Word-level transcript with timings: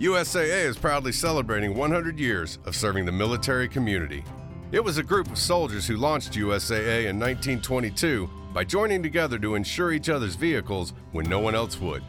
USAA 0.00 0.64
is 0.64 0.76
proudly 0.76 1.12
celebrating 1.12 1.76
100 1.76 2.18
years 2.18 2.58
of 2.64 2.74
serving 2.74 3.06
the 3.06 3.12
military 3.12 3.68
community. 3.68 4.24
It 4.72 4.82
was 4.82 4.98
a 4.98 5.04
group 5.04 5.30
of 5.30 5.38
soldiers 5.38 5.86
who 5.86 5.96
launched 5.96 6.32
USAA 6.32 7.06
in 7.06 7.20
1922 7.20 8.28
by 8.52 8.64
joining 8.64 9.04
together 9.04 9.38
to 9.38 9.54
insure 9.54 9.92
each 9.92 10.08
other's 10.08 10.34
vehicles 10.34 10.94
when 11.12 11.28
no 11.28 11.38
one 11.38 11.54
else 11.54 11.80
would. 11.80 12.02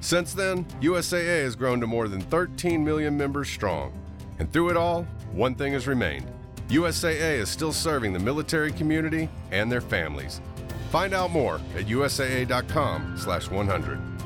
Since 0.00 0.34
then, 0.34 0.64
USAA 0.80 1.44
has 1.44 1.54
grown 1.54 1.80
to 1.80 1.86
more 1.86 2.08
than 2.08 2.22
13 2.22 2.84
million 2.84 3.16
members 3.16 3.48
strong. 3.48 3.92
And 4.40 4.52
through 4.52 4.70
it 4.70 4.76
all, 4.76 5.04
one 5.30 5.54
thing 5.54 5.74
has 5.74 5.86
remained. 5.86 6.26
USAA 6.68 7.38
is 7.38 7.48
still 7.48 7.72
serving 7.72 8.12
the 8.12 8.18
military 8.18 8.72
community 8.72 9.28
and 9.52 9.70
their 9.70 9.80
families. 9.80 10.40
Find 10.90 11.14
out 11.14 11.30
more 11.30 11.60
at 11.76 11.86
usaa.com/100. 11.86 14.17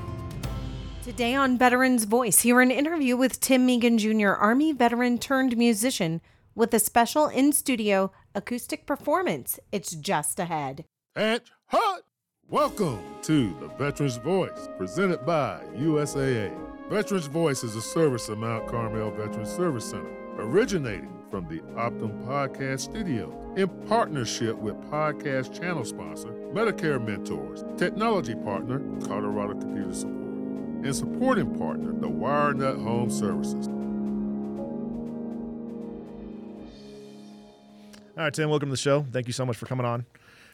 Today 1.03 1.34
on 1.34 1.59
Veterans 1.59 2.05
Voice, 2.05 2.43
hear 2.43 2.61
an 2.61 2.71
interview 2.71 3.16
with 3.16 3.41
Tim 3.41 3.66
Meegan 3.66 3.98
Jr., 3.98 4.35
Army 4.35 4.72
veteran 4.72 5.18
turned 5.18 5.57
musician, 5.57 6.21
with 6.54 6.72
a 6.75 6.79
special 6.79 7.27
in 7.27 7.53
studio 7.53 8.13
acoustic 8.36 8.86
performance. 8.86 9.58
It's 9.72 9.96
just 9.96 10.39
ahead. 10.39 10.85
And 11.17 11.41
hot! 11.67 12.03
Welcome 12.49 13.03
to 13.22 13.53
the 13.58 13.67
Veterans 13.77 14.18
Voice, 14.18 14.68
presented 14.79 15.27
by 15.27 15.64
USAA. 15.77 16.57
Veterans 16.89 17.27
Voice 17.27 17.64
is 17.64 17.75
a 17.75 17.82
service 17.82 18.29
of 18.29 18.39
Mount 18.39 18.69
Carmel 18.69 19.11
Veterans 19.11 19.50
Service 19.50 19.91
Center, 19.91 20.08
originating 20.36 21.13
from 21.32 21.49
the 21.49 21.58
Optum 21.75 22.25
Podcast 22.27 22.79
Studio 22.79 23.53
in 23.57 23.69
partnership 23.89 24.55
with 24.57 24.77
podcast 24.82 25.58
channel 25.58 25.85
sponsor 25.85 26.29
Medicare 26.53 27.05
Mentors, 27.05 27.64
technology 27.77 28.36
partner 28.36 28.80
Colorado 29.05 29.55
Computer 29.55 29.94
Support, 29.94 30.21
and 30.82 30.95
supporting 30.95 31.57
partner 31.59 31.93
the 31.93 32.09
WireNut 32.09 32.83
Home 32.83 33.11
Services. 33.11 33.69
All 38.16 38.25
right, 38.25 38.34
Tim, 38.34 38.50
welcome 38.50 38.69
to 38.69 38.72
the 38.72 38.77
show. 38.77 39.06
Thank 39.10 39.27
you 39.27 39.33
so 39.33 39.47
much 39.47 39.56
for 39.56 39.66
coming 39.66 39.86
on. 39.86 40.05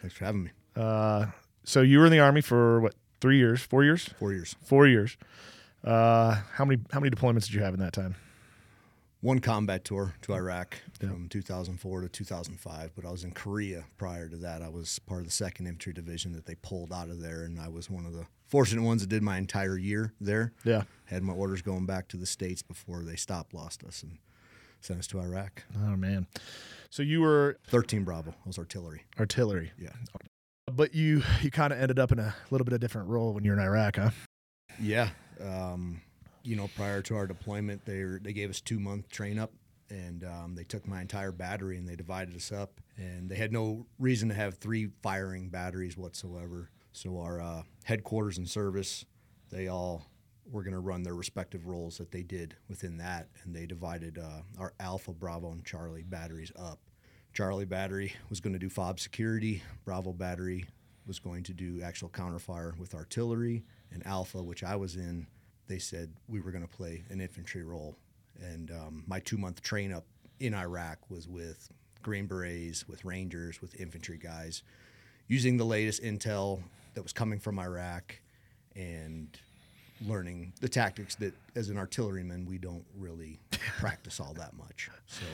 Thanks 0.00 0.16
for 0.16 0.24
having 0.24 0.44
me. 0.44 0.50
Uh, 0.76 1.26
so 1.64 1.82
you 1.82 1.98
were 1.98 2.06
in 2.06 2.12
the 2.12 2.20
army 2.20 2.40
for 2.40 2.80
what? 2.80 2.94
Three 3.20 3.38
years? 3.38 3.62
Four 3.62 3.82
years? 3.82 4.04
Four 4.18 4.32
years. 4.32 4.54
Four 4.64 4.86
years. 4.86 5.16
Uh, 5.82 6.36
how 6.52 6.64
many 6.64 6.80
how 6.92 7.00
many 7.00 7.10
deployments 7.10 7.46
did 7.46 7.54
you 7.54 7.62
have 7.62 7.74
in 7.74 7.80
that 7.80 7.92
time? 7.92 8.14
One 9.20 9.40
combat 9.40 9.84
tour 9.84 10.14
to 10.22 10.32
Iraq 10.34 10.76
from 11.00 11.28
2004 11.28 12.02
to 12.02 12.08
2005, 12.08 12.92
but 12.94 13.04
I 13.04 13.10
was 13.10 13.24
in 13.24 13.32
Korea 13.32 13.84
prior 13.96 14.28
to 14.28 14.36
that. 14.36 14.62
I 14.62 14.68
was 14.68 15.00
part 15.00 15.20
of 15.22 15.26
the 15.26 15.32
Second 15.32 15.66
Infantry 15.66 15.92
Division 15.92 16.32
that 16.34 16.46
they 16.46 16.54
pulled 16.54 16.92
out 16.92 17.08
of 17.08 17.20
there, 17.20 17.42
and 17.42 17.60
I 17.60 17.66
was 17.68 17.90
one 17.90 18.06
of 18.06 18.12
the 18.12 18.26
fortunate 18.46 18.82
ones 18.84 19.00
that 19.00 19.08
did 19.08 19.22
my 19.24 19.36
entire 19.36 19.76
year 19.76 20.12
there. 20.20 20.52
Yeah. 20.64 20.84
Had 21.06 21.24
my 21.24 21.32
orders 21.32 21.62
going 21.62 21.84
back 21.84 22.06
to 22.08 22.16
the 22.16 22.26
states 22.26 22.62
before 22.62 23.02
they 23.02 23.16
stop-lossed 23.16 23.82
us 23.82 24.04
and 24.04 24.18
sent 24.80 25.00
us 25.00 25.08
to 25.08 25.18
Iraq. 25.18 25.64
Oh 25.76 25.96
man. 25.96 26.28
So 26.88 27.02
you 27.02 27.20
were 27.20 27.58
13 27.66 28.04
Bravo. 28.04 28.30
I 28.30 28.46
was 28.46 28.56
artillery. 28.58 29.02
artillery, 29.18 29.72
Yeah. 29.80 29.94
but 30.72 30.94
you 30.94 31.24
you 31.42 31.50
kind 31.50 31.72
of 31.72 31.80
ended 31.80 31.98
up 31.98 32.12
in 32.12 32.20
a 32.20 32.36
little 32.52 32.64
bit 32.64 32.72
of 32.74 32.78
different 32.78 33.08
role 33.08 33.32
when 33.34 33.42
you're 33.44 33.54
in 33.54 33.60
Iraq, 33.60 33.96
huh? 33.96 34.10
Yeah. 34.80 35.08
Um, 35.40 36.02
you 36.42 36.56
know, 36.56 36.68
prior 36.76 37.02
to 37.02 37.16
our 37.16 37.26
deployment, 37.26 37.84
they 37.84 38.02
they 38.22 38.32
gave 38.32 38.50
us 38.50 38.60
two 38.60 38.78
month 38.78 39.08
train 39.08 39.38
up, 39.38 39.52
and 39.90 40.24
um, 40.24 40.54
they 40.54 40.64
took 40.64 40.86
my 40.86 41.00
entire 41.00 41.32
battery 41.32 41.76
and 41.78 41.88
they 41.88 41.96
divided 41.96 42.34
us 42.34 42.52
up. 42.52 42.80
And 42.96 43.28
they 43.28 43.36
had 43.36 43.52
no 43.52 43.86
reason 43.98 44.28
to 44.28 44.34
have 44.34 44.58
three 44.58 44.88
firing 45.02 45.48
batteries 45.48 45.96
whatsoever. 45.96 46.70
So 46.92 47.20
our 47.20 47.40
uh, 47.40 47.62
headquarters 47.84 48.38
and 48.38 48.48
service, 48.48 49.04
they 49.50 49.68
all 49.68 50.04
were 50.50 50.62
going 50.62 50.74
to 50.74 50.80
run 50.80 51.02
their 51.02 51.14
respective 51.14 51.66
roles 51.66 51.98
that 51.98 52.10
they 52.10 52.22
did 52.22 52.56
within 52.68 52.96
that, 52.98 53.28
and 53.44 53.54
they 53.54 53.66
divided 53.66 54.18
uh, 54.18 54.42
our 54.58 54.72
Alpha, 54.80 55.12
Bravo, 55.12 55.52
and 55.52 55.64
Charlie 55.64 56.02
batteries 56.02 56.52
up. 56.58 56.78
Charlie 57.32 57.66
battery 57.66 58.14
was 58.30 58.40
going 58.40 58.54
to 58.54 58.58
do 58.58 58.70
fob 58.70 58.98
security. 58.98 59.62
Bravo 59.84 60.12
battery 60.12 60.66
was 61.06 61.18
going 61.18 61.42
to 61.44 61.52
do 61.54 61.80
actual 61.82 62.08
counterfire 62.08 62.76
with 62.78 62.94
artillery. 62.94 63.64
And 63.92 64.06
Alpha, 64.06 64.42
which 64.42 64.64
I 64.64 64.76
was 64.76 64.96
in, 64.96 65.26
they 65.68 65.78
said 65.78 66.12
we 66.28 66.40
were 66.40 66.50
going 66.50 66.66
to 66.66 66.76
play 66.76 67.04
an 67.10 67.20
infantry 67.20 67.62
role. 67.62 67.96
And 68.40 68.70
um, 68.70 69.04
my 69.06 69.20
two 69.20 69.36
month 69.38 69.62
train 69.62 69.92
up 69.92 70.04
in 70.40 70.54
Iraq 70.54 70.98
was 71.10 71.28
with 71.28 71.68
Green 72.02 72.26
Berets, 72.26 72.88
with 72.88 73.04
Rangers, 73.04 73.60
with 73.60 73.78
infantry 73.80 74.18
guys, 74.18 74.62
using 75.26 75.56
the 75.56 75.64
latest 75.64 76.02
intel 76.02 76.60
that 76.94 77.02
was 77.02 77.12
coming 77.12 77.38
from 77.38 77.58
Iraq 77.58 78.18
and 78.74 79.28
learning 80.06 80.52
the 80.60 80.68
tactics 80.68 81.16
that, 81.16 81.34
as 81.56 81.68
an 81.68 81.76
artilleryman, 81.76 82.46
we 82.46 82.56
don't 82.58 82.84
really 82.96 83.38
practice 83.78 84.20
all 84.20 84.32
that 84.34 84.56
much. 84.56 84.88
So, 85.06 85.24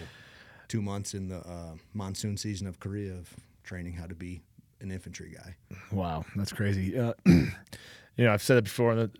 two 0.69 0.81
months 0.81 1.15
in 1.15 1.29
the 1.29 1.39
uh, 1.39 1.75
monsoon 1.93 2.37
season 2.37 2.67
of 2.67 2.81
Korea 2.81 3.13
of 3.13 3.29
training 3.63 3.93
how 3.93 4.07
to 4.07 4.15
be 4.15 4.41
an 4.81 4.91
infantry 4.91 5.35
guy. 5.37 5.55
Wow, 5.93 6.25
that's 6.35 6.53
crazy. 6.53 6.99
Uh, 6.99 7.13
you 7.27 7.45
know, 8.19 8.33
I've 8.33 8.43
said 8.43 8.57
it 8.59 8.65
before 8.65 8.95
that- 8.95 9.11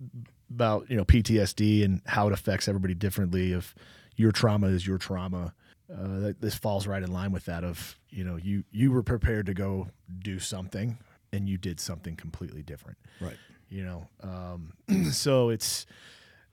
about 0.51 0.91
you 0.91 0.97
know 0.97 1.05
PTSD 1.05 1.85
and 1.85 2.01
how 2.07 2.27
it 2.29 2.33
affects 2.33 2.69
everybody 2.69 2.95
differently. 2.95 3.53
If 3.53 3.75
your 4.17 4.33
trauma 4.33 4.69
is 4.69 4.87
your 4.87 4.99
trauma. 4.99 5.55
Uh, 5.93 6.33
this 6.41 6.55
falls 6.55 6.87
right 6.87 7.03
in 7.03 7.13
line 7.13 7.33
with 7.33 7.45
that. 7.45 7.65
Of 7.65 7.99
you 8.11 8.25
know, 8.25 8.37
you 8.37 8.65
you 8.71 8.91
were 8.91 9.03
prepared 9.03 9.47
to 9.47 9.55
go 9.55 9.89
do 10.19 10.39
something 10.39 10.99
and 11.33 11.49
you 11.49 11.59
did 11.59 11.81
something 11.81 12.17
completely 12.17 12.63
different. 12.63 12.99
Right. 13.21 13.37
You 13.69 13.85
know, 13.85 14.09
um, 14.23 14.73
so 15.13 15.51
it's 15.51 15.87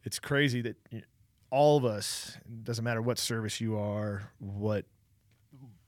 it's 0.03 0.19
crazy 0.19 0.61
that 0.61 0.75
all 1.49 1.77
of 1.77 1.85
us 1.85 2.37
doesn't 2.63 2.83
matter 2.83 3.01
what 3.01 3.19
service 3.19 3.61
you 3.61 3.77
are, 3.77 4.31
what 4.39 4.85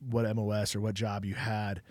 what 0.10 0.34
MOS 0.36 0.76
or 0.76 0.82
what 0.82 0.94
job 0.94 1.26
you 1.26 1.34
had, 1.34 1.82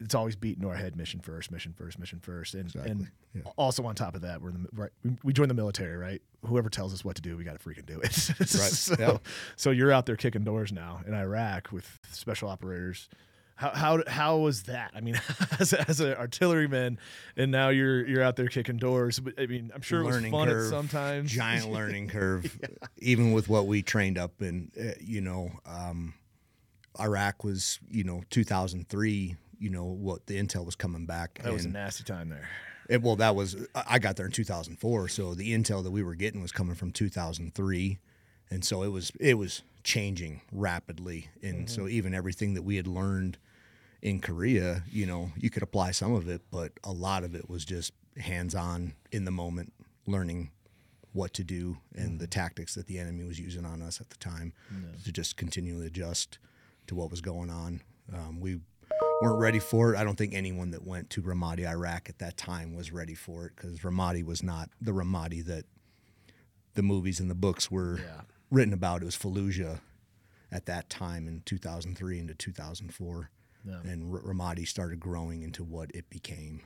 it's 0.00 0.14
always 0.14 0.36
beaten 0.36 0.62
to 0.62 0.68
our 0.68 0.76
head 0.76 0.96
mission 0.96 1.20
first, 1.20 1.50
mission 1.50 1.74
first, 1.76 1.98
mission 1.98 2.20
first, 2.20 2.54
and 2.54 2.66
Exactly, 2.66 2.90
and 2.90 3.10
yeah. 3.34 3.42
also 3.56 3.84
on 3.84 3.94
top 3.94 4.14
of 4.14 4.22
that, 4.22 4.40
we're 4.40 4.50
in 4.50 4.62
the 4.62 4.68
right. 4.72 4.90
We, 5.04 5.16
we 5.24 5.32
join 5.32 5.48
the 5.48 5.54
military, 5.54 5.96
right? 5.96 6.22
Whoever 6.46 6.68
tells 6.68 6.94
us 6.94 7.04
what 7.04 7.16
to 7.16 7.22
do, 7.22 7.36
we 7.36 7.44
got 7.44 7.58
to 7.60 7.68
freaking 7.68 7.86
do 7.86 8.00
it. 8.00 8.12
so, 8.48 8.94
yeah. 8.98 9.18
so 9.56 9.70
you're 9.70 9.92
out 9.92 10.06
there 10.06 10.16
kicking 10.16 10.44
doors 10.44 10.72
now 10.72 11.00
in 11.06 11.14
Iraq 11.14 11.72
with 11.72 11.98
special 12.12 12.48
operators. 12.48 13.08
How 13.56 13.70
how 13.70 14.02
how 14.06 14.36
was 14.36 14.64
that? 14.64 14.92
I 14.94 15.00
mean, 15.00 15.20
as 15.58 15.72
a, 15.72 15.88
as 15.88 15.98
an 15.98 16.14
artilleryman, 16.14 17.00
and 17.36 17.50
now 17.50 17.70
you're 17.70 18.06
you're 18.06 18.22
out 18.22 18.36
there 18.36 18.46
kicking 18.46 18.76
doors. 18.76 19.18
But 19.18 19.34
I 19.36 19.46
mean, 19.46 19.72
I'm 19.74 19.82
sure 19.82 20.02
it 20.02 20.04
was 20.04 20.14
learning 20.14 20.30
fun 20.30 20.46
curve, 20.46 20.66
at 20.66 20.70
sometimes. 20.70 21.32
Giant 21.32 21.72
learning 21.72 22.08
curve, 22.10 22.56
even 22.98 23.32
with 23.32 23.48
what 23.48 23.66
we 23.66 23.82
trained 23.82 24.16
up 24.16 24.40
in. 24.42 24.70
Uh, 24.80 24.92
you 25.00 25.20
know, 25.20 25.50
um, 25.66 26.14
Iraq 27.00 27.42
was 27.42 27.80
you 27.90 28.04
know 28.04 28.22
2003. 28.30 29.36
You 29.58 29.70
know 29.70 29.84
what 29.84 30.26
the 30.26 30.36
intel 30.38 30.64
was 30.64 30.76
coming 30.76 31.06
back. 31.06 31.40
That 31.42 31.52
was 31.52 31.64
a 31.64 31.68
nasty 31.68 32.04
time 32.04 32.28
there. 32.28 32.48
it, 32.88 33.02
well, 33.02 33.16
that 33.16 33.34
was 33.34 33.56
I 33.74 33.98
got 33.98 34.16
there 34.16 34.26
in 34.26 34.32
2004, 34.32 35.08
so 35.08 35.34
the 35.34 35.52
intel 35.52 35.82
that 35.82 35.90
we 35.90 36.02
were 36.02 36.14
getting 36.14 36.40
was 36.40 36.52
coming 36.52 36.74
from 36.74 36.92
2003, 36.92 37.98
and 38.50 38.64
so 38.64 38.82
it 38.82 38.88
was 38.88 39.12
it 39.20 39.34
was 39.34 39.62
changing 39.84 40.42
rapidly, 40.52 41.28
and 41.42 41.68
so 41.68 41.88
even 41.88 42.14
everything 42.14 42.54
that 42.54 42.62
we 42.62 42.76
had 42.76 42.86
learned 42.86 43.38
in 44.02 44.20
Korea, 44.20 44.84
you 44.90 45.06
know, 45.06 45.32
you 45.36 45.50
could 45.50 45.62
apply 45.62 45.90
some 45.90 46.14
of 46.14 46.28
it, 46.28 46.42
but 46.52 46.72
a 46.84 46.92
lot 46.92 47.24
of 47.24 47.34
it 47.34 47.48
was 47.50 47.64
just 47.64 47.92
hands 48.16 48.54
on 48.54 48.94
in 49.12 49.24
the 49.24 49.30
moment, 49.30 49.72
learning 50.06 50.50
what 51.12 51.32
to 51.34 51.42
do 51.42 51.78
and 51.96 52.20
the 52.20 52.26
tactics 52.26 52.74
that 52.74 52.86
the 52.86 52.98
enemy 52.98 53.24
was 53.24 53.40
using 53.40 53.64
on 53.64 53.82
us 53.82 54.00
at 54.00 54.10
the 54.10 54.16
time 54.18 54.52
to 55.04 55.10
just 55.10 55.36
continually 55.36 55.86
adjust 55.86 56.38
to 56.86 56.94
what 56.94 57.10
was 57.10 57.20
going 57.20 57.50
on. 57.50 57.80
Um, 58.14 58.40
we 58.40 58.60
weren't 59.20 59.38
ready 59.40 59.58
for 59.58 59.94
it. 59.94 59.98
I 59.98 60.04
don't 60.04 60.16
think 60.16 60.34
anyone 60.34 60.70
that 60.70 60.86
went 60.86 61.10
to 61.10 61.22
Ramadi, 61.22 61.66
Iraq 61.66 62.08
at 62.08 62.18
that 62.18 62.36
time 62.36 62.74
was 62.74 62.92
ready 62.92 63.14
for 63.14 63.46
it 63.46 63.52
because 63.56 63.80
Ramadi 63.80 64.24
was 64.24 64.42
not 64.42 64.70
the 64.80 64.92
Ramadi 64.92 65.44
that 65.46 65.64
the 66.74 66.82
movies 66.82 67.20
and 67.20 67.30
the 67.30 67.34
books 67.34 67.70
were 67.70 67.98
Yeah. 68.00 68.22
written 68.50 68.72
about. 68.72 69.02
It 69.02 69.06
was 69.06 69.16
Fallujah 69.16 69.80
at 70.50 70.66
that 70.66 70.88
time 70.88 71.26
in 71.28 71.42
2003 71.44 72.18
into 72.18 72.34
2004. 72.34 73.30
Yeah. 73.64 73.80
And 73.80 74.14
R- 74.14 74.22
Ramadi 74.22 74.66
started 74.66 75.00
growing 75.00 75.42
into 75.42 75.64
what 75.64 75.90
it 75.94 76.08
became. 76.10 76.62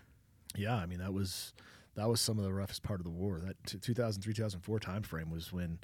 Yeah, 0.55 0.77
I 0.77 0.87
mean 0.87 0.99
that 0.99 1.15
was 1.15 1.55
that 1.95 2.09
was 2.09 2.21
some 2.21 2.39
of 2.39 2.45
the 2.45 2.53
roughest 2.53 2.83
part 2.83 3.01
of 3.01 3.05
the 3.05 3.11
war. 3.11 3.41
That 3.41 3.57
t- 3.67 3.79
2003 3.79 4.35
2004 4.35 4.79
time 4.79 5.03
frame 5.03 5.31
was 5.31 5.53
when 5.53 5.79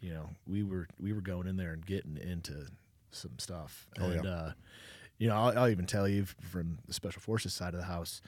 you 0.00 0.10
know 0.12 0.30
we 0.46 0.62
were 0.62 0.86
we 0.98 1.12
were 1.12 1.20
going 1.20 1.48
in 1.48 1.56
there 1.56 1.72
and 1.72 1.84
getting 1.84 2.16
into 2.16 2.68
some 3.10 3.38
stuff. 3.38 3.88
Oh, 3.98 4.04
and 4.10 4.24
yeah. 4.24 4.30
uh, 4.30 4.52
you 5.18 5.28
know, 5.28 5.34
I'll, 5.36 5.58
I'll 5.58 5.68
even 5.68 5.86
tell 5.86 6.06
you 6.08 6.26
from 6.50 6.78
the 6.86 6.92
special 6.92 7.20
forces 7.22 7.52
side 7.54 7.74
of 7.74 7.80
the 7.80 7.86
house. 7.86 8.20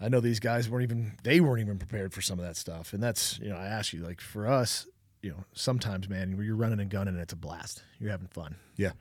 I 0.00 0.08
know 0.08 0.20
these 0.20 0.40
guys 0.40 0.68
weren't 0.68 0.82
even 0.84 1.12
they 1.22 1.40
weren't 1.40 1.60
even 1.60 1.78
prepared 1.78 2.12
for 2.12 2.20
some 2.22 2.38
of 2.38 2.44
that 2.44 2.56
stuff, 2.56 2.92
and 2.92 3.02
that's 3.02 3.38
you 3.40 3.48
know 3.50 3.56
I 3.56 3.66
ask 3.66 3.92
you 3.92 4.00
like 4.00 4.20
for 4.20 4.48
us, 4.48 4.86
you 5.22 5.30
know 5.30 5.44
sometimes 5.52 6.08
man 6.08 6.36
you're 6.42 6.56
running 6.56 6.80
and 6.80 6.90
gunning 6.90 7.14
and 7.14 7.22
it's 7.22 7.32
a 7.32 7.36
blast, 7.36 7.82
you're 8.00 8.10
having 8.10 8.26
fun, 8.28 8.56
Yeah. 8.76 8.92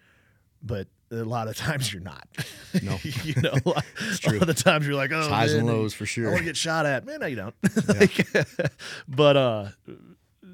but 0.62 0.88
a 1.12 1.16
lot 1.26 1.48
of 1.48 1.56
times 1.68 1.92
you're 1.92 2.04
not. 2.04 2.28
No. 2.84 2.98
you 3.24 3.34
know, 3.42 3.52
a 3.66 3.70
lot, 3.70 3.86
true. 4.20 4.38
a 4.38 4.40
lot 4.40 4.48
of 4.50 4.56
the 4.56 4.64
times 4.64 4.86
you're 4.86 4.96
like, 4.96 5.12
oh, 5.12 5.28
highs 5.28 5.54
and 5.54 5.66
lows 5.68 5.94
for 5.94 6.06
sure. 6.06 6.28
I 6.28 6.32
want 6.32 6.40
to 6.42 6.46
get 6.46 6.56
shot 6.58 6.86
at. 6.86 7.04
Man, 7.06 7.20
no, 7.22 7.26
you 7.26 7.36
don't. 7.36 7.56
Like, 7.88 8.28
but 9.08 9.36
uh, 9.38 9.66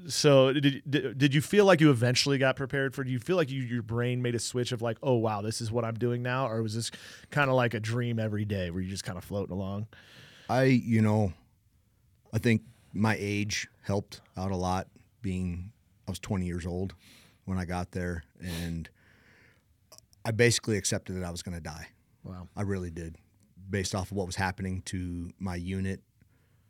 so 0.06 0.52
did, 0.52 0.82
did 0.88 1.18
did 1.18 1.34
you 1.34 1.40
feel 1.40 1.64
like 1.64 1.80
you 1.80 1.90
eventually 1.90 2.38
got 2.38 2.56
prepared 2.56 2.94
for? 2.94 3.04
Do 3.04 3.10
you 3.10 3.18
feel 3.18 3.36
like 3.36 3.50
you 3.50 3.62
your 3.62 3.82
brain 3.82 4.22
made 4.22 4.34
a 4.34 4.38
switch 4.38 4.72
of 4.72 4.82
like, 4.82 4.98
oh 5.02 5.14
wow, 5.14 5.42
this 5.42 5.60
is 5.60 5.70
what 5.72 5.84
I'm 5.84 5.94
doing 5.94 6.22
now, 6.22 6.48
or 6.48 6.62
was 6.62 6.74
this 6.74 6.90
kind 7.30 7.50
of 7.50 7.56
like 7.56 7.74
a 7.74 7.80
dream 7.80 8.18
every 8.18 8.44
day 8.44 8.70
where 8.70 8.80
you 8.80 8.88
just 8.88 9.04
kind 9.04 9.18
of 9.18 9.24
floating 9.24 9.52
along? 9.52 9.86
I, 10.48 10.64
you 10.64 11.02
know, 11.02 11.32
I 12.32 12.38
think 12.38 12.62
my 12.92 13.16
age 13.18 13.68
helped 13.82 14.20
out 14.36 14.50
a 14.50 14.56
lot. 14.56 14.88
Being, 15.20 15.72
I 16.06 16.10
was 16.10 16.18
20 16.20 16.46
years 16.46 16.64
old 16.64 16.94
when 17.44 17.58
I 17.58 17.64
got 17.64 17.90
there, 17.90 18.22
and 18.40 18.88
I 20.24 20.30
basically 20.30 20.76
accepted 20.76 21.16
that 21.16 21.24
I 21.24 21.30
was 21.30 21.42
going 21.42 21.56
to 21.56 21.60
die. 21.60 21.88
Wow. 22.24 22.48
I 22.56 22.62
really 22.62 22.90
did, 22.90 23.16
based 23.68 23.94
off 23.94 24.10
of 24.10 24.16
what 24.16 24.26
was 24.26 24.36
happening 24.36 24.82
to 24.86 25.30
my 25.38 25.56
unit, 25.56 26.00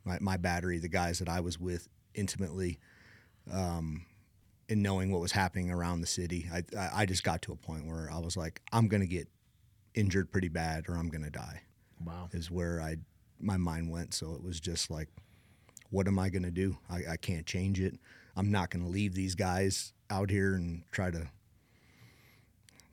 my, 0.05 0.19
my 0.21 0.37
battery, 0.37 0.79
the 0.79 0.89
guys 0.89 1.19
that 1.19 1.29
I 1.29 1.41
was 1.41 1.59
with 1.59 1.89
intimately, 2.15 2.79
um, 3.53 4.05
and 4.69 4.83
knowing 4.83 5.11
what 5.11 5.21
was 5.21 5.33
happening 5.33 5.71
around 5.71 6.01
the 6.01 6.07
city. 6.07 6.49
I, 6.53 6.63
I, 6.93 7.07
just 7.07 7.23
got 7.25 7.43
to 7.43 7.53
a 7.53 7.57
point 7.57 7.87
where 7.87 8.11
I 8.13 8.19
was 8.19 8.37
like, 8.37 8.61
I'm 8.73 8.89
going 8.89 9.01
to 9.01 9.07
get 9.07 9.29
injured 9.95 10.31
pretty 10.31 10.49
bad 10.49 10.89
or 10.89 10.95
I'm 10.97 11.09
going 11.09 11.25
to 11.25 11.31
die. 11.31 11.63
Wow. 12.05 12.29
Is 12.33 12.51
where 12.51 12.81
I 12.81 12.97
my 13.41 13.57
mind 13.57 13.91
went. 13.91 14.15
So 14.15 14.35
it 14.35 14.43
was 14.43 14.61
just 14.61 14.91
like, 14.91 15.09
what 15.91 16.07
am 16.07 16.19
I 16.19 16.29
going 16.29 16.43
to 16.43 16.51
do? 16.51 16.77
I, 16.91 17.13
I 17.13 17.17
can't 17.17 17.47
change 17.47 17.81
it. 17.81 17.95
I'm 18.37 18.51
not 18.51 18.71
going 18.71 18.85
to 18.85 18.91
leave 18.91 19.15
these 19.15 19.35
guys 19.35 19.93
out 20.11 20.31
here 20.31 20.55
and 20.55 20.83
try 20.93 21.11
to 21.11 21.29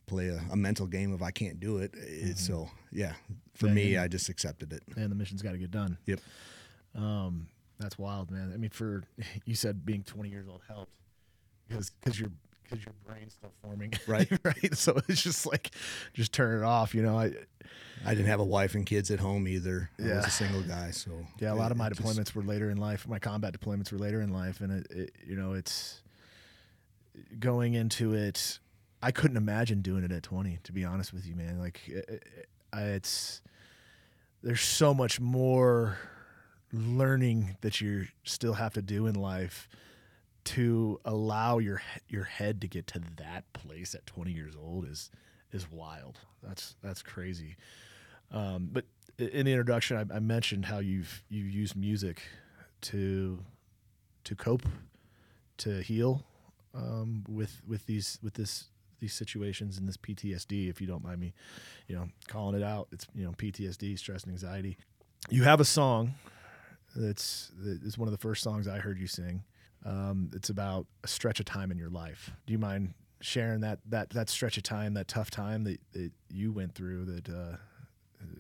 play 0.08 0.28
a, 0.30 0.42
a 0.52 0.56
mental 0.56 0.88
game 0.88 1.14
if 1.14 1.22
I 1.22 1.32
can't 1.32 1.60
do 1.60 1.78
it. 1.78 1.94
It- 1.96 2.38
So 2.38 2.70
yeah, 2.92 3.14
for 3.54 3.68
Yeah, 3.68 3.74
me. 3.74 3.98
I 3.98 4.08
just 4.08 4.30
accepted 4.30 4.72
it. 4.72 4.84
And 4.96 5.12
the 5.12 5.16
mission's 5.16 5.42
got 5.42 5.52
to 5.52 5.58
get 5.58 5.72
done. 5.72 5.98
Yep. 6.06 6.20
Um, 6.96 7.48
that's 7.80 7.98
wild, 7.98 8.32
man. 8.32 8.52
I 8.54 8.58
mean, 8.58 8.70
for 8.70 9.04
you 9.46 9.56
said 9.56 9.86
being 9.86 10.04
20 10.04 10.30
years 10.30 10.48
old 10.50 10.62
helped 10.68 10.92
because 11.68 11.90
because 11.90 12.20
your 12.20 12.30
because 12.64 12.84
your 12.84 12.94
brain's 13.06 13.34
still 13.34 13.52
forming, 13.62 13.94
Right. 14.08 14.28
right. 14.44 14.76
So 14.76 15.00
it's 15.08 15.22
just 15.22 15.46
like 15.46 15.70
just 16.14 16.32
turn 16.34 16.60
it 16.62 16.66
off. 16.66 16.96
You 16.96 17.04
know, 17.04 17.18
I 17.20 17.32
I 18.06 18.10
didn't 18.16 18.28
have 18.28 18.40
a 18.40 18.46
wife 18.46 18.74
and 18.76 18.86
kids 18.86 19.12
at 19.12 19.20
home 19.20 19.48
either. 19.48 19.90
I 20.00 20.02
was 20.04 20.12
Yeah. 20.12 20.20
a 20.26 20.30
single 20.30 20.62
guy, 20.64 20.92
so 20.92 21.12
yeah. 21.40 21.54
A 21.54 21.56
lot 21.56 21.72
of 21.72 21.78
my 21.78 21.88
it 21.88 21.94
just- 21.94 22.02
deployments 22.02 22.34
were 22.34 22.44
later 22.44 22.70
in 22.70 22.78
life. 22.78 23.08
My 23.08 23.20
combat 23.20 23.54
deployments 23.60 23.92
were 23.92 24.00
later 24.00 24.22
in 24.22 24.32
life, 24.32 24.62
and 24.62 24.72
it, 24.72 24.88
it 24.90 25.12
you 25.28 25.36
know 25.36 25.54
it's 25.54 26.02
going 27.40 27.74
into 27.76 28.14
it. 28.14 28.60
I 29.02 29.12
couldn't 29.12 29.38
imagine 29.38 29.82
doing 29.82 30.04
it 30.04 30.12
at 30.12 30.24
20. 30.24 30.60
To 30.64 30.72
be 30.72 30.84
honest 30.86 31.14
with 31.14 31.28
you, 31.28 31.36
man. 31.36 31.60
Like 31.60 31.82
it, 31.88 32.06
it, 32.10 32.48
it's 32.74 33.42
there's 34.42 34.62
so 34.62 34.94
much 34.94 35.20
more 35.20 35.98
learning 36.76 37.58
that 37.62 37.82
you 37.82 38.08
still 38.24 38.54
have 38.54 38.74
to 38.74 38.82
do 38.82 39.08
in 39.08 39.16
life 39.16 39.68
to 40.44 41.00
allow 41.04 41.58
your 41.58 41.82
your 42.08 42.24
head 42.24 42.62
to 42.62 42.68
get 42.68 42.88
to 42.88 43.02
that 43.18 43.52
place 43.54 43.96
at 43.96 44.06
20 44.06 44.32
years 44.32 44.56
old 44.56 44.86
is 44.86 45.10
is 45.52 45.70
wild. 45.72 46.20
That's 46.44 46.76
that's 46.84 47.02
crazy. 47.02 47.58
Um, 48.32 48.70
but 48.72 48.86
in 49.18 49.46
the 49.46 49.52
introduction, 49.52 49.98
I, 49.98 50.16
I 50.16 50.20
mentioned 50.20 50.66
how 50.66 50.80
you've 50.80 51.24
you 51.30 51.44
used 51.44 51.76
music 51.76 52.22
to 52.82 53.40
to 54.26 54.36
cope, 54.36 54.68
to 55.58 55.82
heal 55.82 56.24
um, 56.74 57.24
with 57.28 57.62
with 57.68 57.86
these 57.86 58.20
with 58.22 58.34
this 58.36 58.66
these 59.00 59.14
situations 59.14 59.78
and 59.78 59.88
this 59.88 59.98
PTSD. 59.98 60.70
If 60.70 60.82
you 60.82 60.88
don't 60.88 61.04
mind 61.04 61.20
me, 61.20 61.34
you 61.88 61.96
know, 61.96 62.08
calling 62.28 62.60
it 62.60 62.64
out, 62.64 62.88
it's 62.92 63.08
you 63.16 63.24
know 63.24 63.32
PTSD, 63.32 63.98
stress 63.98 64.24
and 64.24 64.32
anxiety. 64.32 64.78
You 65.30 65.44
have 65.44 65.60
a 65.60 65.66
song 65.66 66.14
that's 66.96 67.52
that 67.60 67.84
is 67.84 67.98
one 67.98 68.08
of 68.08 68.12
the 68.12 68.18
first 68.18 68.44
songs 68.44 68.68
I 68.68 68.80
heard 68.80 69.00
you 69.00 69.08
sing. 69.08 69.44
Um, 69.86 70.32
it's 70.34 70.50
about 70.50 70.88
a 71.04 71.08
stretch 71.08 71.40
of 71.40 71.46
time 71.46 71.72
in 71.72 71.78
your 71.78 71.90
life. 71.90 72.32
Do 72.48 72.54
you 72.54 72.60
mind 72.60 72.94
sharing 73.22 73.62
that 73.62 73.80
that 73.90 74.10
that 74.12 74.30
stretch 74.30 74.58
of 74.58 74.64
time, 74.64 74.94
that 74.96 75.08
tough 75.08 75.30
time 75.30 75.64
that, 75.66 75.80
that 75.94 76.12
you 76.30 76.52
went 76.52 76.76
through? 76.76 77.06
That 77.06 77.30
uh, 77.30 77.58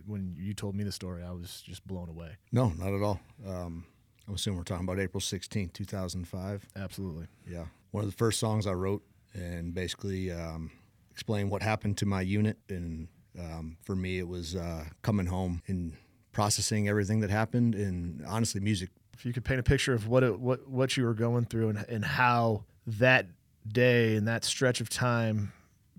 when 0.05 0.35
you 0.37 0.53
told 0.53 0.75
me 0.75 0.83
the 0.83 0.91
story, 0.91 1.23
I 1.23 1.31
was 1.31 1.61
just 1.65 1.85
blown 1.85 2.09
away. 2.09 2.37
No, 2.51 2.69
not 2.77 2.93
at 2.93 3.01
all. 3.01 3.19
Um, 3.45 3.85
I'm 4.27 4.35
assuming 4.35 4.57
we're 4.57 4.63
talking 4.63 4.85
about 4.85 4.99
April 4.99 5.21
16th, 5.21 5.73
2005. 5.73 6.67
Absolutely. 6.75 7.27
Yeah. 7.47 7.65
One 7.91 8.03
of 8.03 8.09
the 8.09 8.15
first 8.15 8.39
songs 8.39 8.65
I 8.65 8.73
wrote 8.73 9.03
and 9.33 9.73
basically 9.73 10.31
um, 10.31 10.71
explained 11.11 11.51
what 11.51 11.61
happened 11.61 11.97
to 11.97 12.05
my 12.05 12.21
unit. 12.21 12.57
And 12.69 13.07
um, 13.37 13.77
for 13.83 13.95
me, 13.95 14.17
it 14.17 14.27
was 14.27 14.55
uh, 14.55 14.85
coming 15.01 15.27
home 15.27 15.61
and 15.67 15.93
processing 16.35 16.89
everything 16.89 17.21
that 17.21 17.29
happened. 17.31 17.73
And 17.73 18.23
honestly, 18.27 18.59
music. 18.61 18.89
If 19.13 19.25
you 19.25 19.31
could 19.33 19.45
paint 19.45 19.61
a 19.61 19.63
picture 19.63 19.93
of 19.93 20.07
what 20.07 20.21
it, 20.21 20.39
what 20.39 20.69
what 20.69 20.95
you 20.97 21.05
were 21.05 21.13
going 21.15 21.45
through 21.45 21.69
and 21.69 21.85
and 21.89 22.05
how 22.05 22.65
that 22.85 23.25
day 23.67 24.15
and 24.17 24.27
that 24.27 24.43
stretch 24.43 24.81
of 24.81 24.89
time 24.89 25.53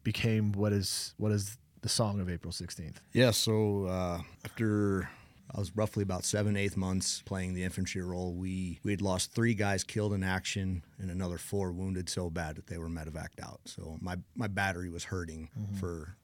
became 0.04 0.52
what 0.52 0.72
is 0.72 1.14
what 1.16 1.32
is 1.32 1.56
the 1.80 1.88
song 1.88 2.20
of 2.20 2.28
April 2.28 2.52
16th. 2.52 2.96
Yeah. 3.12 3.30
So 3.30 3.86
uh, 3.86 4.20
after 4.44 5.08
I 5.54 5.58
was 5.58 5.74
roughly 5.74 6.02
about 6.02 6.24
seven, 6.24 6.56
eight 6.56 6.76
months 6.76 7.22
playing 7.24 7.54
the 7.54 7.64
infantry 7.64 8.02
role, 8.02 8.34
we 8.34 8.78
we 8.84 8.90
had 8.92 9.00
lost 9.00 9.32
three 9.32 9.54
guys 9.54 9.84
killed 9.84 10.12
in 10.12 10.22
action 10.22 10.82
and 10.98 11.10
another 11.10 11.38
four 11.38 11.72
wounded 11.72 12.10
so 12.10 12.28
bad 12.28 12.56
that 12.56 12.66
they 12.66 12.76
were 12.76 12.90
medevaced 12.90 13.42
out. 13.42 13.60
So 13.64 13.96
my 14.02 14.16
my 14.34 14.48
battery 14.48 14.90
was 14.90 15.04
hurting 15.04 15.48
for 15.80 16.16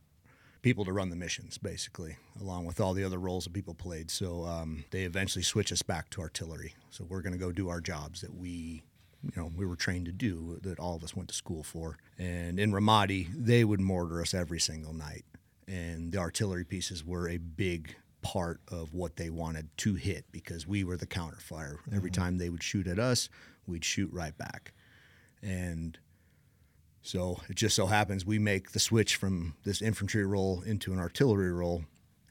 people 0.63 0.85
to 0.85 0.93
run 0.93 1.11
the 1.11 1.17
missions, 1.17 1.59
basically, 1.59 2.17
along 2.41 2.65
with 2.65 2.81
all 2.81 2.95
the 2.95 3.05
other 3.05 3.19
roles 3.19 3.45
that 3.45 3.53
people 3.53 3.75
played. 3.75 4.11
So 4.11 4.45
um, 4.45 4.85
they 4.91 5.03
eventually 5.03 5.43
switched 5.43 5.73
us 5.73 5.83
back 5.83 6.09
to 6.11 6.21
artillery. 6.21 6.75
So 6.91 7.05
we're 7.09 7.23
going 7.23 7.33
to 7.33 7.39
go 7.39 7.53
do 7.53 7.69
our 7.69 7.81
jobs 7.81 8.21
that 8.21 8.33
we, 8.35 8.83
you 9.23 9.33
know, 9.37 9.51
we 9.57 9.67
were 9.67 9.77
trained 9.77 10.07
to 10.07 10.13
do, 10.13 10.59
that 10.63 10.79
all 10.79 10.95
of 10.95 11.03
us 11.03 11.17
went 11.17 11.29
to 11.29 11.35
school 11.35 11.63
for. 11.65 11.99
And 12.19 12.61
in 12.61 12.73
Ramadi, 12.73 13.29
they 13.35 13.65
would 13.65 13.81
mortar 13.81 14.21
us 14.21 14.35
every 14.35 14.61
single 14.61 14.95
night, 14.95 15.25
and 15.67 16.13
the 16.13 16.19
artillery 16.19 16.65
pieces 16.65 17.05
were 17.05 17.29
a 17.29 17.39
big 17.39 17.97
part 18.23 18.61
of 18.69 18.95
what 18.95 19.17
they 19.17 19.31
wanted 19.31 19.69
to 19.79 19.95
hit 19.95 20.25
because 20.31 20.65
we 20.65 20.85
were 20.85 20.97
the 20.97 21.07
counterfire. 21.07 21.79
Every 21.93 22.11
time 22.11 22.39
they 22.39 22.51
would 22.51 22.63
shoot 22.63 22.87
at 22.87 23.01
us, 23.01 23.29
we'd 23.67 23.85
shoot 23.85 24.11
right 24.13 24.37
back. 24.39 24.73
And 25.43 25.99
so 27.03 27.41
it 27.49 27.57
just 27.57 27.75
so 27.75 27.87
happens 27.87 28.25
we 28.25 28.39
make 28.39 28.71
the 28.71 28.79
switch 28.79 29.17
from 29.17 29.55
this 29.65 29.83
infantry 29.83 30.25
role 30.25 30.63
into 30.65 30.93
an 30.93 30.99
artillery 30.99 31.53
role, 31.53 31.85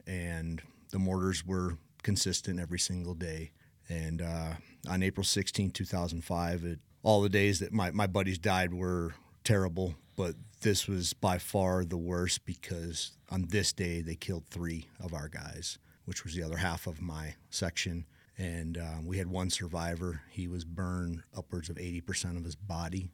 and 0.08 0.62
the 0.92 1.00
mortars 1.00 1.46
were 1.46 1.78
consistent 2.04 2.60
every 2.60 2.80
single 2.80 3.14
day. 3.14 3.52
And 3.90 4.22
uh, 4.22 4.54
on 4.90 5.04
April 5.04 5.24
16, 5.24 5.72
2005, 5.72 6.64
it, 6.64 6.80
all 7.04 7.22
the 7.22 7.30
days 7.30 7.60
that 7.60 7.74
my, 7.74 7.92
my 7.92 8.08
buddies 8.08 8.40
died 8.40 8.74
were 8.74 9.14
terrible, 9.44 9.96
but 10.16 10.36
this 10.62 10.88
was 10.88 11.14
by 11.14 11.38
far 11.38 11.84
the 11.84 11.98
worst 11.98 12.46
because 12.46 13.12
on 13.30 13.48
this 13.50 13.74
day 13.74 14.02
they 14.02 14.16
killed 14.16 14.46
three 14.50 14.88
of 15.04 15.14
our 15.14 15.28
guys, 15.28 15.80
which 16.06 16.24
was 16.24 16.34
the 16.34 16.44
other 16.44 16.58
half 16.58 16.88
of 16.88 17.02
my 17.02 17.36
section. 17.50 18.06
And 18.38 18.78
um, 18.78 19.06
we 19.06 19.18
had 19.18 19.28
one 19.28 19.50
survivor. 19.50 20.22
He 20.30 20.48
was 20.48 20.64
burned 20.64 21.24
upwards 21.36 21.70
of 21.70 21.76
80% 21.76 22.38
of 22.38 22.46
his 22.46 22.56
body 22.56 23.10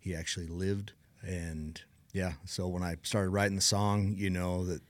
he 0.00 0.14
actually 0.14 0.48
lived. 0.48 0.92
And 1.22 1.80
yeah, 2.12 2.32
so 2.44 2.66
when 2.66 2.82
I 2.82 2.96
started 3.02 3.30
writing 3.30 3.56
the 3.56 3.62
song, 3.62 4.14
you 4.16 4.30
know 4.30 4.64
that 4.64 4.80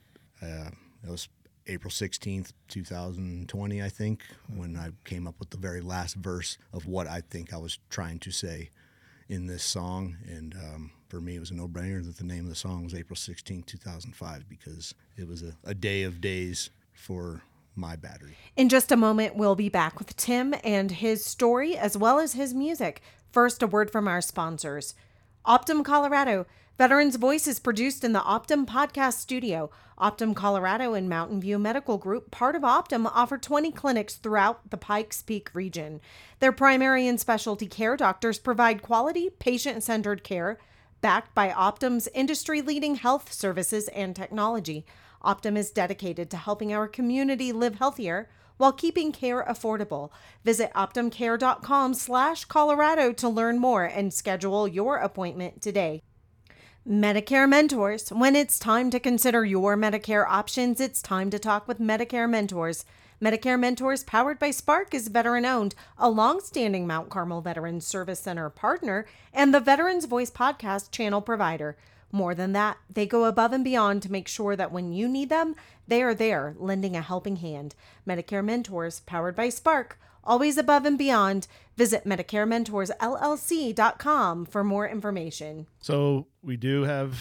uh, 0.41 0.71
it 1.03 1.09
was 1.09 1.27
April 1.67 1.91
16th, 1.91 2.53
2020, 2.69 3.83
I 3.83 3.89
think, 3.89 4.23
when 4.53 4.75
I 4.75 4.89
came 5.05 5.27
up 5.27 5.35
with 5.39 5.51
the 5.51 5.57
very 5.57 5.81
last 5.81 6.15
verse 6.15 6.57
of 6.73 6.87
what 6.87 7.07
I 7.07 7.21
think 7.21 7.53
I 7.53 7.57
was 7.57 7.77
trying 7.89 8.19
to 8.19 8.31
say 8.31 8.71
in 9.29 9.45
this 9.45 9.63
song. 9.63 10.17
And 10.27 10.55
um, 10.55 10.91
for 11.07 11.21
me, 11.21 11.35
it 11.35 11.39
was 11.39 11.51
a 11.51 11.55
no 11.55 11.67
brainer 11.67 12.03
that 12.03 12.17
the 12.17 12.23
name 12.23 12.43
of 12.43 12.49
the 12.49 12.55
song 12.55 12.83
was 12.83 12.95
April 12.95 13.15
16th, 13.15 13.65
2005, 13.65 14.49
because 14.49 14.95
it 15.17 15.27
was 15.27 15.43
a, 15.43 15.53
a 15.63 15.75
day 15.75 16.03
of 16.03 16.19
days 16.19 16.71
for 16.93 17.43
my 17.75 17.95
battery. 17.95 18.35
In 18.57 18.67
just 18.67 18.91
a 18.91 18.97
moment, 18.97 19.35
we'll 19.35 19.55
be 19.55 19.69
back 19.69 19.99
with 19.99 20.15
Tim 20.17 20.53
and 20.63 20.91
his 20.91 21.23
story 21.23 21.77
as 21.77 21.95
well 21.95 22.19
as 22.19 22.33
his 22.33 22.53
music. 22.53 23.01
First, 23.31 23.63
a 23.63 23.67
word 23.67 23.89
from 23.89 24.09
our 24.09 24.19
sponsors 24.21 24.93
Optum 25.45 25.85
Colorado. 25.85 26.45
Veterans 26.77 27.15
Voice 27.15 27.47
is 27.47 27.59
produced 27.59 28.03
in 28.03 28.11
the 28.11 28.19
Optum 28.19 28.65
Podcast 28.65 29.13
Studio. 29.13 29.69
Optum 29.97 30.35
Colorado 30.35 30.93
and 30.93 31.07
Mountain 31.07 31.39
View 31.39 31.57
Medical 31.57 31.97
Group, 31.97 32.31
part 32.31 32.55
of 32.55 32.63
Optum, 32.63 33.09
offer 33.13 33.37
20 33.37 33.71
clinics 33.71 34.15
throughout 34.15 34.69
the 34.69 34.77
Pikes 34.77 35.21
Peak 35.21 35.49
region. 35.53 36.01
Their 36.39 36.51
primary 36.51 37.07
and 37.07 37.19
specialty 37.19 37.67
care 37.67 37.95
doctors 37.95 38.37
provide 38.37 38.81
quality, 38.81 39.29
patient 39.29 39.83
centered 39.83 40.25
care 40.25 40.57
backed 40.99 41.33
by 41.33 41.49
Optum's 41.49 42.09
industry 42.13 42.61
leading 42.61 42.95
health 42.95 43.31
services 43.31 43.87
and 43.89 44.13
technology. 44.13 44.85
Optum 45.23 45.55
is 45.55 45.71
dedicated 45.71 46.29
to 46.31 46.37
helping 46.37 46.73
our 46.73 46.87
community 46.87 47.53
live 47.53 47.75
healthier 47.75 48.27
while 48.57 48.71
keeping 48.71 49.11
care 49.11 49.43
affordable. 49.43 50.09
Visit 50.43 50.71
optumcare.com 50.73 51.93
slash 51.93 52.45
Colorado 52.45 53.11
to 53.13 53.29
learn 53.29 53.59
more 53.59 53.83
and 53.85 54.13
schedule 54.13 54.67
your 54.67 54.97
appointment 54.97 55.61
today. 55.61 56.01
Medicare 56.87 57.47
Mentors. 57.47 58.09
When 58.09 58.35
it's 58.35 58.57
time 58.57 58.89
to 58.89 58.99
consider 58.99 59.45
your 59.45 59.77
Medicare 59.77 60.25
options, 60.27 60.79
it's 60.79 61.01
time 61.01 61.29
to 61.29 61.37
talk 61.37 61.67
with 61.67 61.79
Medicare 61.79 62.29
Mentors. 62.29 62.85
Medicare 63.21 63.59
Mentors, 63.59 64.03
powered 64.03 64.39
by 64.39 64.49
Spark, 64.49 64.95
is 64.95 65.07
veteran 65.07 65.45
owned, 65.45 65.75
a 65.99 66.09
long-standing 66.09 66.87
Mount 66.87 67.11
Carmel 67.11 67.41
Veterans 67.41 67.85
Service 67.85 68.19
Center 68.19 68.49
partner, 68.49 69.05
and 69.31 69.53
the 69.53 69.59
Veterans 69.59 70.05
Voice 70.05 70.31
podcast 70.31 70.89
channel 70.89 71.21
provider. 71.21 71.77
More 72.11 72.35
than 72.35 72.51
that, 72.53 72.77
they 72.89 73.05
go 73.05 73.25
above 73.25 73.53
and 73.53 73.63
beyond 73.63 74.01
to 74.03 74.11
make 74.11 74.27
sure 74.27 74.55
that 74.55 74.71
when 74.71 74.91
you 74.91 75.07
need 75.07 75.29
them, 75.29 75.55
they 75.87 76.03
are 76.03 76.13
there, 76.13 76.55
lending 76.57 76.95
a 76.95 77.01
helping 77.01 77.37
hand. 77.37 77.75
Medicare 78.07 78.43
Mentors, 78.43 78.99
powered 79.01 79.35
by 79.35 79.49
Spark, 79.49 79.99
always 80.23 80.57
above 80.57 80.85
and 80.85 80.97
beyond. 80.97 81.47
Visit 81.77 82.05
MedicareMentorsLLC.com 82.05 84.45
for 84.45 84.63
more 84.63 84.87
information. 84.87 85.67
So 85.79 86.27
we 86.43 86.57
do 86.57 86.83
have, 86.83 87.17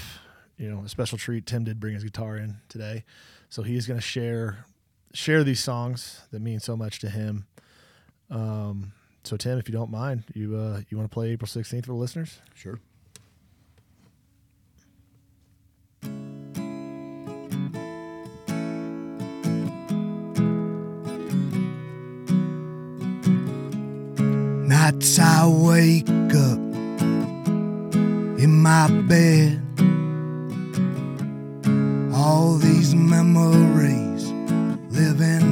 you 0.59 0.71
know, 0.71 0.83
a 0.85 0.89
special 0.89 1.19
treat. 1.19 1.47
Tim 1.47 1.65
did 1.65 1.81
bring 1.81 1.95
his 1.95 2.05
guitar 2.05 2.37
in 2.37 2.59
today, 2.69 3.05
so 3.49 3.63
he's 3.63 3.87
going 3.87 3.99
to 3.99 4.07
share 4.07 4.65
share 5.13 5.43
these 5.43 5.59
songs 5.59 6.21
that 6.31 6.41
mean 6.41 6.61
so 6.61 6.77
much 6.77 7.01
to 7.01 7.11
him. 7.11 7.45
Um, 8.31 8.93
so 9.25 9.37
Tim, 9.37 9.59
if 9.59 9.69
you 9.69 9.73
don't 9.73 9.91
mind, 9.91 10.23
you 10.35 10.57
uh, 10.57 10.83
you 10.89 10.97
want 10.97 11.11
to 11.11 11.15
play 11.15 11.31
April 11.31 11.49
sixteenth 11.49 11.87
for 11.87 11.93
the 11.93 11.99
listeners? 11.99 12.39
Sure. 12.55 12.79
Nights 24.83 25.19
I 25.19 25.47
wake 25.47 26.09
up 26.09 26.59
in 28.45 28.63
my 28.63 28.89
bed. 29.11 29.61
All 32.15 32.55
these 32.57 32.95
memories 32.95 34.25
living 34.89 35.50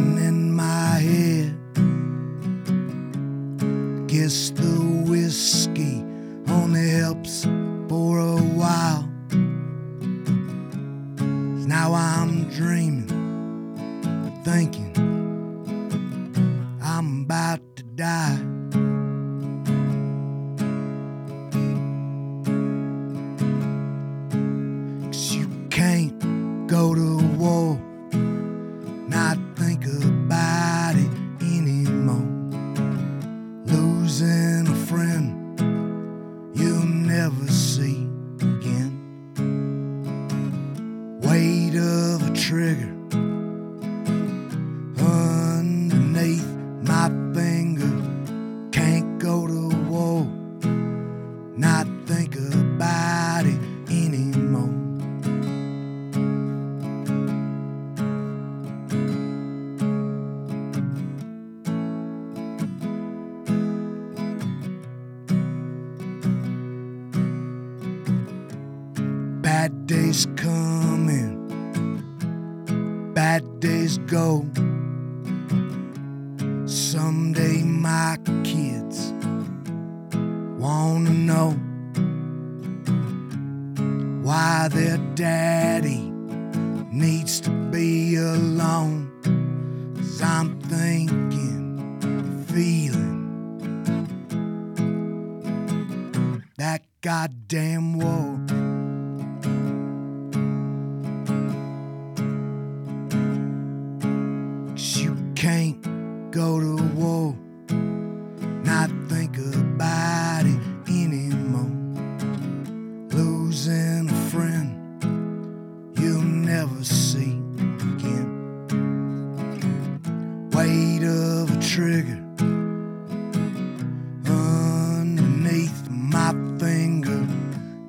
my 126.18 126.32
finger. 126.58 127.24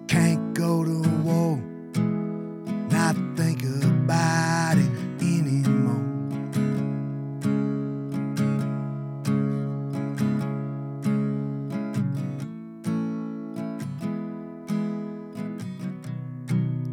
Can't 0.07 0.53
go 0.53 0.83
to 0.83 0.99
war, 1.23 1.57
not 2.91 3.15
think 3.35 3.63
about 3.63 4.77
it 4.77 4.91
anymore. 5.19 6.03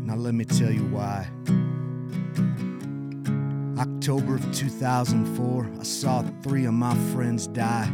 Now, 0.07 0.17
let 0.17 0.33
me 0.33 0.47
tell 0.47 0.73
you 0.73 0.87
why. 0.97 1.29
October 3.79 4.37
of 4.37 4.55
2004, 4.55 5.71
I 5.79 5.83
saw 5.83 6.23
three 6.43 6.65
of 6.65 6.73
my 6.73 6.95
friends 7.13 7.47
die. 7.47 7.91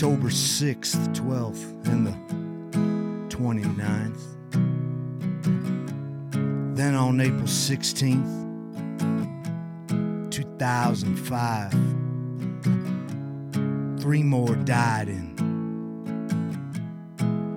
October 0.00 0.28
6th, 0.28 1.12
12th, 1.12 1.88
and 1.88 2.06
the 2.06 2.14
29th. 3.34 4.22
Then 6.76 6.94
on 6.94 7.20
April 7.20 7.42
16th, 7.42 8.46
2005, 10.30 11.72
three 14.00 14.22
more 14.22 14.54
died 14.54 15.08
in 15.08 15.34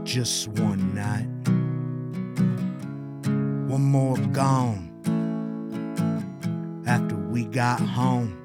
just 0.03 0.47
one 0.47 0.95
night. 0.95 1.27
One 3.69 3.83
more 3.83 4.17
gone 4.17 4.89
after 6.87 7.15
we 7.15 7.45
got 7.45 7.79
home. 7.79 8.40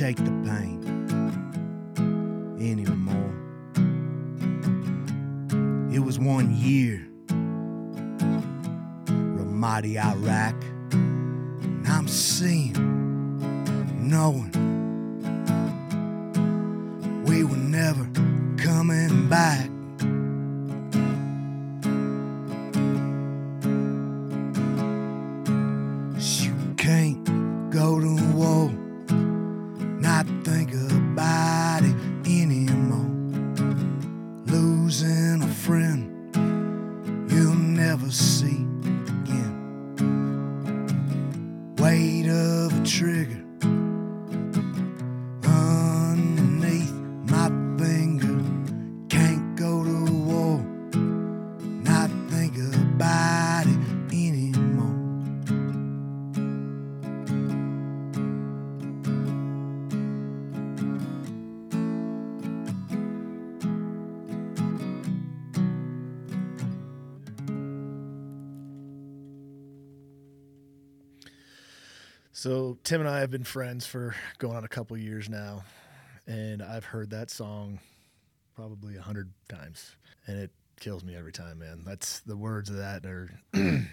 Take 0.00 0.16
the 0.16 0.30
pain 0.46 0.80
anymore. 2.58 3.34
It 5.94 5.98
was 5.98 6.18
one 6.18 6.56
year, 6.56 7.06
Ramadi, 9.36 10.02
Iraq, 10.02 10.54
and 10.94 11.86
I'm 11.86 12.08
seeing, 12.08 12.72
knowing 13.98 14.52
we 17.26 17.44
were 17.44 17.58
never 17.58 18.08
coming 18.56 19.28
back. 19.28 19.68
You 26.40 26.54
can't 26.78 27.22
go 27.70 28.00
to 28.00 28.19
Tim 72.84 73.00
and 73.00 73.08
I 73.10 73.20
have 73.20 73.30
been 73.30 73.44
friends 73.44 73.86
for 73.86 74.14
going 74.38 74.56
on 74.56 74.64
a 74.64 74.68
couple 74.68 74.96
years 74.96 75.28
now, 75.28 75.62
and 76.26 76.62
I've 76.62 76.84
heard 76.84 77.10
that 77.10 77.30
song 77.30 77.78
probably 78.56 78.96
a 78.96 79.02
hundred 79.02 79.30
times, 79.48 79.94
and 80.26 80.38
it 80.38 80.50
kills 80.78 81.04
me 81.04 81.14
every 81.14 81.32
time, 81.32 81.58
man. 81.58 81.82
That's 81.84 82.20
the 82.20 82.36
words 82.36 82.70
of 82.70 82.76
that 82.76 83.04
are. 83.06 83.30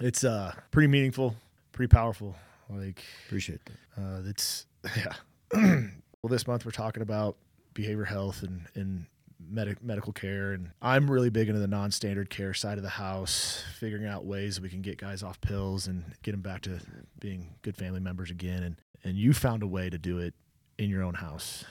it's 0.00 0.24
uh 0.24 0.52
pretty 0.70 0.88
meaningful, 0.88 1.36
pretty 1.72 1.90
powerful. 1.90 2.36
Like 2.70 3.02
Appreciate 3.26 3.60
that. 3.66 4.02
uh, 4.02 4.22
it's 4.28 4.66
yeah. 4.96 5.14
well, 5.52 6.28
this 6.30 6.46
month 6.46 6.64
we're 6.64 6.70
talking 6.72 7.02
about 7.02 7.36
behavior 7.74 8.04
health 8.04 8.42
and 8.42 8.66
and 8.74 9.06
medic 9.40 9.82
medical 9.82 10.12
care, 10.12 10.52
and 10.52 10.70
I'm 10.80 11.10
really 11.10 11.30
big 11.30 11.48
into 11.48 11.60
the 11.60 11.66
non-standard 11.66 12.30
care 12.30 12.54
side 12.54 12.78
of 12.78 12.82
the 12.82 12.90
house, 12.90 13.62
figuring 13.78 14.06
out 14.06 14.24
ways 14.24 14.60
we 14.60 14.68
can 14.68 14.82
get 14.82 14.98
guys 14.98 15.22
off 15.22 15.40
pills 15.40 15.86
and 15.86 16.04
get 16.22 16.32
them 16.32 16.40
back 16.40 16.62
to 16.62 16.80
being 17.20 17.54
good 17.62 17.76
family 17.76 18.00
members 18.00 18.30
again. 18.30 18.62
And 18.62 18.76
and 19.04 19.16
you 19.16 19.32
found 19.32 19.62
a 19.62 19.66
way 19.66 19.90
to 19.90 19.98
do 19.98 20.18
it 20.18 20.34
in 20.78 20.88
your 20.90 21.02
own 21.02 21.14
house 21.14 21.64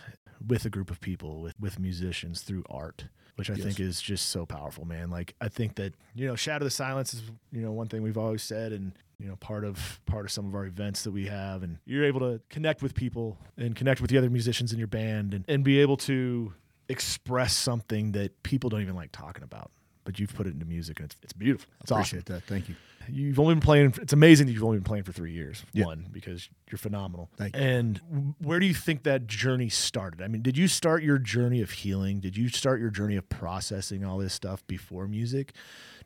with 0.46 0.66
a 0.66 0.70
group 0.70 0.90
of 0.92 1.02
people, 1.02 1.42
with 1.42 1.54
with 1.60 1.80
musicians 1.80 2.42
through 2.42 2.64
art. 2.70 3.06
Which 3.38 3.50
I 3.50 3.56
Yes. 3.56 3.64
think 3.66 3.80
is 3.82 4.02
just 4.02 4.30
so 4.30 4.46
powerful, 4.46 4.86
man. 4.86 5.10
Like 5.10 5.36
I 5.42 5.50
think 5.50 5.76
that 5.76 5.94
you 6.14 6.26
know, 6.26 6.36
shatter 6.38 6.64
the 6.64 6.72
silence 6.72 7.14
is 7.14 7.22
you 7.52 7.62
know 7.62 7.74
one 7.74 7.88
thing 7.88 8.02
we've 8.02 8.18
always 8.18 8.42
said, 8.44 8.72
and 8.72 8.94
you 9.20 9.28
know 9.28 9.36
part 9.36 9.66
of 9.66 10.00
part 10.06 10.24
of 10.24 10.32
some 10.32 10.46
of 10.46 10.56
our 10.56 10.66
events 10.66 11.04
that 11.04 11.12
we 11.12 11.26
have 11.26 11.62
and 11.64 11.78
you're 11.86 12.04
able 12.06 12.20
to 12.22 12.40
connect 12.50 12.82
with 12.82 12.94
people 12.96 13.38
and 13.58 13.76
connect 13.76 14.00
with 14.02 14.10
the 14.10 14.18
other 14.18 14.30
musicians 14.30 14.72
in 14.74 14.78
your 14.78 14.88
band 14.90 15.34
and, 15.34 15.44
and 15.50 15.64
be 15.66 15.80
able 15.80 15.96
to 15.98 16.54
express 16.90 17.54
something 17.56 18.12
that 18.14 18.44
people 18.44 18.70
don't 18.70 18.82
even 18.82 18.96
like 18.96 19.12
talking 19.12 19.44
about 19.44 19.72
but 20.04 20.20
you've 20.20 20.34
put 20.36 20.46
it 20.46 20.54
into 20.54 20.66
music 20.66 21.00
and 21.00 21.08
it's, 21.08 21.16
it's 21.24 21.34
beautiful 21.34 21.68
it's 21.82 21.92
awesome 21.92 22.20
Appreciate 22.20 22.26
that. 22.26 22.44
Thank 22.44 22.70
you. 22.70 22.76
you've 23.10 23.40
only 23.40 23.56
been 23.56 23.62
playing 23.62 23.94
it's 24.02 24.14
amazing 24.14 24.46
that 24.48 24.54
you've 24.54 24.64
only 24.64 24.78
been 24.78 24.84
playing 24.84 25.04
for 25.04 25.12
three 25.12 25.32
years 25.32 25.64
Yeah. 25.74 25.86
one 25.86 26.08
because 26.12 26.48
you're 26.70 26.78
phenomenal 26.78 27.30
Thank 27.38 27.56
you. 27.56 27.62
and 27.64 28.36
where 28.40 28.60
do 28.60 28.68
you 28.68 28.74
think 28.76 29.02
that 29.04 29.26
journey 29.26 29.70
started 29.70 30.22
i 30.22 30.28
mean 30.28 30.42
did 30.44 30.58
you 30.58 30.68
start 30.68 31.02
your 31.04 31.18
journey 31.18 31.62
of 31.62 31.72
healing 31.72 32.20
did 32.20 32.38
you 32.38 32.50
start 32.50 32.80
your 32.80 32.92
journey 32.92 33.16
of 33.16 33.28
processing 33.30 34.06
all 34.06 34.20
this 34.20 34.34
stuff 34.34 34.66
before 34.68 35.08
music 35.08 35.54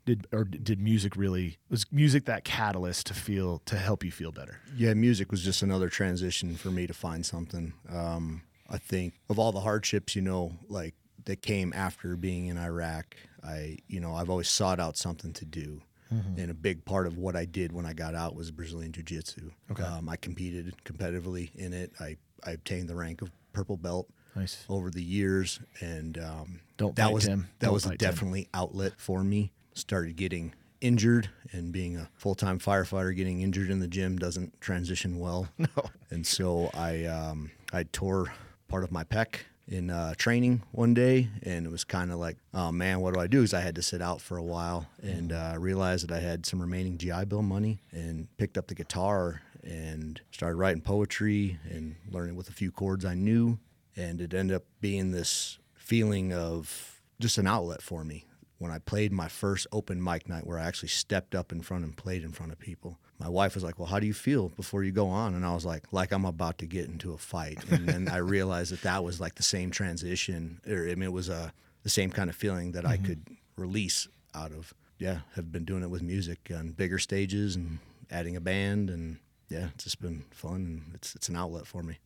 did 0.06 0.28
or 0.32 0.46
did 0.46 0.80
music 0.80 1.18
really 1.18 1.58
was 1.70 1.86
music 1.92 2.24
that 2.24 2.46
catalyst 2.46 3.06
to 3.08 3.14
feel 3.14 3.60
to 3.66 3.76
help 3.76 4.02
you 4.06 4.12
feel 4.12 4.32
better 4.32 4.62
Yeah, 4.78 4.94
music 4.94 5.30
was 5.30 5.44
just 5.44 5.62
another 5.62 5.90
transition 5.90 6.56
for 6.56 6.70
me 6.72 6.88
to 6.88 6.94
find 6.94 7.26
something. 7.26 7.74
Um, 7.90 8.44
I 8.70 8.78
think 8.78 9.14
of 9.30 9.40
all 9.40 9.52
the 9.52 9.60
hardships, 9.62 10.16
you 10.16 10.22
know, 10.22 10.54
like 10.68 10.94
that 11.26 11.42
came 11.42 11.74
after 11.76 12.16
being 12.16 12.48
in 12.48 12.58
Iraq. 12.58 13.16
I, 13.44 13.78
you 13.88 14.00
know, 14.00 14.16
I've 14.16 14.30
always 14.30 14.50
sought 14.50 14.80
out 14.80 14.98
something 14.98 15.34
to 15.34 15.46
do. 15.46 15.82
And 16.12 16.50
a 16.50 16.56
big 16.56 16.86
part 16.86 17.06
of 17.06 17.20
what 17.20 17.36
I 17.36 17.46
did 17.46 17.72
when 17.72 17.86
I 17.86 17.94
got 17.94 18.16
out 18.16 18.34
was 18.36 18.50
Brazilian 18.50 18.92
Jiu 18.92 19.04
Jitsu. 19.04 19.52
Okay. 19.70 19.84
Um, 19.84 20.10
I 20.10 20.16
competed 20.16 20.74
competitively 20.84 21.54
in 21.56 21.72
it. 21.72 21.92
I, 22.00 22.18
I 22.44 22.52
obtained 22.54 22.90
the 22.90 22.96
rank 22.96 23.22
of 23.22 23.30
purple 23.54 23.78
belt 23.78 24.10
nice 24.36 24.66
over 24.70 24.90
the 24.90 25.04
years, 25.04 25.60
and 25.82 26.18
um, 26.18 26.62
Don't 26.78 26.96
that 26.96 27.14
was 27.14 27.26
Tim. 27.26 27.48
that 27.60 27.68
Don't 27.68 27.74
was 27.76 27.86
fight 27.86 28.00
Tim. 28.00 28.10
definitely 28.10 28.48
outlet 28.56 28.94
for 28.98 29.24
me. 29.24 29.52
Started 29.76 30.16
getting 30.16 30.56
injured, 30.82 31.30
and 31.52 31.72
being 31.72 31.96
a 31.96 32.10
full 32.16 32.34
time 32.34 32.58
firefighter, 32.58 33.16
getting 33.16 33.42
injured 33.42 33.70
in 33.70 33.80
the 33.80 33.88
gym 33.88 34.18
doesn't 34.18 34.60
transition 34.62 35.20
well. 35.20 35.48
No, 35.60 35.68
and 36.10 36.26
so 36.26 36.72
I 36.74 37.06
um, 37.06 37.52
I 37.72 37.84
tore 37.84 38.34
part 38.70 38.84
of 38.84 38.92
my 38.92 39.04
pec 39.04 39.40
in 39.68 39.90
uh, 39.90 40.14
training 40.18 40.64
one 40.72 40.94
day, 40.94 41.28
and 41.44 41.66
it 41.66 41.72
was 41.72 41.84
kind 41.84 42.12
of 42.12 42.18
like, 42.18 42.38
oh 42.54 42.72
man, 42.72 43.02
what 43.02 43.14
do 43.14 43.20
I 43.20 43.28
do? 43.28 43.40
Because 43.40 43.54
I 43.54 43.62
had 43.62 43.76
to 43.76 43.82
sit 43.82 44.02
out 44.02 44.22
for 44.22 44.38
a 44.38 44.44
while, 44.44 44.88
and 45.02 45.32
uh, 45.32 45.56
realized 45.58 46.08
that 46.08 46.16
I 46.16 46.20
had 46.20 46.46
some 46.46 46.62
remaining 46.62 46.98
GI 46.98 47.26
Bill 47.26 47.42
money, 47.42 47.82
and 47.92 48.28
picked 48.38 48.58
up 48.58 48.68
the 48.68 48.76
guitar 48.76 49.42
and 49.64 50.22
started 50.32 50.56
writing 50.56 50.82
poetry 50.82 51.60
and 51.70 51.96
learning 52.10 52.36
with 52.36 52.50
a 52.50 52.54
few 52.54 52.72
chords 52.72 53.06
I 53.06 53.14
knew, 53.14 53.60
and 53.96 54.22
it 54.22 54.34
ended 54.34 54.56
up 54.56 54.64
being 54.82 55.12
this 55.12 55.60
feeling 55.76 56.34
of 56.34 57.02
just 57.20 57.38
an 57.38 57.48
outlet 57.48 57.82
for 57.82 58.04
me. 58.04 58.26
When 58.60 58.72
I 58.72 58.80
played 58.80 59.12
my 59.12 59.28
first 59.28 59.68
open 59.72 60.04
mic 60.04 60.30
night, 60.30 60.46
where 60.46 60.60
I 60.60 60.66
actually 60.66 60.90
stepped 60.90 61.34
up 61.34 61.52
in 61.52 61.62
front 61.62 61.86
and 61.86 61.96
played 61.96 62.24
in 62.24 62.32
front 62.32 62.52
of 62.52 62.60
people, 62.60 63.00
my 63.18 63.30
wife 63.30 63.56
was 63.56 63.64
like, 63.64 63.80
"Well, 63.80 63.88
how 63.88 64.00
do 64.00 64.08
you 64.08 64.14
feel 64.14 64.50
before 64.50 64.84
you 64.84 64.92
go 64.92 65.08
on?" 65.08 65.34
And 65.34 65.46
I 65.46 65.54
was 65.54 65.66
like, 65.66 65.92
"Like 65.92 66.12
I'm 66.12 66.26
about 66.26 66.58
to 66.60 66.66
get 66.66 66.86
into 66.86 67.14
a 67.14 67.18
fight." 67.18 67.64
And 67.72 67.88
then 67.88 68.08
I 68.10 68.18
realized 68.36 68.72
that 68.74 68.82
that 68.82 69.04
was 69.04 69.20
like 69.20 69.36
the 69.36 69.44
same 69.44 69.72
transition, 69.72 70.60
or 70.68 70.84
I 70.90 70.96
mean, 70.96 71.04
it 71.04 71.14
was 71.14 71.30
a 71.30 71.54
the 71.84 71.90
same 71.90 72.12
kind 72.12 72.30
of 72.30 72.36
feeling 72.36 72.74
that 72.74 72.86
I 72.86 72.98
mm-hmm. 72.98 73.06
could 73.06 73.28
release 73.56 74.08
out 74.36 74.52
of. 74.52 74.74
Yeah, 74.98 75.20
have 75.36 75.52
been 75.52 75.64
doing 75.64 75.82
it 75.82 75.90
with 75.90 76.02
music 76.02 76.52
on 76.54 76.72
bigger 76.72 77.00
stages 77.00 77.56
and 77.56 77.80
adding 78.12 78.36
a 78.36 78.42
band, 78.42 78.90
and 78.90 79.18
yeah, 79.48 79.70
it's 79.74 79.86
just 79.86 80.02
been 80.02 80.26
fun. 80.32 80.84
And 80.86 80.96
it's 80.96 81.16
it's 81.16 81.30
an 81.30 81.38
outlet 81.38 81.66
for 81.66 81.82
me. 81.82 82.00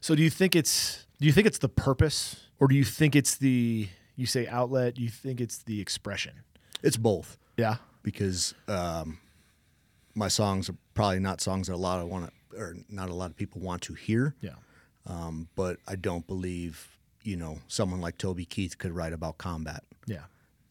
So 0.00 0.14
do 0.14 0.22
you 0.22 0.30
think 0.30 0.56
it's 0.56 1.06
do 1.20 1.26
you 1.26 1.32
think 1.32 1.46
it's 1.46 1.58
the 1.58 1.68
purpose 1.68 2.48
or 2.58 2.68
do 2.68 2.74
you 2.74 2.84
think 2.84 3.16
it's 3.16 3.36
the 3.36 3.88
you 4.18 4.26
say 4.26 4.46
outlet, 4.48 4.98
you 4.98 5.08
think 5.08 5.40
it's 5.40 5.58
the 5.62 5.80
expression? 5.80 6.32
It's 6.82 6.96
both. 6.98 7.38
Yeah. 7.56 7.76
because 8.02 8.54
um, 8.68 9.18
my 10.14 10.28
songs 10.28 10.68
are 10.68 10.76
probably 10.94 11.18
not 11.20 11.40
songs 11.40 11.68
that 11.68 11.74
a 11.74 11.76
lot 11.76 12.00
of 12.00 12.08
want 12.08 12.30
to, 12.50 12.58
or 12.58 12.74
not 12.88 13.08
a 13.08 13.14
lot 13.14 13.30
of 13.30 13.36
people 13.36 13.60
want 13.60 13.82
to 13.82 13.94
hear. 13.94 14.34
Yeah. 14.40 14.50
Um, 15.06 15.48
but 15.56 15.78
I 15.86 15.96
don't 15.96 16.26
believe, 16.26 16.88
you 17.22 17.36
know, 17.36 17.58
someone 17.68 18.00
like 18.00 18.18
Toby 18.18 18.44
Keith 18.44 18.76
could 18.78 18.92
write 18.92 19.12
about 19.12 19.38
combat. 19.38 19.84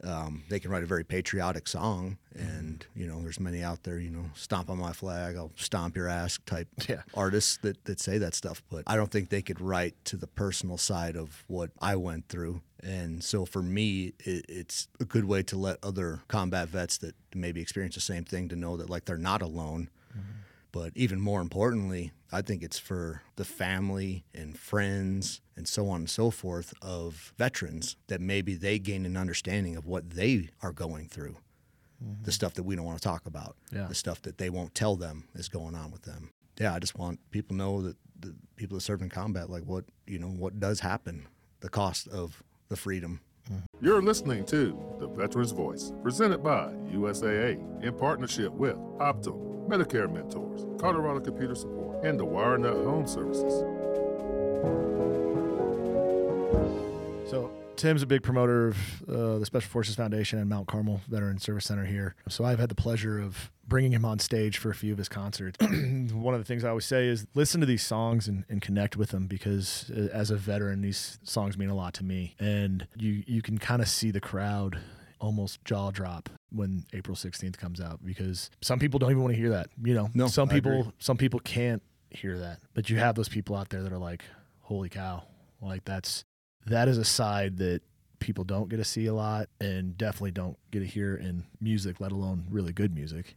Um, 0.03 0.43
they 0.47 0.59
can 0.59 0.69
write 0.69 0.83
a 0.83 0.87
very 0.87 1.03
patriotic 1.03 1.67
song, 1.67 2.17
and 2.35 2.85
you 2.95 3.07
know, 3.07 3.19
there's 3.23 3.39
many 3.39 3.63
out 3.63 3.81
there, 3.83 3.97
you 3.99 4.11
know, 4.11 4.25
stomp 4.35 4.69
on 4.69 4.77
my 4.77 4.93
flag, 4.93 5.35
I'll 5.35 5.51
stomp 5.55 5.95
your 5.97 6.07
ass 6.07 6.37
type 6.45 6.67
Yeah. 6.87 7.01
artists 7.15 7.57
that 7.63 7.83
that 7.85 7.99
say 7.99 8.19
that 8.19 8.35
stuff. 8.35 8.61
But 8.69 8.83
I 8.85 8.95
don't 8.95 9.09
think 9.11 9.29
they 9.29 9.41
could 9.41 9.59
write 9.59 9.95
to 10.05 10.15
the 10.17 10.27
personal 10.27 10.77
side 10.77 11.15
of 11.15 11.43
what 11.47 11.71
I 11.81 11.95
went 11.95 12.29
through. 12.29 12.61
And 12.83 13.23
so 13.23 13.43
for 13.45 13.63
me, 13.63 14.13
it, 14.19 14.45
it's 14.47 14.87
a 14.99 15.05
good 15.05 15.25
way 15.25 15.41
to 15.43 15.57
let 15.57 15.79
other 15.83 16.21
combat 16.27 16.69
vets 16.69 16.99
that 16.99 17.15
maybe 17.33 17.59
experience 17.59 17.95
the 17.95 18.01
same 18.01 18.23
thing 18.23 18.49
to 18.49 18.55
know 18.55 18.77
that 18.77 18.89
like 18.91 19.05
they're 19.05 19.17
not 19.17 19.41
alone. 19.41 19.89
But 20.71 20.91
even 20.95 21.19
more 21.19 21.41
importantly, 21.41 22.11
I 22.31 22.41
think 22.41 22.61
it's 22.61 22.79
for 22.79 23.21
the 23.35 23.45
family 23.45 24.25
and 24.33 24.57
friends 24.57 25.41
and 25.55 25.67
so 25.67 25.89
on 25.89 26.01
and 26.01 26.09
so 26.09 26.29
forth 26.29 26.73
of 26.81 27.33
veterans 27.37 27.95
that 28.07 28.21
maybe 28.21 28.55
they 28.55 28.79
gain 28.79 29.05
an 29.05 29.15
understanding 29.15 29.75
of 29.75 29.85
what 29.85 30.11
they 30.11 30.49
are 30.61 30.73
going 30.73 31.07
through. 31.07 31.37
The 31.99 32.05
mm-hmm. 32.05 32.29
stuff 32.31 32.53
that 32.55 32.63
we 32.63 32.75
don't 32.75 32.85
want 32.85 32.99
to 32.99 33.03
talk 33.03 33.25
about, 33.25 33.55
Yeah. 33.71 33.87
the 33.87 33.95
stuff 33.95 34.21
that 34.23 34.37
they 34.37 34.49
won't 34.49 34.75
tell 34.75 34.95
them 34.95 35.27
is 35.33 35.49
going 35.49 35.73
on 35.73 35.91
with 35.91 36.03
them. 36.03 36.29
Yeah, 36.59 36.73
I 36.73 36.79
just 36.79 36.97
want 36.97 37.19
people 37.31 37.55
to 37.55 37.57
know 37.57 37.81
that 37.81 37.97
the 38.19 38.35
people 38.55 38.77
that 38.77 38.81
serve 38.81 39.01
in 39.01 39.09
combat, 39.09 39.49
like 39.49 39.63
what 39.63 39.85
you 40.05 40.19
know, 40.19 40.27
what 40.27 40.59
does 40.59 40.79
happen, 40.79 41.27
the 41.61 41.69
cost 41.69 42.07
of 42.07 42.43
the 42.69 42.75
freedom 42.75 43.21
mm-hmm. 43.49 43.85
You're 43.85 44.01
listening 44.01 44.45
to 44.47 44.77
The 44.99 45.07
Veteran's 45.07 45.51
Voice, 45.51 45.91
presented 46.03 46.43
by 46.43 46.73
USAA 46.91 47.83
in 47.83 47.93
partnership 47.95 48.51
with 48.51 48.75
Optum, 48.99 49.67
Medicare 49.67 50.11
Mentors, 50.11 50.65
Colorado 50.79 51.19
Computer 51.19 51.55
Support, 51.55 51.86
and 52.03 52.19
the 52.19 52.25
WireNut 52.25 52.83
Home 52.85 53.07
Services. 53.07 53.53
So 57.29 57.51
Tim's 57.75 58.01
a 58.01 58.05
big 58.05 58.23
promoter 58.23 58.67
of 58.69 58.77
uh, 59.09 59.37
the 59.39 59.45
Special 59.45 59.69
Forces 59.69 59.95
Foundation 59.95 60.39
and 60.39 60.49
Mount 60.49 60.67
Carmel 60.67 61.01
Veteran 61.09 61.39
Service 61.39 61.65
Center 61.65 61.85
here. 61.85 62.15
So 62.29 62.43
I've 62.45 62.59
had 62.59 62.69
the 62.69 62.75
pleasure 62.75 63.19
of 63.19 63.51
bringing 63.67 63.91
him 63.91 64.05
on 64.05 64.17
stage 64.19 64.57
for 64.57 64.69
a 64.69 64.75
few 64.75 64.93
of 64.93 64.97
his 64.97 65.09
concerts. 65.09 65.57
One 65.61 66.33
of 66.33 66.39
the 66.39 66.45
things 66.45 66.63
I 66.63 66.69
always 66.69 66.85
say 66.85 67.07
is 67.07 67.27
listen 67.35 67.59
to 67.59 67.67
these 67.67 67.85
songs 67.85 68.27
and, 68.29 68.45
and 68.49 68.61
connect 68.61 68.95
with 68.95 69.09
them 69.09 69.27
because 69.27 69.91
uh, 69.95 70.07
as 70.13 70.31
a 70.31 70.37
veteran, 70.37 70.81
these 70.81 71.19
songs 71.23 71.57
mean 71.57 71.69
a 71.69 71.75
lot 71.75 71.93
to 71.95 72.03
me. 72.03 72.35
And 72.39 72.87
you 72.95 73.23
you 73.27 73.41
can 73.41 73.57
kind 73.57 73.81
of 73.81 73.89
see 73.89 74.11
the 74.11 74.21
crowd 74.21 74.79
almost 75.19 75.65
jaw 75.65 75.89
drop 75.91 76.29
when 76.51 76.85
April 76.93 77.15
16th 77.15 77.57
comes 77.57 77.81
out 77.81 77.99
because 78.05 78.49
some 78.61 78.77
people 78.79 78.99
don't 78.99 79.09
even 79.11 79.23
want 79.23 79.33
to 79.33 79.39
hear 79.39 79.49
that. 79.49 79.67
You 79.83 79.93
know, 79.95 80.09
No, 80.13 80.27
some 80.27 80.47
I 80.49 80.53
people 80.53 80.79
agree. 80.81 80.91
some 80.99 81.17
people 81.17 81.39
can't 81.41 81.81
hear 82.09 82.37
that. 82.39 82.59
But 82.73 82.89
you 82.89 82.97
have 82.97 83.15
those 83.15 83.29
people 83.29 83.55
out 83.55 83.69
there 83.69 83.83
that 83.83 83.91
are 83.93 83.97
like, 83.97 84.23
holy 84.61 84.89
cow. 84.89 85.23
Like 85.61 85.85
that's 85.85 86.23
that 86.65 86.87
is 86.87 86.97
a 86.97 87.05
side 87.05 87.57
that 87.57 87.81
people 88.19 88.43
don't 88.43 88.69
get 88.69 88.77
to 88.77 88.83
see 88.83 89.05
a 89.05 89.13
lot 89.13 89.47
and 89.61 89.97
definitely 89.97 90.31
don't 90.31 90.57
get 90.71 90.79
to 90.79 90.85
hear 90.85 91.15
in 91.15 91.43
music, 91.61 91.99
let 91.99 92.11
alone 92.11 92.45
really 92.49 92.73
good 92.73 92.93
music. 92.93 93.35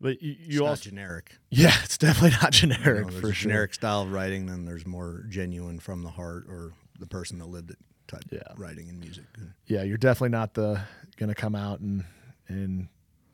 But 0.00 0.20
you, 0.22 0.32
It's 0.38 0.54
you 0.54 0.60
not 0.60 0.68
also, 0.70 0.90
generic. 0.90 1.36
yeah, 1.50 1.72
it's 1.84 1.96
definitely 1.98 2.36
not 2.42 2.60
You 2.60 2.68
know, 2.68 2.74
generic 2.76 3.10
for 3.12 3.18
a 3.28 3.32
sure. 3.32 3.50
generic 3.50 3.74
style 3.74 4.02
of 4.02 4.10
writing, 4.12 4.46
then 4.46 4.64
there's 4.64 4.86
more 4.86 5.24
genuine 5.28 5.78
from 5.78 6.02
the 6.02 6.10
heart 6.10 6.46
or 6.48 6.72
the 6.98 7.06
person 7.06 7.38
that 7.38 7.46
lived 7.46 7.70
it 7.70 7.78
type 8.08 8.24
Yeah. 8.30 8.40
writing 8.56 8.88
and 8.88 8.98
music. 8.98 9.24
Yeah, 9.66 9.82
you're 9.84 9.96
definitely 9.98 10.30
not 10.30 10.54
the 10.54 10.80
gonna 11.16 11.34
come 11.36 11.54
out 11.54 11.80
and 11.80 12.04
and 12.48 12.88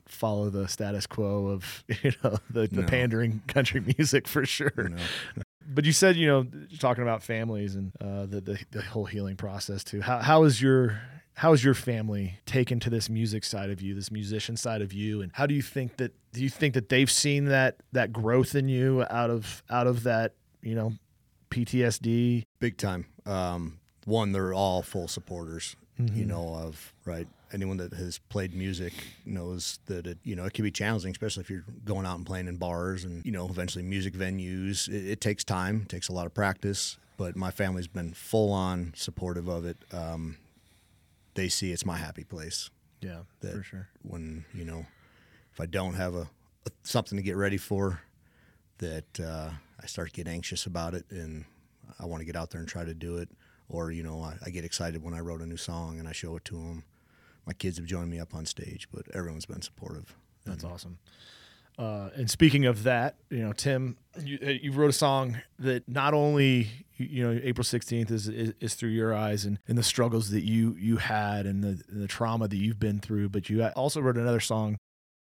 follow 0.08 0.50
the 0.50 0.66
status 0.68 1.06
quo 1.06 1.46
of 1.48 1.84
you 2.02 2.12
know 2.24 2.38
the, 2.50 2.66
the 2.66 2.82
No. 2.82 2.86
pandering 2.86 3.42
country 3.48 3.80
music 3.80 4.26
for 4.26 4.44
sure. 4.46 4.72
You 4.76 4.88
know? 4.90 4.96
But 5.70 5.84
you 5.84 5.92
said 5.92 6.16
you 6.16 6.26
know 6.26 6.46
talking 6.78 7.02
about 7.02 7.22
families 7.22 7.74
and 7.74 7.92
uh, 8.00 8.24
the, 8.24 8.40
the 8.40 8.58
the 8.70 8.80
whole 8.82 9.04
healing 9.04 9.36
process 9.36 9.84
too. 9.84 10.00
How 10.00 10.18
how 10.20 10.44
is 10.44 10.62
your 10.62 10.98
how 11.34 11.52
is 11.52 11.62
your 11.62 11.74
family 11.74 12.38
taken 12.46 12.80
to 12.80 12.88
this 12.90 13.10
music 13.10 13.44
side 13.44 13.68
of 13.68 13.82
you, 13.82 13.94
this 13.94 14.10
musician 14.10 14.56
side 14.56 14.80
of 14.80 14.94
you, 14.94 15.20
and 15.20 15.30
how 15.34 15.44
do 15.44 15.52
you 15.54 15.60
think 15.60 15.98
that 15.98 16.14
do 16.32 16.42
you 16.42 16.48
think 16.48 16.72
that 16.72 16.88
they've 16.88 17.10
seen 17.10 17.44
that 17.46 17.76
that 17.92 18.14
growth 18.14 18.54
in 18.54 18.66
you 18.68 19.04
out 19.10 19.28
of 19.28 19.62
out 19.68 19.86
of 19.86 20.04
that 20.04 20.32
you 20.62 20.74
know 20.74 20.94
PTSD? 21.50 22.44
Big 22.60 22.76
time. 22.78 23.06
Um, 23.26 23.78
one, 24.04 24.32
they're 24.32 24.54
all 24.54 24.82
full 24.82 25.08
supporters. 25.08 25.76
You 25.98 26.04
Mm-hmm. 26.04 26.28
know 26.28 26.54
of 26.54 26.94
right. 27.04 27.26
Anyone 27.52 27.78
that 27.78 27.94
has 27.94 28.18
played 28.18 28.54
music 28.54 28.92
knows 29.24 29.78
that 29.86 30.06
it 30.06 30.18
you 30.22 30.36
know 30.36 30.44
it 30.44 30.52
can 30.52 30.64
be 30.64 30.70
challenging, 30.70 31.10
especially 31.10 31.42
if 31.42 31.50
you're 31.50 31.64
going 31.84 32.06
out 32.06 32.16
and 32.16 32.26
playing 32.26 32.48
in 32.48 32.56
bars 32.56 33.04
and 33.04 33.24
you 33.24 33.32
know 33.32 33.46
eventually 33.48 33.84
music 33.84 34.14
venues. 34.14 34.88
It, 34.88 35.12
it 35.12 35.20
takes 35.20 35.44
time, 35.44 35.82
it 35.82 35.88
takes 35.88 36.08
a 36.08 36.12
lot 36.12 36.26
of 36.26 36.34
practice. 36.34 36.98
But 37.16 37.34
my 37.34 37.50
family's 37.50 37.88
been 37.88 38.12
full 38.12 38.52
on 38.52 38.92
supportive 38.94 39.48
of 39.48 39.64
it. 39.64 39.76
Um, 39.92 40.36
they 41.34 41.48
see 41.48 41.72
it's 41.72 41.84
my 41.84 41.96
happy 41.96 42.24
place. 42.24 42.70
Yeah, 43.00 43.20
that 43.40 43.54
for 43.54 43.62
sure. 43.62 43.88
when 44.02 44.44
you 44.52 44.64
know 44.64 44.86
if 45.52 45.60
I 45.60 45.66
don't 45.66 45.94
have 45.94 46.14
a, 46.14 46.28
a 46.66 46.70
something 46.82 47.16
to 47.16 47.22
get 47.22 47.36
ready 47.36 47.56
for, 47.56 48.00
that 48.78 49.20
uh, 49.20 49.50
I 49.80 49.86
start 49.86 50.08
to 50.10 50.14
get 50.14 50.28
anxious 50.28 50.66
about 50.66 50.94
it 50.94 51.04
and 51.10 51.44
I 51.98 52.06
want 52.06 52.20
to 52.20 52.24
get 52.24 52.36
out 52.36 52.50
there 52.50 52.60
and 52.60 52.68
try 52.68 52.84
to 52.84 52.94
do 52.94 53.16
it. 53.18 53.28
Or 53.68 53.90
you 53.90 54.02
know 54.02 54.22
I, 54.22 54.36
I 54.46 54.50
get 54.50 54.64
excited 54.64 55.02
when 55.02 55.14
I 55.14 55.20
wrote 55.20 55.40
a 55.40 55.46
new 55.46 55.56
song 55.56 55.98
and 55.98 56.08
I 56.08 56.12
show 56.12 56.36
it 56.36 56.44
to 56.46 56.54
them. 56.54 56.84
My 57.48 57.54
kids 57.54 57.78
have 57.78 57.86
joined 57.86 58.10
me 58.10 58.20
up 58.20 58.34
on 58.34 58.44
stage, 58.44 58.88
but 58.92 59.06
everyone's 59.14 59.46
been 59.46 59.62
supportive. 59.62 60.14
That's 60.44 60.64
awesome. 60.64 60.98
Uh, 61.78 62.10
and 62.14 62.30
speaking 62.30 62.66
of 62.66 62.82
that, 62.82 63.14
you 63.30 63.38
know, 63.38 63.54
Tim, 63.54 63.96
you, 64.22 64.38
uh, 64.46 64.50
you 64.50 64.70
wrote 64.72 64.90
a 64.90 64.92
song 64.92 65.38
that 65.58 65.88
not 65.88 66.12
only 66.12 66.68
you, 66.96 67.06
you 67.06 67.22
know 67.24 67.40
April 67.42 67.64
sixteenth 67.64 68.10
is, 68.10 68.28
is 68.28 68.52
is 68.60 68.74
through 68.74 68.90
your 68.90 69.14
eyes 69.14 69.46
and, 69.46 69.58
and 69.66 69.78
the 69.78 69.82
struggles 69.82 70.28
that 70.30 70.42
you 70.44 70.76
you 70.78 70.98
had 70.98 71.46
and 71.46 71.64
the 71.64 71.80
and 71.88 72.02
the 72.02 72.06
trauma 72.08 72.48
that 72.48 72.56
you've 72.56 72.78
been 72.80 72.98
through, 73.00 73.30
but 73.30 73.48
you 73.48 73.64
also 73.64 74.02
wrote 74.02 74.18
another 74.18 74.40
song 74.40 74.76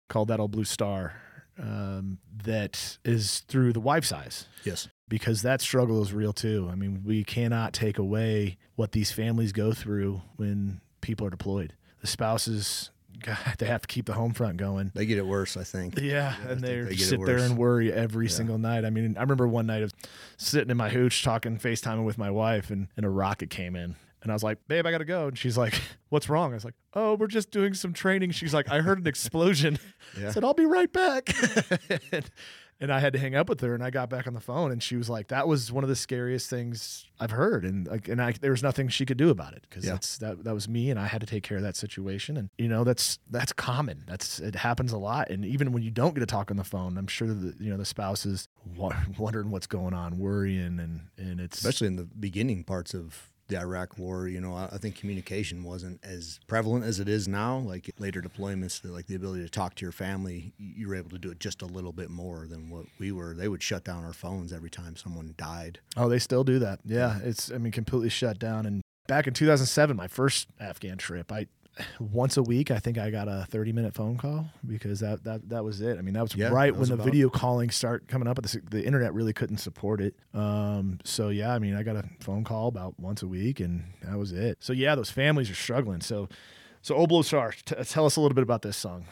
called 0.09 0.29
"That 0.29 0.41
Old 0.41 0.53
Blue 0.53 0.65
Star" 0.65 1.21
um, 1.59 2.17
that 2.45 2.97
is 3.05 3.41
through 3.41 3.75
the 3.75 3.81
wife's 3.81 4.11
eyes 4.13 4.47
Yes. 4.65 4.89
because 5.09 5.43
that 5.43 5.61
struggle 5.61 6.01
is 6.01 6.15
real 6.15 6.33
too. 6.33 6.69
I 6.73 6.77
mean, 6.77 7.03
we 7.05 7.25
cannot 7.25 7.75
take 7.75 7.99
away 7.99 8.57
what 8.77 8.93
these 8.93 9.11
families 9.13 9.53
go 9.53 9.73
through 9.73 10.23
when 10.37 10.81
people 11.03 11.27
are 11.27 11.31
deployed. 11.31 11.75
The 12.07 12.13
spouses, 12.13 12.91
God, 13.21 13.37
they 13.59 13.67
have 13.67 13.83
to 13.83 13.89
keep 13.89 14.07
the 14.07 14.13
home 14.13 14.33
front 14.33 14.59
going. 14.59 14.93
They 14.95 15.07
get 15.07 15.19
it 15.19 15.27
worse, 15.27 15.57
I 15.57 15.65
think. 15.65 15.99
Yeah, 16.01 16.37
I 16.47 16.53
and 16.53 16.61
they 16.61 16.83
they 16.83 16.95
sit 16.95 17.21
there 17.27 17.39
and 17.39 17.59
worry 17.59 17.93
every 17.93 18.29
single 18.29 18.59
night. 18.59 18.85
I 18.85 18.91
mean, 18.91 19.17
I 19.17 19.23
remember 19.23 19.49
one 19.49 19.67
night 19.67 19.83
of 19.83 19.93
sitting 20.37 20.71
in 20.71 20.77
my 20.77 20.89
hooch 20.89 21.25
talking 21.25 21.59
FaceTiming 21.59 22.05
with 22.05 22.17
my 22.17 22.31
wife, 22.31 22.71
and, 22.71 22.87
and 22.97 23.05
a 23.05 23.09
rocket 23.09 23.51
came 23.51 23.75
in. 23.75 23.97
And 24.23 24.31
I 24.31 24.35
was 24.35 24.45
like, 24.45 24.59
babe, 24.69 24.87
I 24.87 24.93
got 24.93 24.99
to 24.99 25.05
go. 25.05 25.27
And 25.27 25.37
she's 25.37 25.59
like, 25.59 25.75
what's 26.11 26.29
wrong? 26.29 26.53
I 26.53 26.55
was 26.55 26.65
like, 26.65 26.75
oh, 26.95 27.15
we're 27.15 27.27
just 27.27 27.51
doing 27.51 27.75
some 27.75 27.93
training. 27.93 28.31
She's 28.31 28.55
like, 28.55 28.71
I 28.71 28.81
heard 28.81 29.01
an 29.01 29.07
explosion. 29.07 29.79
Yeah. 30.19 30.29
I 30.29 30.31
said, 30.31 30.45
I'll 30.45 30.55
be 30.55 30.65
right 30.65 30.91
back. 30.91 31.35
and, 32.13 32.31
and 32.81 32.93
I 32.93 33.01
had 33.01 33.13
to 33.15 33.19
hang 33.19 33.35
up 33.35 33.49
with 33.49 33.61
her, 33.61 33.75
and 33.75 33.83
I 33.83 33.91
got 33.91 34.11
back 34.11 34.27
on 34.27 34.35
the 34.35 34.41
phone, 34.41 34.71
and 34.71 34.83
she 34.83 34.97
was 34.97 35.09
like, 35.09 35.29
"That 35.29 35.49
was 35.49 35.73
one 35.73 35.83
of 35.85 35.89
the 35.89 35.97
scariest 35.97 36.51
things 36.51 37.07
I've 37.19 37.31
heard," 37.31 37.65
and 37.65 37.87
like, 37.87 38.09
and 38.09 38.21
I, 38.21 38.33
there 38.33 38.51
was 38.51 38.63
nothing 38.63 38.89
she 38.89 39.07
could 39.07 39.17
do 39.17 39.31
about 39.31 39.55
it 39.55 39.65
because 39.69 39.85
Yeah. 39.85 39.93
that's 39.93 40.19
that 40.19 40.45
that 40.45 40.55
was 40.55 40.69
me, 40.69 40.91
and 40.91 40.99
I 41.01 41.07
had 41.07 41.21
to 41.21 41.27
take 41.27 41.43
care 41.43 41.57
of 41.57 41.63
that 41.63 41.77
situation, 41.77 42.37
and 42.37 42.51
you 42.59 42.69
know 42.69 42.85
that's 42.85 43.19
that's 43.31 43.53
common. 43.53 44.05
That's 44.07 44.39
it 44.41 44.55
happens 44.57 44.93
a 44.93 44.99
lot, 44.99 45.31
and 45.31 45.45
even 45.45 45.73
when 45.73 45.83
you 45.83 45.91
don't 45.91 46.15
get 46.15 46.21
to 46.21 46.27
talk 46.27 46.51
on 46.51 46.57
the 46.57 46.65
phone, 46.65 46.99
I'm 46.99 47.07
sure 47.07 47.29
that 47.29 47.61
you 47.61 47.71
know 47.71 47.77
the 47.77 47.85
spouse 47.85 48.27
is 48.27 48.49
wa- 48.77 48.93
wondering 49.19 49.51
what's 49.51 49.67
going 49.67 49.95
on, 49.95 50.19
worrying, 50.19 50.79
and 50.79 51.09
and 51.17 51.41
it's 51.41 51.59
especially 51.59 51.87
in 51.87 51.97
the 51.97 52.05
beginning 52.05 52.65
parts 52.65 52.93
of 52.95 53.33
the 53.49 53.59
Iraq 53.59 53.99
War. 53.99 54.29
You 54.29 54.41
know, 54.41 54.55
I, 54.55 54.79
think 54.79 54.97
communication 54.97 55.65
wasn't 55.65 56.05
as 56.05 56.41
prevalent 56.47 56.85
as 56.85 57.01
it 57.01 57.09
is 57.09 57.29
now. 57.29 57.59
Like 57.59 57.91
later 57.99 58.21
deployments, 58.21 58.81
like 58.85 59.07
the 59.07 59.15
ability 59.15 59.43
to 59.43 59.49
talk 59.49 59.75
to 59.77 59.85
your 59.85 59.93
family, 59.93 60.53
you 60.59 60.89
were 60.89 60.95
able 60.95 61.11
to 61.11 61.19
do 61.19 61.31
it 61.31 61.41
just 61.41 61.63
a 61.63 61.67
little 61.67 61.93
bit 61.93 62.11
more 62.11 62.47
than 62.47 62.71
what 62.71 62.87
we 62.99 63.13
were. 63.13 63.35
They 63.35 63.49
would 63.49 63.63
shut 63.63 63.85
down 63.85 64.05
our 64.05 64.13
phones 64.13 64.53
every 64.53 64.71
time 64.71 64.97
someone 64.97 65.35
died. 65.37 65.81
Oh, 65.97 66.09
they 66.09 66.19
still 66.19 66.45
do 66.45 66.59
that. 66.61 66.81
Yeah, 66.85 67.19
it's 67.23 67.51
I 67.51 67.59
mean 67.59 67.73
completely 67.73 68.11
shut 68.11 68.39
down. 68.39 68.67
And 68.67 68.83
back 69.07 69.27
in 69.27 69.35
2007, 69.35 69.97
my 69.97 70.09
first 70.09 70.49
Afghan 70.61 70.99
trip, 70.99 71.33
I 71.33 71.47
once 72.01 72.37
a 72.37 72.43
week 72.43 72.71
I 72.71 72.79
think 72.79 72.99
I 72.99 73.11
got 73.11 73.29
a 73.29 73.47
30 73.51 73.73
minute 73.73 73.95
phone 73.95 74.17
call 74.17 74.47
because 74.67 75.01
that 75.01 75.25
that 75.25 75.49
that 75.51 75.65
was 75.65 75.81
it. 75.81 75.99
I 75.99 76.03
mean 76.03 76.15
that 76.15 76.23
was 76.23 76.35
Yeah, 76.35 76.49
right 76.49 76.73
that 76.73 76.79
was 76.79 76.91
when 76.91 76.99
the 76.99 77.05
video 77.05 77.29
calling 77.29 77.71
start 77.71 78.09
coming 78.09 78.29
up. 78.29 78.37
But 78.37 78.45
the, 78.45 78.61
the 78.71 78.85
internet 78.85 79.15
really 79.15 79.33
couldn't 79.33 79.59
support 79.59 80.01
it. 80.01 80.15
Um, 80.35 80.99
so 81.05 81.29
yeah, 81.29 81.53
I 81.53 81.59
mean 81.59 81.75
I 81.75 81.83
got 81.83 81.97
a 81.97 82.05
phone 82.21 82.45
call 82.45 82.69
about 82.69 82.99
once 82.99 83.23
a 83.23 83.27
week, 83.27 83.61
and 83.61 83.85
that 84.03 84.19
was 84.19 84.33
it. 84.33 84.59
So 84.61 84.73
yeah, 84.73 84.95
those 84.95 85.11
families 85.11 85.51
are 85.51 85.55
struggling. 85.55 86.01
So 86.01 86.29
so 86.83 86.95
Old 86.95 87.09
Blue 87.09 87.23
Star, 87.23 87.53
t- 87.53 87.75
tell 87.85 88.07
us 88.07 88.17
a 88.17 88.21
little 88.21 88.35
bit 88.35 88.43
about 88.43 88.63
this 88.63 88.77
song. 88.77 89.07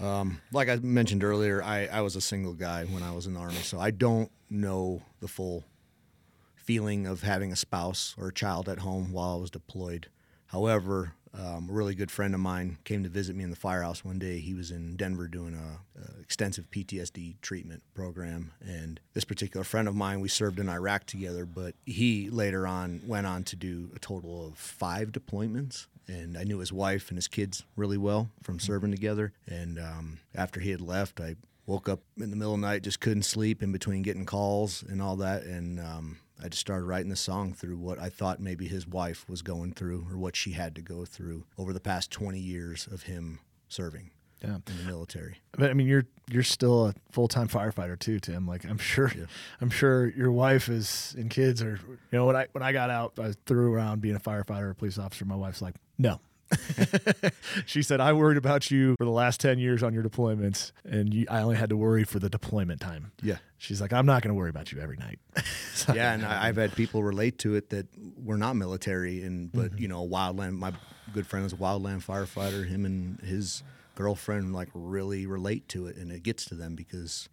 Um, 0.00 0.40
like 0.52 0.68
I 0.68 0.76
mentioned 0.76 1.22
earlier, 1.22 1.62
I, 1.62 1.86
I 1.86 2.00
was 2.00 2.16
a 2.16 2.20
single 2.20 2.54
guy 2.54 2.84
when 2.86 3.02
I 3.02 3.12
was 3.12 3.26
in 3.26 3.34
the 3.34 3.40
army, 3.40 3.56
so 3.56 3.78
I 3.78 3.90
don't 3.90 4.30
know 4.50 5.02
the 5.20 5.28
full 5.28 5.64
feeling 6.56 7.06
of 7.06 7.22
having 7.22 7.52
a 7.52 7.56
spouse 7.56 8.14
or 8.18 8.28
a 8.28 8.32
child 8.32 8.68
at 8.68 8.80
home 8.80 9.12
while 9.12 9.34
I 9.34 9.40
was 9.40 9.50
deployed. 9.50 10.08
However, 10.46 11.14
um, 11.34 11.68
a 11.70 11.72
really 11.72 11.94
good 11.94 12.10
friend 12.10 12.34
of 12.34 12.40
mine 12.40 12.76
came 12.84 13.02
to 13.04 13.08
visit 13.08 13.34
me 13.34 13.42
in 13.44 13.50
the 13.50 13.56
firehouse 13.56 14.04
one 14.04 14.18
day. 14.18 14.38
He 14.38 14.52
was 14.52 14.70
in 14.70 14.96
Denver 14.96 15.28
doing 15.28 15.54
a, 15.54 16.00
a 16.00 16.20
extensive 16.20 16.70
PTSD 16.70 17.40
treatment 17.40 17.82
program, 17.94 18.52
and 18.60 19.00
this 19.14 19.24
particular 19.24 19.64
friend 19.64 19.88
of 19.88 19.94
mine, 19.94 20.20
we 20.20 20.28
served 20.28 20.58
in 20.58 20.68
Iraq 20.68 21.06
together. 21.06 21.46
But 21.46 21.74
he 21.86 22.28
later 22.28 22.66
on 22.66 23.00
went 23.06 23.26
on 23.26 23.44
to 23.44 23.56
do 23.56 23.90
a 23.96 23.98
total 23.98 24.46
of 24.46 24.58
five 24.58 25.08
deployments, 25.10 25.86
and 26.06 26.36
I 26.36 26.44
knew 26.44 26.58
his 26.58 26.72
wife 26.72 27.08
and 27.08 27.16
his 27.16 27.28
kids 27.28 27.64
really 27.76 27.98
well 27.98 28.28
from 28.42 28.60
serving 28.60 28.90
together. 28.90 29.32
And 29.46 29.78
um, 29.78 30.18
after 30.34 30.60
he 30.60 30.70
had 30.70 30.82
left, 30.82 31.18
I 31.18 31.36
woke 31.64 31.88
up 31.88 32.00
in 32.18 32.30
the 32.30 32.36
middle 32.36 32.54
of 32.54 32.60
the 32.60 32.66
night, 32.66 32.82
just 32.82 33.00
couldn't 33.00 33.22
sleep 33.22 33.62
in 33.62 33.72
between 33.72 34.02
getting 34.02 34.26
calls 34.26 34.82
and 34.86 35.00
all 35.00 35.16
that, 35.16 35.44
and 35.44 35.80
um, 35.80 36.18
I 36.42 36.48
just 36.48 36.60
started 36.60 36.84
writing 36.84 37.08
the 37.10 37.16
song 37.16 37.52
through 37.52 37.76
what 37.78 37.98
I 37.98 38.08
thought 38.08 38.40
maybe 38.40 38.66
his 38.68 38.86
wife 38.86 39.24
was 39.28 39.42
going 39.42 39.72
through 39.72 40.06
or 40.10 40.16
what 40.18 40.34
she 40.36 40.52
had 40.52 40.74
to 40.74 40.80
go 40.82 41.04
through 41.04 41.44
over 41.56 41.72
the 41.72 41.80
past 41.80 42.10
20 42.10 42.38
years 42.38 42.88
of 42.90 43.04
him 43.04 43.38
serving 43.68 44.10
Yeah. 44.42 44.56
in 44.56 44.62
the 44.78 44.84
military. 44.84 45.38
But 45.52 45.70
I 45.70 45.74
mean, 45.74 45.86
you're 45.86 46.06
you're 46.30 46.42
still 46.42 46.86
a 46.88 46.94
full 47.10 47.28
time 47.28 47.46
firefighter 47.48 47.98
too, 47.98 48.18
Tim. 48.18 48.46
Like 48.46 48.64
I'm 48.64 48.78
sure, 48.78 49.12
I'm 49.60 49.70
sure 49.70 50.08
your 50.08 50.32
wife 50.32 50.68
is 50.68 51.14
and 51.16 51.30
kids 51.30 51.62
are. 51.62 51.78
You 51.86 51.98
know, 52.18 52.26
when 52.26 52.36
I 52.36 52.46
when 52.52 52.62
I 52.64 52.72
got 52.72 52.90
out, 52.90 53.18
I 53.20 53.34
threw 53.46 53.72
around 53.72 54.00
being 54.00 54.16
a 54.16 54.20
firefighter 54.20 54.62
or 54.62 54.70
a 54.70 54.74
police 54.74 54.98
officer. 54.98 55.24
My 55.24 55.36
wife's 55.36 55.62
like, 55.62 55.76
no. 55.98 56.20
she 57.66 57.82
said, 57.82 58.00
I 58.00 58.12
worried 58.12 58.36
about 58.36 58.70
you 58.70 58.94
for 58.98 59.04
the 59.04 59.10
last 59.10 59.40
10 59.40 59.58
years 59.58 59.82
on 59.82 59.92
your 59.94 60.02
deployments, 60.02 60.72
and 60.84 61.12
you, 61.12 61.26
I 61.30 61.42
only 61.42 61.56
had 61.56 61.70
to 61.70 61.76
worry 61.76 62.04
for 62.04 62.18
the 62.18 62.28
deployment 62.30 62.80
time. 62.80 63.12
Yeah. 63.22 63.36
She's 63.58 63.80
like, 63.80 63.92
I'm 63.92 64.06
not 64.06 64.22
going 64.22 64.30
to 64.30 64.34
worry 64.34 64.50
about 64.50 64.72
you 64.72 64.80
every 64.80 64.96
night. 64.96 65.18
So- 65.74 65.94
yeah, 65.94 66.12
and 66.12 66.24
I, 66.24 66.48
I've 66.48 66.56
had 66.56 66.74
people 66.76 67.02
relate 67.02 67.38
to 67.38 67.54
it 67.54 67.70
that 67.70 67.86
were 68.22 68.36
not 68.36 68.56
military, 68.56 69.22
and 69.22 69.50
but 69.50 69.70
Mm-hmm. 69.72 69.78
you 69.82 69.88
know, 69.88 70.06
wildland. 70.06 70.58
My 70.58 70.72
good 71.14 71.26
friend 71.26 71.42
was 71.44 71.54
a 71.54 71.56
wildland 71.56 72.04
firefighter. 72.04 72.68
Him 72.68 72.84
and 72.84 73.18
his 73.20 73.62
girlfriend 73.94 74.52
like 74.52 74.68
really 74.74 75.26
relate 75.26 75.66
to 75.70 75.86
it, 75.86 75.96
and 75.96 76.12
it 76.12 76.22
gets 76.22 76.44
to 76.46 76.54
them 76.54 76.74
because 76.76 77.28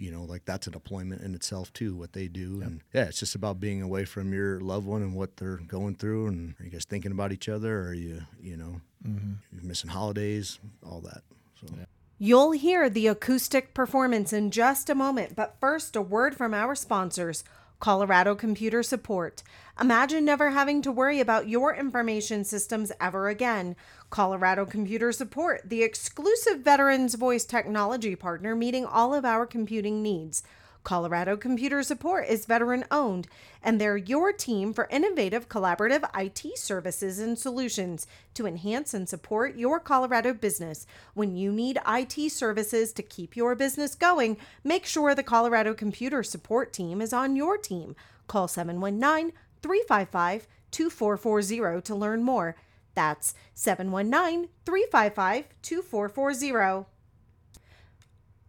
you 0.00 0.10
know, 0.10 0.24
like 0.24 0.44
that's 0.46 0.66
a 0.66 0.70
deployment 0.70 1.20
in 1.20 1.34
itself 1.34 1.72
too. 1.72 1.94
What 1.94 2.14
they 2.14 2.26
do, 2.26 2.62
and 2.62 2.80
yeah, 2.94 3.04
it's 3.04 3.20
just 3.20 3.34
about 3.34 3.60
being 3.60 3.82
away 3.82 4.06
from 4.06 4.32
your 4.32 4.58
loved 4.60 4.86
one 4.86 5.02
and 5.02 5.14
what 5.14 5.36
they're 5.36 5.58
going 5.58 5.94
through. 5.96 6.28
And 6.28 6.54
are 6.58 6.64
you 6.64 6.70
guys 6.70 6.86
thinking 6.86 7.12
about 7.12 7.32
each 7.32 7.48
other? 7.48 7.80
Or 7.80 7.88
are 7.88 7.94
you, 7.94 8.22
you 8.42 8.56
know, 8.56 8.80
Mm-hmm. 9.06 9.32
you're 9.52 9.62
missing 9.62 9.88
holidays, 9.88 10.58
all 10.86 11.00
that. 11.00 11.22
So. 11.58 11.72
You'll 12.18 12.50
hear 12.52 12.90
the 12.90 13.06
acoustic 13.06 13.72
performance 13.72 14.30
in 14.30 14.50
just 14.50 14.90
a 14.90 14.94
moment, 14.94 15.34
but 15.34 15.56
first, 15.58 15.96
a 15.96 16.02
word 16.02 16.36
from 16.36 16.52
our 16.52 16.74
sponsors. 16.74 17.42
Colorado 17.78 18.34
Computer 18.34 18.82
Support. 18.82 19.42
Imagine 19.80 20.26
never 20.26 20.50
having 20.50 20.82
to 20.82 20.92
worry 20.92 21.18
about 21.18 21.48
your 21.48 21.74
information 21.74 22.44
systems 22.44 22.92
ever 23.00 23.30
again. 23.30 23.74
Colorado 24.10 24.66
Computer 24.66 25.12
Support, 25.12 25.62
the 25.70 25.84
exclusive 25.84 26.60
Veterans 26.60 27.14
Voice 27.14 27.44
technology 27.44 28.16
partner 28.16 28.56
meeting 28.56 28.84
all 28.84 29.14
of 29.14 29.24
our 29.24 29.46
computing 29.46 30.02
needs. 30.02 30.42
Colorado 30.82 31.36
Computer 31.36 31.82
Support 31.84 32.26
is 32.26 32.44
veteran 32.44 32.84
owned, 32.90 33.28
and 33.62 33.80
they're 33.80 33.96
your 33.96 34.32
team 34.32 34.72
for 34.72 34.88
innovative 34.90 35.48
collaborative 35.48 36.02
IT 36.18 36.58
services 36.58 37.20
and 37.20 37.38
solutions 37.38 38.08
to 38.34 38.46
enhance 38.46 38.94
and 38.94 39.08
support 39.08 39.56
your 39.56 39.78
Colorado 39.78 40.34
business. 40.34 40.88
When 41.14 41.36
you 41.36 41.52
need 41.52 41.78
IT 41.86 42.32
services 42.32 42.92
to 42.94 43.04
keep 43.04 43.36
your 43.36 43.54
business 43.54 43.94
going, 43.94 44.38
make 44.64 44.86
sure 44.86 45.14
the 45.14 45.22
Colorado 45.22 45.72
Computer 45.72 46.24
Support 46.24 46.72
team 46.72 47.00
is 47.00 47.12
on 47.12 47.36
your 47.36 47.56
team. 47.56 47.94
Call 48.26 48.48
719 48.48 49.32
355 49.62 50.48
2440 50.72 51.82
to 51.82 51.94
learn 51.94 52.24
more. 52.24 52.56
That's 52.94 53.34
719 53.54 54.48
355 54.64 55.44
2440. 55.62 56.86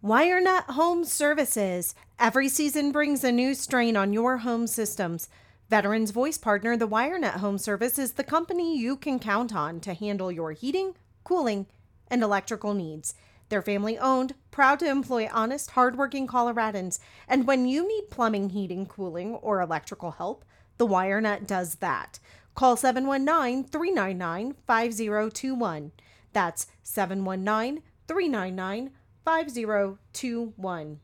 WireNut 0.03 0.63
Home 0.63 1.05
Services. 1.05 1.93
Every 2.17 2.49
season 2.49 2.91
brings 2.91 3.23
a 3.23 3.31
new 3.31 3.53
strain 3.53 3.95
on 3.95 4.13
your 4.13 4.37
home 4.39 4.65
systems. 4.65 5.29
Veterans 5.69 6.11
Voice 6.11 6.39
partner, 6.39 6.75
the 6.75 6.87
WireNut 6.87 7.35
Home 7.35 7.59
Service, 7.59 7.99
is 7.99 8.13
the 8.13 8.23
company 8.23 8.77
you 8.77 8.97
can 8.97 9.19
count 9.19 9.55
on 9.55 9.79
to 9.81 9.93
handle 9.93 10.31
your 10.31 10.53
heating, 10.53 10.95
cooling, 11.23 11.67
and 12.07 12.23
electrical 12.23 12.73
needs. 12.73 13.13
They're 13.49 13.61
family 13.61 13.97
owned, 13.99 14.33
proud 14.49 14.79
to 14.79 14.89
employ 14.89 15.29
honest, 15.31 15.71
hardworking 15.71 16.25
Coloradans, 16.25 16.99
and 17.27 17.45
when 17.45 17.67
you 17.67 17.87
need 17.87 18.09
plumbing, 18.09 18.49
heating, 18.49 18.85
cooling, 18.85 19.35
or 19.35 19.61
electrical 19.61 20.11
help, 20.11 20.43
the 20.77 20.87
WireNut 20.87 21.45
does 21.45 21.75
that. 21.75 22.17
Call 22.55 22.75
719 22.75 23.63
399 23.65 24.55
5021. 24.67 25.91
That's 26.33 26.67
719 26.83 27.83
399 28.07 28.91
5021. 29.25 30.99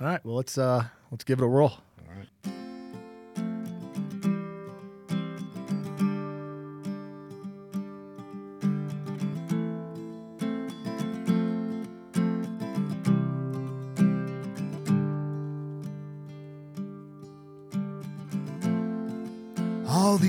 All 0.00 0.08
right, 0.08 0.24
well 0.24 0.34
let's 0.34 0.58
uh 0.58 0.86
let's 1.12 1.22
give 1.24 1.38
it 1.38 1.44
a 1.44 1.48
whirl. 1.48 1.80
All 2.00 2.16
right. 2.16 2.63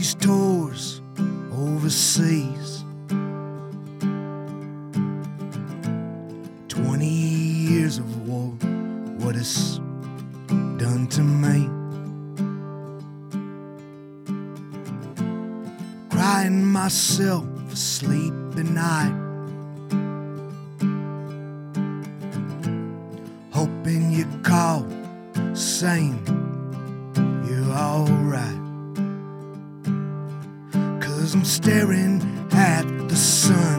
These 0.06 0.14
tours 0.16 1.02
overseas. 1.52 2.84
20 6.68 7.08
years 7.08 7.98
of 7.98 8.28
war, 8.28 8.52
what 9.18 9.36
it's 9.36 9.80
done 10.78 11.08
to 11.10 11.22
me. 11.22 11.68
Crying 16.12 16.64
myself 16.64 17.48
asleep 17.74 18.34
at 18.60 18.66
night. 18.66 19.16
Hoping 23.50 24.12
you 24.12 24.26
call, 24.44 24.86
saying 25.56 26.45
I'm 31.36 31.44
staring 31.44 32.22
at 32.54 32.86
the 33.10 33.16
sun. 33.18 33.75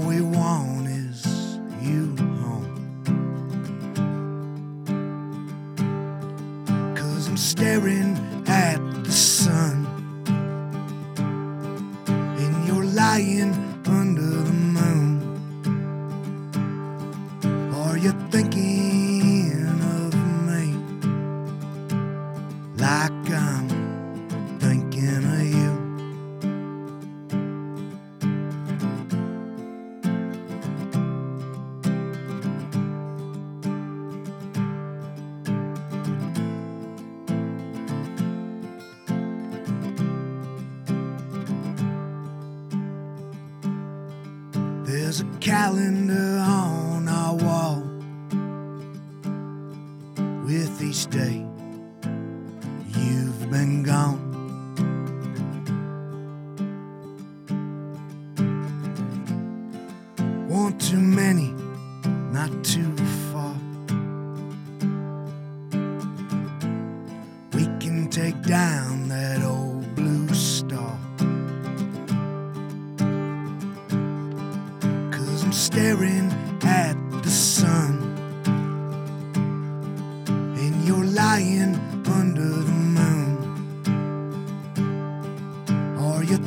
All 0.00 0.06
we 0.06 0.20
want 0.22 0.86
is 0.88 1.58
you 1.82 2.16
home. 2.40 3.04
Cause 6.96 7.28
I'm 7.28 7.36
staring 7.36 8.16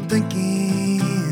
thinking 0.10 1.23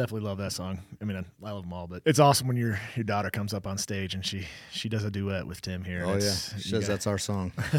definitely 0.00 0.26
love 0.26 0.38
that 0.38 0.52
song. 0.52 0.80
I 1.00 1.04
mean, 1.04 1.16
I, 1.16 1.46
I 1.46 1.52
love 1.52 1.64
them 1.64 1.72
all, 1.72 1.86
but 1.86 2.02
it's 2.06 2.18
awesome 2.18 2.48
when 2.48 2.56
your 2.56 2.80
your 2.96 3.04
daughter 3.04 3.28
comes 3.30 3.52
up 3.52 3.66
on 3.66 3.76
stage 3.76 4.14
and 4.14 4.24
she 4.24 4.46
she 4.70 4.88
does 4.88 5.04
a 5.04 5.10
duet 5.10 5.46
with 5.46 5.60
Tim 5.60 5.84
here. 5.84 6.04
Oh 6.06 6.14
yeah, 6.14 6.18
she 6.20 6.68
says 6.70 6.80
got- 6.80 6.88
that's 6.88 7.06
our 7.06 7.18
song. 7.18 7.52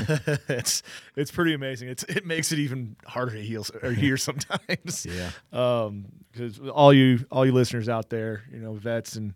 it's 0.47 0.84
it's 1.15 1.31
pretty 1.31 1.53
amazing. 1.53 1.89
It's 1.89 2.03
it 2.03 2.25
makes 2.25 2.51
it 2.51 2.60
even 2.60 2.95
harder 3.05 3.31
to 3.34 3.41
heal 3.41 3.65
or 3.81 3.91
hear 3.91 4.17
sometimes. 4.17 5.05
Yeah. 5.05 5.31
Um, 5.51 6.05
because 6.31 6.60
all 6.60 6.93
you 6.93 7.25
all 7.31 7.45
you 7.45 7.51
listeners 7.51 7.89
out 7.89 8.10
there, 8.10 8.43
you 8.51 8.60
know, 8.60 8.73
vets 8.73 9.15
and 9.15 9.34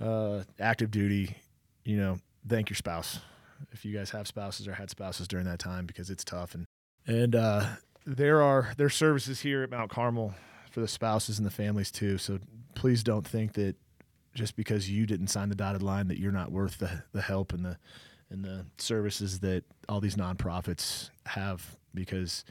uh, 0.00 0.42
active 0.58 0.90
duty, 0.90 1.36
you 1.84 1.96
know, 1.96 2.18
thank 2.46 2.68
your 2.70 2.76
spouse 2.76 3.20
if 3.72 3.84
you 3.84 3.96
guys 3.96 4.10
have 4.10 4.26
spouses 4.26 4.68
or 4.68 4.72
had 4.72 4.90
spouses 4.90 5.26
during 5.28 5.46
that 5.46 5.58
time 5.58 5.86
because 5.86 6.10
it's 6.10 6.24
tough 6.24 6.54
and 6.54 6.66
and 7.06 7.34
uh, 7.34 7.66
there 8.06 8.42
are 8.42 8.72
there 8.76 8.86
are 8.86 8.90
services 8.90 9.40
here 9.40 9.62
at 9.62 9.70
Mount 9.70 9.90
Carmel 9.90 10.34
for 10.70 10.80
the 10.80 10.88
spouses 10.88 11.38
and 11.38 11.46
the 11.46 11.50
families 11.50 11.90
too. 11.90 12.18
So 12.18 12.38
please 12.74 13.02
don't 13.02 13.26
think 13.26 13.52
that 13.54 13.76
just 14.34 14.56
because 14.56 14.88
you 14.88 15.06
didn't 15.06 15.26
sign 15.28 15.48
the 15.48 15.54
dotted 15.54 15.82
line 15.82 16.08
that 16.08 16.18
you're 16.18 16.32
not 16.32 16.52
worth 16.52 16.78
the 16.78 17.02
the 17.12 17.22
help 17.22 17.52
and 17.52 17.64
the 17.64 17.76
and 18.30 18.44
the 18.44 18.64
services 18.78 19.40
that 19.40 19.64
all 19.88 20.00
these 20.00 20.14
nonprofits 20.16 21.10
have 21.26 21.76
because 21.94 22.44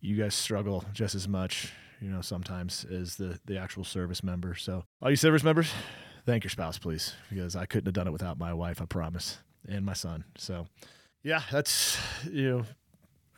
you 0.00 0.16
guys 0.16 0.34
struggle 0.34 0.84
just 0.94 1.14
as 1.14 1.28
much, 1.28 1.72
you 2.00 2.08
know, 2.08 2.22
sometimes 2.22 2.84
as 2.90 3.16
the 3.16 3.38
the 3.44 3.58
actual 3.58 3.84
service 3.84 4.22
member. 4.24 4.54
So 4.54 4.84
all 5.02 5.10
you 5.10 5.16
service 5.16 5.44
members, 5.44 5.70
thank 6.24 6.44
your 6.44 6.50
spouse, 6.50 6.78
please, 6.78 7.14
because 7.30 7.54
I 7.54 7.66
couldn't 7.66 7.86
have 7.86 7.94
done 7.94 8.06
it 8.08 8.12
without 8.12 8.38
my 8.38 8.54
wife. 8.54 8.80
I 8.80 8.86
promise. 8.86 9.38
and 9.68 9.84
my 9.84 9.92
son. 9.92 10.24
So, 10.36 10.66
yeah, 11.22 11.42
that's 11.52 11.98
you 12.30 12.50
know 12.50 12.64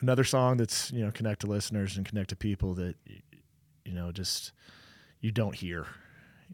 another 0.01 0.25
song 0.25 0.57
that's 0.59 0.91
you 0.93 1.05
know 1.05 1.11
connect 1.11 1.41
to 1.41 1.47
listeners 1.49 1.97
and 1.97 2.07
connect 2.07 2.31
to 2.31 2.37
people 2.37 2.75
that 2.75 2.95
you 3.85 3.93
know 3.93 4.13
just 4.13 4.53
you 5.21 5.31
don't 5.31 5.55
hear. 5.55 5.87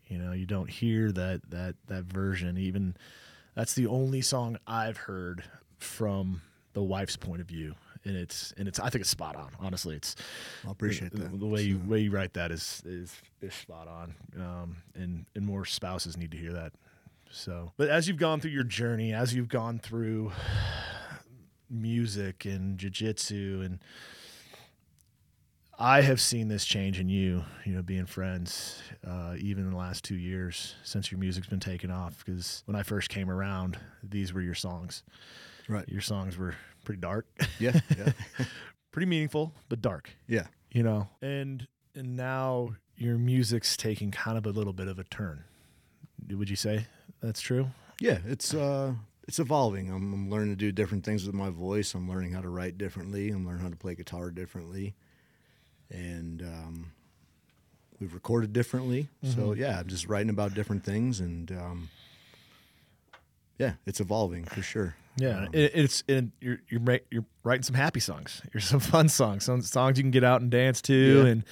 You 0.06 0.18
know, 0.18 0.32
you 0.32 0.46
don't 0.46 0.70
hear 0.70 1.12
that 1.12 1.50
that 1.50 1.74
that 1.88 2.04
version. 2.04 2.56
Even 2.58 2.96
that's 3.54 3.74
the 3.74 3.86
only 3.86 4.20
song 4.20 4.58
I've 4.66 4.96
heard 4.96 5.44
from 5.78 6.42
the 6.72 6.82
wife's 6.82 7.16
point 7.16 7.40
of 7.40 7.48
view 7.48 7.74
and 8.04 8.16
it's 8.16 8.52
and 8.56 8.66
it's 8.66 8.78
I 8.78 8.88
think 8.90 9.02
it's 9.02 9.10
spot 9.10 9.36
on. 9.36 9.50
Honestly, 9.58 9.96
it's 9.96 10.16
I 10.66 10.70
appreciate 10.70 11.12
the, 11.12 11.18
that. 11.18 11.38
The 11.40 11.46
way 11.46 11.62
you 11.62 11.78
way 11.78 12.00
you 12.00 12.10
write 12.10 12.34
that 12.34 12.50
is 12.50 12.82
is 12.84 13.14
is 13.42 13.54
spot 13.54 13.88
on. 13.88 14.14
Um, 14.36 14.76
and 14.94 15.26
and 15.34 15.44
more 15.44 15.64
spouses 15.64 16.16
need 16.16 16.30
to 16.30 16.36
hear 16.36 16.52
that. 16.52 16.72
So, 17.30 17.72
but 17.76 17.88
as 17.88 18.08
you've 18.08 18.16
gone 18.16 18.40
through 18.40 18.50
your 18.52 18.64
journey, 18.64 19.12
as 19.12 19.34
you've 19.34 19.48
gone 19.48 19.78
through 19.78 20.32
music 21.68 22.44
and 22.44 22.78
jujitsu 22.78 23.64
and 23.64 23.78
I 25.82 26.02
have 26.02 26.20
seen 26.20 26.48
this 26.48 26.66
change 26.66 27.00
in 27.00 27.08
you, 27.08 27.42
you 27.64 27.72
know, 27.72 27.80
being 27.80 28.04
friends, 28.04 28.82
uh, 29.06 29.34
even 29.38 29.64
in 29.64 29.70
the 29.70 29.76
last 29.78 30.04
two 30.04 30.14
years 30.14 30.74
since 30.84 31.10
your 31.10 31.18
music's 31.18 31.46
been 31.46 31.58
taken 31.58 31.90
off. 31.90 32.22
Because 32.22 32.62
when 32.66 32.76
I 32.76 32.82
first 32.82 33.08
came 33.08 33.30
around, 33.30 33.78
these 34.02 34.34
were 34.34 34.42
your 34.42 34.54
songs. 34.54 35.02
Right. 35.68 35.88
Your 35.88 36.02
songs 36.02 36.36
were 36.36 36.54
pretty 36.84 37.00
dark. 37.00 37.26
Yeah. 37.58 37.80
Yeah. 37.96 38.12
pretty 38.92 39.06
meaningful, 39.06 39.54
but 39.70 39.80
dark. 39.80 40.10
yeah. 40.28 40.48
You 40.70 40.82
know, 40.82 41.08
and 41.22 41.66
and 41.96 42.14
now 42.14 42.74
your 42.96 43.16
music's 43.16 43.76
taking 43.76 44.10
kind 44.10 44.36
of 44.38 44.46
a 44.46 44.50
little 44.50 44.72
bit 44.74 44.86
of 44.86 44.98
a 44.98 45.04
turn. 45.04 45.44
Would 46.30 46.50
you 46.50 46.56
say 46.56 46.86
that's 47.22 47.40
true? 47.40 47.68
Yeah. 47.98 48.18
It's 48.26 48.52
uh, 48.52 48.92
it's 49.26 49.38
evolving. 49.38 49.90
I'm, 49.90 50.12
I'm 50.12 50.30
learning 50.30 50.50
to 50.50 50.56
do 50.56 50.72
different 50.72 51.04
things 51.04 51.24
with 51.24 51.34
my 51.34 51.48
voice. 51.50 51.94
I'm 51.94 52.08
learning 52.08 52.32
how 52.32 52.42
to 52.42 52.48
write 52.50 52.76
differently. 52.76 53.30
I'm 53.30 53.46
learning 53.46 53.62
how 53.62 53.70
to 53.70 53.76
play 53.76 53.94
guitar 53.94 54.30
differently, 54.30 54.94
and 55.90 56.42
um, 56.42 56.92
we've 58.00 58.14
recorded 58.14 58.52
differently. 58.52 59.08
So 59.22 59.52
yeah, 59.54 59.78
I'm 59.80 59.88
just 59.88 60.06
writing 60.08 60.30
about 60.30 60.54
different 60.54 60.84
things, 60.84 61.20
and 61.20 61.50
um, 61.52 61.88
yeah, 63.58 63.72
it's 63.86 64.00
evolving 64.00 64.44
for 64.44 64.62
sure. 64.62 64.94
Yeah, 65.16 65.40
Um, 65.46 65.48
it, 65.52 65.72
it's 65.74 66.02
and 66.08 66.30
you're 66.40 66.60
you're 66.68 66.80
ma- 66.80 66.96
you're 67.10 67.24
writing 67.42 67.64
some 67.64 67.74
happy 67.74 68.00
songs. 68.00 68.40
You're 68.54 68.60
some 68.60 68.78
fun 68.80 69.08
songs, 69.08 69.44
some 69.44 69.60
songs 69.60 69.98
you 69.98 70.04
can 70.04 70.12
get 70.12 70.22
out 70.24 70.40
and 70.40 70.50
dance 70.50 70.80
to, 70.82 70.94
Yeah. 70.94 71.26
and 71.30 71.44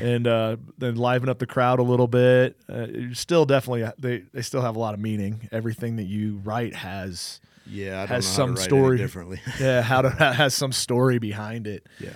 and 0.00 0.26
uh, 0.26 0.56
then 0.78 0.96
liven 0.96 1.28
up 1.28 1.38
the 1.38 1.46
crowd 1.46 1.78
a 1.80 1.82
little 1.82 2.06
bit. 2.08 2.56
Uh, 2.68 2.86
still 3.14 3.46
definitely 3.46 3.90
they 3.98 4.18
they 4.32 4.42
still 4.42 4.60
have 4.62 4.76
a 4.76 4.78
lot 4.78 4.92
of 4.94 5.00
meaning. 5.00 5.48
Everything 5.50 5.96
that 5.96 6.04
you 6.04 6.40
write 6.44 6.74
has 6.74 7.40
yeah, 7.66 7.96
I 8.02 8.06
don't 8.06 8.08
has 8.08 8.26
know 8.38 8.44
some 8.44 8.56
story. 8.58 8.98
differently. 8.98 9.40
yeah 9.60 9.80
how 9.82 10.02
to 10.02 10.10
has 10.34 10.54
some 10.54 10.70
story 10.72 11.18
behind 11.18 11.66
it. 11.66 11.86
yeah. 11.98 12.10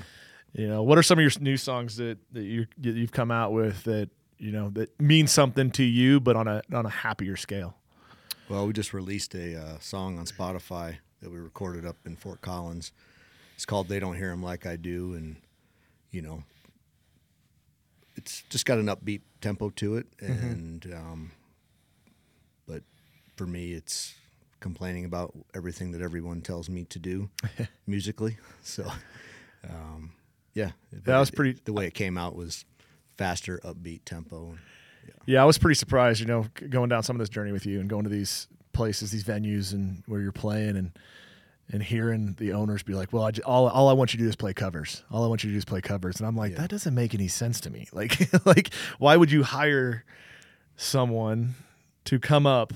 You 0.52 0.68
know, 0.68 0.82
what 0.82 0.98
are 0.98 1.02
some 1.02 1.18
of 1.18 1.22
your 1.22 1.32
new 1.40 1.56
songs 1.56 1.96
that 1.96 2.18
that 2.32 2.42
you 2.42 2.66
you've 2.80 3.12
come 3.12 3.30
out 3.30 3.52
with 3.52 3.84
that 3.84 4.10
you 4.38 4.52
know 4.52 4.70
that 4.70 5.00
mean 5.00 5.26
something 5.26 5.70
to 5.72 5.84
you, 5.84 6.20
but 6.20 6.36
on 6.36 6.48
a 6.48 6.62
on 6.72 6.86
a 6.86 6.90
happier 6.90 7.36
scale? 7.36 7.76
Well, 8.48 8.66
we 8.66 8.72
just 8.72 8.92
released 8.92 9.34
a 9.34 9.60
uh, 9.60 9.78
song 9.78 10.18
on 10.18 10.24
Spotify 10.24 10.96
that 11.22 11.30
we 11.30 11.38
recorded 11.38 11.86
up 11.86 11.96
in 12.04 12.16
Fort 12.16 12.40
Collins. 12.40 12.92
It's 13.54 13.64
called 13.64 13.88
"They 13.88 14.00
Don't 14.00 14.16
Hear 14.16 14.32
Him 14.32 14.42
Like 14.42 14.66
I 14.66 14.76
Do," 14.76 15.14
and 15.14 15.36
you 16.10 16.22
know, 16.22 16.42
it's 18.16 18.42
just 18.50 18.66
got 18.66 18.78
an 18.78 18.86
upbeat 18.86 19.20
tempo 19.40 19.70
to 19.70 19.96
it, 19.96 20.06
and 20.20 20.84
um, 20.92 21.30
but 22.66 22.82
for 23.36 23.46
me, 23.46 23.72
it's 23.72 24.14
complaining 24.58 25.04
about 25.04 25.32
everything 25.54 25.92
that 25.92 26.02
everyone 26.02 26.40
tells 26.42 26.68
me 26.68 26.84
to 26.84 26.98
do 26.98 27.30
musically. 27.86 28.36
So, 28.62 28.90
um, 29.68 30.12
yeah, 30.54 30.72
That 30.92 31.18
was 31.18 31.30
pretty- 31.30 31.60
The 31.64 31.72
way 31.72 31.86
it 31.86 31.94
came 31.94 32.16
out 32.18 32.34
was 32.36 32.64
faster, 33.16 33.60
upbeat 33.64 34.00
tempo. 34.04 34.56
Yeah, 35.26 35.42
I 35.42 35.44
was 35.44 35.58
pretty 35.58 35.74
surprised, 35.76 36.20
you 36.20 36.26
know, 36.26 36.46
going 36.68 36.88
down 36.88 37.02
some 37.02 37.16
of 37.16 37.20
this 37.20 37.28
journey 37.28 37.52
with 37.52 37.66
you 37.66 37.80
and 37.80 37.88
going 37.88 38.04
to 38.04 38.10
these 38.10 38.48
places, 38.72 39.10
these 39.10 39.24
venues, 39.24 39.72
and 39.72 40.02
where 40.06 40.20
you're 40.20 40.32
playing, 40.32 40.76
and 40.76 40.92
and 41.72 41.82
hearing 41.84 42.34
the 42.38 42.52
owners 42.52 42.82
be 42.82 42.94
like, 42.94 43.12
"Well, 43.12 43.22
I 43.24 43.30
j- 43.30 43.42
all 43.42 43.68
all 43.68 43.88
I 43.88 43.92
want 43.92 44.12
you 44.12 44.18
to 44.18 44.24
do 44.24 44.28
is 44.28 44.34
play 44.36 44.52
covers. 44.52 45.04
All 45.10 45.22
I 45.24 45.28
want 45.28 45.44
you 45.44 45.50
to 45.50 45.54
do 45.54 45.58
is 45.58 45.64
play 45.64 45.80
covers." 45.80 46.18
And 46.18 46.26
I'm 46.26 46.34
like, 46.36 46.52
Yeah. 46.52 46.58
that 46.62 46.70
doesn't 46.70 46.94
make 46.94 47.14
any 47.14 47.28
sense 47.28 47.60
to 47.60 47.70
me. 47.70 47.86
Like, 47.92 48.18
like 48.46 48.74
why 48.98 49.16
would 49.16 49.30
you 49.30 49.42
hire 49.44 50.04
someone 50.76 51.54
to 52.06 52.18
come 52.18 52.46
up 52.46 52.72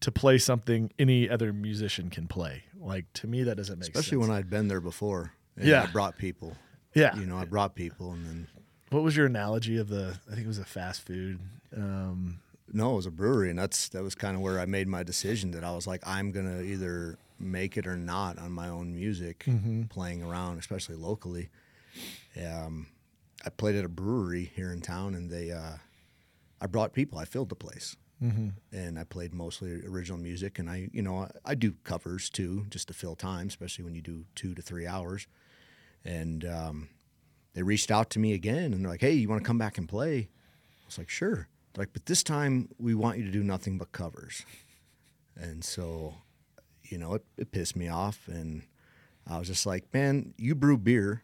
to 0.00 0.10
play 0.10 0.38
something 0.38 0.90
any 0.98 1.28
other 1.28 1.52
musician 1.52 2.10
can 2.10 2.26
play? 2.26 2.64
Like 2.78 3.12
to 3.14 3.26
me, 3.26 3.44
that 3.44 3.56
doesn't 3.56 3.78
make 3.78 3.82
Especially 3.88 3.94
sense. 3.94 4.06
Especially 4.06 4.18
when 4.28 4.30
I'd 4.36 4.50
been 4.50 4.68
there 4.68 4.80
before. 4.80 5.32
And 5.56 5.66
Yeah. 5.68 5.84
I 5.84 5.86
brought 5.86 6.18
people. 6.18 6.56
Yeah, 6.94 7.16
You 7.16 7.26
know, 7.26 7.38
I 7.38 7.44
brought 7.44 7.74
people, 7.74 8.12
and 8.12 8.26
then 8.26 8.48
What 8.90 9.02
was 9.02 9.16
your 9.16 9.26
analogy 9.26 9.78
of 9.78 9.88
the? 9.88 10.18
I 10.30 10.34
think 10.34 10.44
it 10.44 10.48
was 10.48 10.58
a 10.58 10.64
fast 10.64 11.02
food. 11.06 11.38
Um, 11.76 12.40
no, 12.72 12.92
it 12.92 12.96
was 12.96 13.06
a 13.06 13.10
brewery, 13.10 13.50
and 13.50 13.58
that's 13.58 13.88
that 13.90 14.02
was 14.02 14.14
kind 14.14 14.34
of 14.36 14.42
where 14.42 14.58
I 14.60 14.66
made 14.66 14.88
my 14.88 15.02
decision 15.02 15.50
that 15.52 15.64
I 15.64 15.72
was 15.72 15.86
like, 15.86 16.02
I'm 16.06 16.30
gonna 16.32 16.62
either 16.62 17.18
make 17.38 17.76
it 17.76 17.86
or 17.86 17.96
not 17.96 18.38
on 18.38 18.52
my 18.52 18.68
own 18.68 18.94
music, 18.94 19.44
playing 19.90 20.22
around, 20.22 20.58
especially 20.58 20.96
locally. 20.96 21.48
Um, 22.42 22.86
I 23.44 23.50
played 23.50 23.74
at 23.74 23.84
a 23.84 23.88
brewery 23.88 24.50
here 24.54 24.72
in 24.72 24.80
town, 24.80 25.14
and 25.14 25.30
they, 25.30 25.50
uh, 25.50 25.76
I 26.60 26.66
brought 26.66 26.92
people. 26.92 27.18
I 27.18 27.24
filled 27.24 27.48
the 27.48 27.56
place, 27.56 27.96
and 28.70 28.98
I 28.98 29.04
played 29.04 29.34
mostly 29.34 29.84
original 29.84 30.16
music, 30.18 30.58
and 30.60 30.70
I, 30.70 30.88
you 30.92 31.02
know, 31.02 31.18
I, 31.24 31.30
I 31.44 31.54
do 31.56 31.74
covers 31.82 32.30
too, 32.30 32.66
just 32.70 32.86
to 32.88 32.94
fill 32.94 33.16
time, 33.16 33.48
especially 33.48 33.84
when 33.84 33.94
you 33.96 34.00
do 34.02 34.24
two 34.36 34.54
to 34.54 34.62
three 34.62 34.86
hours. 34.86 35.26
And 36.04 36.44
um, 36.44 36.88
they 37.54 37.62
reached 37.62 37.90
out 37.90 38.10
to 38.10 38.18
me 38.18 38.32
again, 38.32 38.72
and 38.72 38.84
they're 38.84 38.90
like, 38.90 39.00
"Hey, 39.00 39.12
you 39.12 39.28
want 39.28 39.42
to 39.42 39.46
come 39.46 39.58
back 39.58 39.78
and 39.78 39.88
play?" 39.88 40.28
I 40.82 40.86
was 40.86 40.98
like, 40.98 41.08
"Sure." 41.10 41.48
They're 41.72 41.82
like, 41.82 41.92
but 41.92 42.06
this 42.06 42.22
time 42.22 42.68
we 42.78 42.94
want 42.94 43.18
you 43.18 43.24
to 43.24 43.30
do 43.30 43.42
nothing 43.42 43.78
but 43.78 43.92
covers. 43.92 44.44
And 45.36 45.64
so, 45.64 46.16
you 46.82 46.98
know, 46.98 47.14
it, 47.14 47.24
it 47.38 47.50
pissed 47.50 47.76
me 47.76 47.88
off, 47.88 48.28
and 48.28 48.62
I 49.26 49.38
was 49.38 49.48
just 49.48 49.66
like, 49.66 49.84
"Man, 49.92 50.34
you 50.36 50.54
brew 50.54 50.76
beer." 50.76 51.22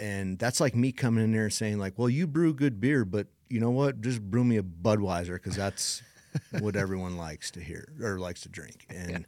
And 0.00 0.38
that's 0.38 0.60
like 0.60 0.76
me 0.76 0.92
coming 0.92 1.24
in 1.24 1.32
there 1.32 1.44
and 1.44 1.52
saying, 1.52 1.78
like, 1.78 1.98
well, 1.98 2.08
you 2.08 2.28
brew 2.28 2.54
good 2.54 2.80
beer, 2.80 3.04
but 3.04 3.26
you 3.48 3.58
know 3.58 3.70
what? 3.70 4.00
Just 4.00 4.22
brew 4.22 4.44
me 4.44 4.56
a 4.56 4.62
Budweiser 4.62 5.34
because 5.34 5.56
that's 5.56 6.02
what 6.60 6.76
everyone 6.76 7.16
likes 7.16 7.50
to 7.52 7.60
hear 7.60 7.92
or 8.00 8.18
likes 8.20 8.42
to 8.42 8.48
drink. 8.48 8.86
And 8.88 9.26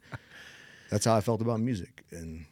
that's 0.89 1.05
how 1.05 1.15
I 1.15 1.21
felt 1.21 1.41
about 1.41 1.59
music. 1.59 2.05
And 2.11 2.45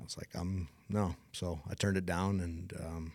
I 0.00 0.04
was 0.04 0.16
like, 0.16 0.28
I'm 0.34 0.68
no. 0.88 1.14
So 1.32 1.60
I 1.70 1.74
turned 1.74 1.96
it 1.96 2.06
down, 2.06 2.40
and 2.40 2.72
um, 2.84 3.12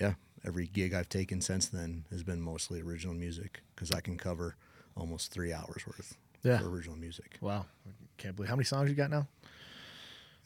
yeah, 0.00 0.14
every 0.44 0.66
gig 0.66 0.92
I've 0.94 1.08
taken 1.08 1.40
since 1.40 1.66
then 1.68 2.04
has 2.10 2.22
been 2.22 2.40
mostly 2.40 2.80
original 2.82 3.14
music 3.14 3.62
because 3.74 3.90
I 3.90 4.00
can 4.00 4.16
cover 4.18 4.56
almost 4.96 5.32
three 5.32 5.52
hours 5.52 5.86
worth 5.86 6.16
Yeah. 6.42 6.58
for 6.58 6.68
original 6.68 6.96
music. 6.96 7.38
wow, 7.40 7.66
I 7.86 7.90
can't 8.18 8.36
believe 8.36 8.48
how 8.50 8.56
many 8.56 8.64
songs 8.64 8.88
you 8.90 8.96
got 8.96 9.10
now. 9.10 9.26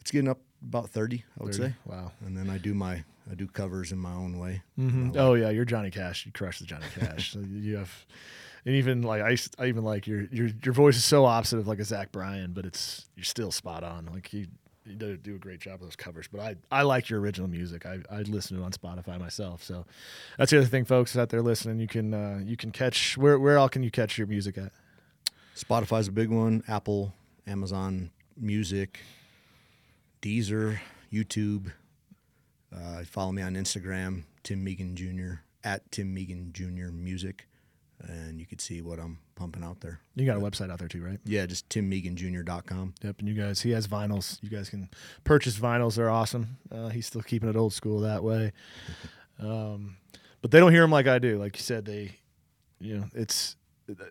It's 0.01 0.11
getting 0.11 0.29
up 0.29 0.39
about 0.65 0.89
thirty, 0.89 1.23
I 1.39 1.43
would 1.43 1.53
30? 1.55 1.69
say. 1.69 1.75
Wow. 1.85 2.11
And 2.25 2.37
then 2.37 2.49
I 2.49 2.57
do 2.57 2.73
my 2.73 3.03
I 3.29 3.35
do 3.35 3.47
covers 3.47 3.91
in 3.91 3.97
my 3.99 4.13
own 4.13 4.39
way. 4.39 4.61
Mhm. 4.79 5.15
Oh 5.17 5.33
yeah, 5.33 5.49
you're 5.49 5.65
Johnny 5.65 5.91
Cash. 5.91 6.25
You 6.25 6.31
crush 6.31 6.59
the 6.59 6.65
Johnny 6.65 6.85
Cash. 6.97 7.33
so 7.33 7.39
you 7.39 7.75
have, 7.77 7.91
and 8.65 8.75
even 8.75 9.01
like 9.03 9.21
I, 9.21 9.35
I 9.61 9.67
even 9.67 9.83
like 9.83 10.07
your 10.07 10.21
your 10.31 10.49
your 10.63 10.73
voice 10.73 10.95
is 10.95 11.03
so 11.05 11.25
opposite 11.25 11.57
of 11.59 11.67
like 11.67 11.79
a 11.79 11.83
Zach 11.85 12.11
Bryan, 12.11 12.53
but 12.53 12.65
it's 12.65 13.05
you're 13.15 13.23
still 13.25 13.51
spot 13.51 13.83
on. 13.83 14.05
Like 14.11 14.31
you, 14.33 14.47
do, 14.95 15.17
do 15.17 15.35
a 15.35 15.39
great 15.39 15.59
job 15.59 15.75
of 15.75 15.81
those 15.81 15.95
covers. 15.95 16.27
But 16.27 16.41
I 16.41 16.55
I 16.71 16.81
like 16.83 17.09
your 17.09 17.19
original 17.19 17.47
music. 17.47 17.85
I 17.85 17.99
I 18.09 18.21
listen 18.21 18.57
to 18.57 18.63
it 18.63 18.65
on 18.65 18.71
Spotify 18.71 19.19
myself. 19.19 19.63
So 19.63 19.85
that's 20.37 20.51
the 20.51 20.57
other 20.59 20.67
thing, 20.67 20.85
folks 20.85 21.17
out 21.17 21.29
there 21.29 21.41
listening. 21.41 21.79
You 21.79 21.87
can 21.87 22.13
uh, 22.13 22.41
you 22.43 22.57
can 22.57 22.71
catch 22.71 23.17
where 23.17 23.39
where 23.39 23.57
all 23.57 23.69
can 23.69 23.83
you 23.83 23.91
catch 23.91 24.17
your 24.17 24.27
music 24.27 24.57
at? 24.57 24.71
Spotify's 25.55 26.07
a 26.07 26.11
big 26.11 26.29
one. 26.29 26.63
Apple, 26.67 27.13
Amazon 27.45 28.11
Music, 28.37 28.99
Deezer, 30.21 30.79
YouTube. 31.11 31.71
Uh, 32.73 33.03
follow 33.03 33.31
me 33.31 33.41
on 33.41 33.55
Instagram, 33.55 34.23
Tim 34.43 34.63
Meegan 34.63 34.93
Jr. 34.95 35.41
at 35.63 35.91
Tim 35.91 36.15
Meegan 36.15 36.53
Jr. 36.53 36.91
Music, 36.93 37.47
and 38.07 38.39
you 38.39 38.45
can 38.45 38.59
see 38.59 38.81
what 38.81 38.99
I'm 38.99 39.19
pumping 39.35 39.63
out 39.63 39.81
there. 39.81 39.99
You 40.15 40.25
got 40.25 40.37
a 40.37 40.39
website 40.39 40.71
out 40.71 40.79
there 40.79 40.87
too, 40.87 41.03
right? 41.03 41.19
Yeah, 41.25 41.45
just 41.45 41.67
timmeeganjr.com. 41.69 42.93
Yep, 43.03 43.19
and 43.19 43.27
you 43.27 43.35
guys, 43.35 43.61
he 43.61 43.71
has 43.71 43.87
vinyls. 43.87 44.37
You 44.41 44.49
guys 44.49 44.69
can 44.69 44.89
purchase 45.23 45.57
vinyls. 45.57 45.95
They're 45.95 46.09
awesome. 46.09 46.57
Uh, 46.71 46.89
he's 46.89 47.07
still 47.07 47.21
keeping 47.21 47.49
it 47.49 47.55
old 47.55 47.73
school 47.73 48.01
that 48.01 48.23
way. 48.23 48.51
Um, 49.41 49.95
but 50.41 50.51
they 50.51 50.59
don't 50.59 50.73
hear 50.73 50.83
him 50.83 50.91
like 50.91 51.07
I 51.07 51.17
do. 51.17 51.37
Like 51.37 51.55
you 51.55 51.63
said, 51.63 51.85
they, 51.85 52.11
you 52.77 52.97
know, 52.97 53.05
it's. 53.13 53.55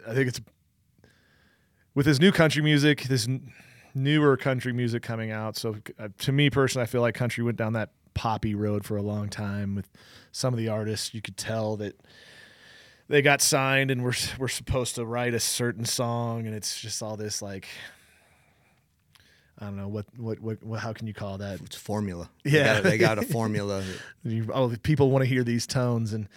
I 0.07 0.14
think 0.14 0.28
it's 0.28 0.41
with 1.95 2.07
his 2.07 2.18
new 2.18 2.32
country 2.32 2.62
music, 2.62 3.03
this 3.03 3.28
n- 3.28 3.53
newer 3.95 4.39
country 4.39 4.72
music 4.72 5.03
coming 5.03 5.30
out. 5.30 5.55
So 5.55 5.76
uh, 5.99 6.09
to 6.20 6.32
me 6.32 6.49
personally, 6.49 6.84
I 6.84 6.86
feel 6.86 7.03
like 7.03 7.14
country 7.14 7.45
went 7.45 7.59
down 7.59 7.74
that 7.74 7.91
poppy 8.14 8.55
road 8.55 8.84
for 8.84 8.97
a 8.97 9.03
long 9.03 9.28
time 9.28 9.74
with 9.74 9.89
some 10.32 10.55
of 10.55 10.59
the 10.59 10.68
artists. 10.68 11.12
You 11.12 11.22
could 11.22 11.36
tell 11.36 11.76
that 11.76 12.01
they 13.09 13.22
got 13.22 13.40
signed 13.40 13.90
and 13.90 14.04
we're 14.04 14.14
we're 14.38 14.48
supposed 14.48 14.94
to 14.96 15.06
write 15.06 15.34
a 15.34 15.40
certain 15.40 15.84
song 15.84 16.46
and 16.46 16.54
it's 16.54 16.80
just 16.80 17.02
all 17.02 17.16
this 17.16 17.42
like 17.42 17.66
I 19.59 19.64
don't 19.64 19.76
know 19.76 19.88
what 19.88 20.06
what 20.16 20.40
what, 20.40 20.62
what 20.62 20.80
how 20.80 20.92
can 20.92 21.06
you 21.06 21.14
call 21.14 21.38
that? 21.38 21.61
It's 21.61 21.76
formula. 21.76 22.30
Yeah. 22.44 22.80
they 22.80 22.82
got, 22.82 22.82
they 22.82 22.98
got 22.98 23.18
a 23.18 23.22
formula. 23.34 23.82
You, 24.22 24.48
oh, 24.52 24.74
people 24.82 25.11
want 25.11 25.22
to 25.22 25.28
hear 25.28 25.42
these 25.42 25.66
tones 25.66 26.12
and 26.12 26.28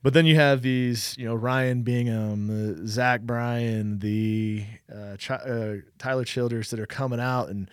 but 0.00 0.14
then 0.14 0.26
you 0.26 0.36
have 0.36 0.62
these, 0.62 1.16
you 1.18 1.24
know, 1.24 1.34
Ryan 1.34 1.82
Bingham, 1.82 2.46
the 2.46 2.86
Zach 2.86 3.22
Bryan, 3.22 3.98
the 3.98 4.64
uh, 4.94 5.16
Ch- 5.16 5.32
uh, 5.32 5.74
Tyler 5.98 6.24
Childers 6.24 6.70
that 6.70 6.78
are 6.78 6.86
coming 6.86 7.20
out 7.20 7.48
and 7.48 7.68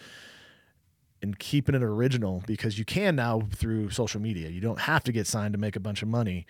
and 1.21 1.39
keeping 1.39 1.75
it 1.75 1.83
original 1.83 2.43
because 2.45 2.77
you 2.77 2.85
can 2.85 3.15
now 3.15 3.41
through 3.51 3.89
social 3.89 4.21
media. 4.21 4.49
You 4.49 4.61
don't 4.61 4.81
have 4.81 5.03
to 5.05 5.11
get 5.11 5.27
signed 5.27 5.53
to 5.53 5.59
make 5.59 5.75
a 5.75 5.79
bunch 5.79 6.01
of 6.01 6.07
money. 6.07 6.45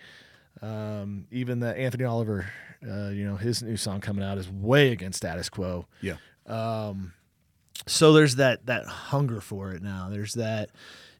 Um, 0.62 1.26
even 1.30 1.60
the 1.60 1.76
Anthony 1.76 2.04
Oliver, 2.04 2.46
uh, 2.86 3.08
you 3.08 3.26
know, 3.26 3.36
his 3.36 3.62
new 3.62 3.76
song 3.76 4.00
coming 4.00 4.24
out 4.24 4.38
is 4.38 4.48
way 4.48 4.92
against 4.92 5.18
status 5.18 5.48
quo. 5.48 5.86
Yeah. 6.00 6.16
Um, 6.46 7.12
so 7.86 8.12
there's 8.12 8.36
that 8.36 8.66
that 8.66 8.86
hunger 8.86 9.40
for 9.40 9.72
it 9.72 9.82
now. 9.82 10.08
There's 10.10 10.34
that 10.34 10.70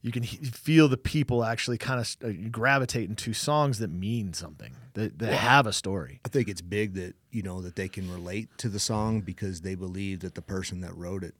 you 0.03 0.13
can 0.13 0.23
he- 0.23 0.39
feel 0.47 0.89
the 0.89 0.97
people 0.97 1.45
actually 1.45 1.79
kind 1.79 2.01
of 2.01 2.17
uh, 2.25 2.49
gravitate 2.51 3.09
into 3.09 3.33
songs 3.33 3.79
that 3.81 3.91
mean 3.91 4.33
something 4.33 4.73
that, 4.95 5.19
that 5.19 5.33
have 5.35 5.67
a 5.67 5.73
story. 5.73 6.21
I 6.25 6.29
think 6.29 6.49
it's 6.49 6.63
big 6.63 6.95
that 6.95 7.15
you 7.31 7.43
know 7.43 7.61
that 7.61 7.77
they 7.77 7.89
can 7.89 8.11
relate 8.11 8.49
to 8.59 8.69
the 8.69 8.79
song 8.79 9.21
because 9.21 9.61
they 9.61 9.75
believe 9.75 10.21
that 10.21 10.35
the 10.35 10.43
person 10.43 10.81
that 10.81 10.97
wrote 10.97 11.25
it 11.25 11.35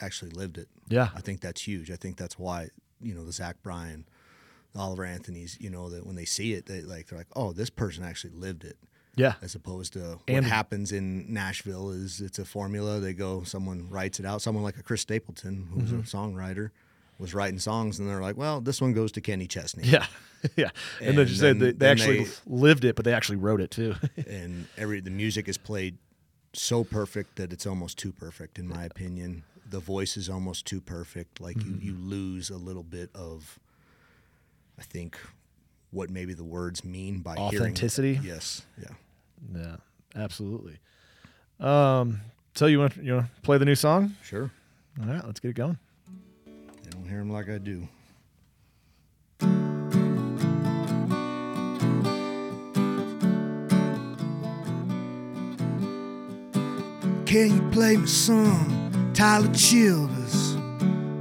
actually 0.00 0.30
lived 0.30 0.58
it. 0.58 0.68
Yeah. 0.88 1.08
I 1.14 1.20
think 1.20 1.40
that's 1.40 1.62
huge. 1.62 1.90
I 1.90 1.96
think 1.96 2.16
that's 2.16 2.38
why 2.38 2.68
you 3.00 3.14
know 3.14 3.24
the 3.24 3.32
Zach 3.32 3.62
Bryan, 3.62 4.06
Oliver 4.78 5.04
Anthony's. 5.04 5.56
You 5.60 5.70
know 5.70 5.90
that 5.90 6.06
when 6.06 6.16
they 6.16 6.24
see 6.24 6.52
it, 6.54 6.66
they 6.66 6.80
like 6.82 7.08
they're 7.08 7.18
like, 7.18 7.28
oh, 7.36 7.52
this 7.52 7.70
person 7.70 8.04
actually 8.04 8.34
lived 8.34 8.64
it. 8.64 8.76
Yeah. 9.16 9.34
As 9.42 9.54
opposed 9.56 9.94
to 9.94 9.98
what 10.00 10.20
And- 10.28 10.46
happens 10.46 10.92
in 10.92 11.32
Nashville 11.32 11.90
is 11.90 12.20
it's 12.20 12.38
a 12.38 12.44
formula. 12.44 13.00
They 13.00 13.14
go, 13.14 13.42
someone 13.42 13.88
writes 13.90 14.20
it 14.20 14.26
out. 14.26 14.42
Someone 14.42 14.62
like 14.62 14.76
a 14.78 14.82
Chris 14.82 15.00
Stapleton, 15.00 15.68
who's 15.72 15.90
Mm-hmm. 15.90 16.00
a 16.00 16.02
songwriter, 16.04 16.70
was 17.18 17.34
writing 17.34 17.58
songs, 17.58 17.98
and 17.98 18.08
they're 18.08 18.20
like, 18.22 18.36
well, 18.36 18.60
this 18.60 18.80
one 18.80 18.92
goes 18.92 19.10
to 19.12 19.20
Kenny 19.20 19.48
Chesney. 19.48 19.82
Yeah. 19.88 20.06
yeah. 20.56 20.70
And, 21.00 21.18
And 21.18 21.28
said 21.28 21.58
then- 21.58 21.58
they, 21.58 21.72
they 21.72 21.88
actually 21.90 22.24
they- 22.24 22.30
lived 22.46 22.84
it, 22.84 22.94
but 22.94 23.04
they 23.04 23.12
actually 23.12 23.38
wrote 23.38 23.60
it 23.60 23.72
too. 23.72 23.96
and 24.28 24.66
every 24.76 25.00
the 25.00 25.10
music 25.10 25.48
is 25.48 25.58
played 25.58 25.98
so 26.52 26.84
perfect 26.84 27.36
that 27.36 27.52
it's 27.52 27.66
almost 27.66 27.98
too 27.98 28.12
perfect 28.12 28.56
in 28.58 28.68
my 28.68 28.84
opinion. 28.84 29.42
The 29.68 29.80
voice 29.80 30.16
is 30.16 30.30
almost 30.30 30.64
too 30.64 30.80
perfect. 30.80 31.40
Like 31.40 31.56
Mm-hmm. 31.56 31.84
you, 31.84 31.92
you 31.92 31.98
lose 31.98 32.50
a 32.50 32.56
little 32.56 32.84
bit 32.84 33.10
of, 33.16 33.58
I 34.78 34.82
think, 34.82 35.18
what 35.90 36.10
maybe 36.10 36.34
the 36.34 36.44
words 36.44 36.84
mean 36.84 37.20
by 37.20 37.34
hearing- 37.34 37.46
Authenticity? 37.56 38.20
Yes, 38.22 38.62
yeah. 38.80 38.94
yeah. 39.54 39.76
Absolutely. 40.14 40.78
Um, 41.60 42.20
so 42.54 42.66
you 42.66 42.78
want 42.78 42.96
you 42.96 43.14
want 43.14 43.26
to 43.34 43.40
play 43.42 43.58
the 43.58 43.64
new 43.64 43.74
song? 43.74 44.14
Sure. 44.22 44.50
All 45.00 45.06
right, 45.06 45.24
let's 45.24 45.40
get 45.40 45.50
it 45.50 45.54
going. 45.56 45.78
They 46.46 46.90
don't 46.90 47.08
hear 47.08 47.20
him 47.20 47.30
like 47.30 47.48
I 47.48 47.58
do. 47.58 47.88
Can 57.26 57.54
you 57.56 57.70
play 57.70 57.96
me 57.96 58.06
some 58.06 59.10
Tyler 59.14 59.52
Childers? 59.52 60.56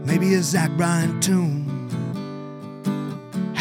Maybe 0.06 0.34
a 0.36 0.42
Zach 0.42 0.72
Bryan 0.78 1.20
tune. 1.20 1.57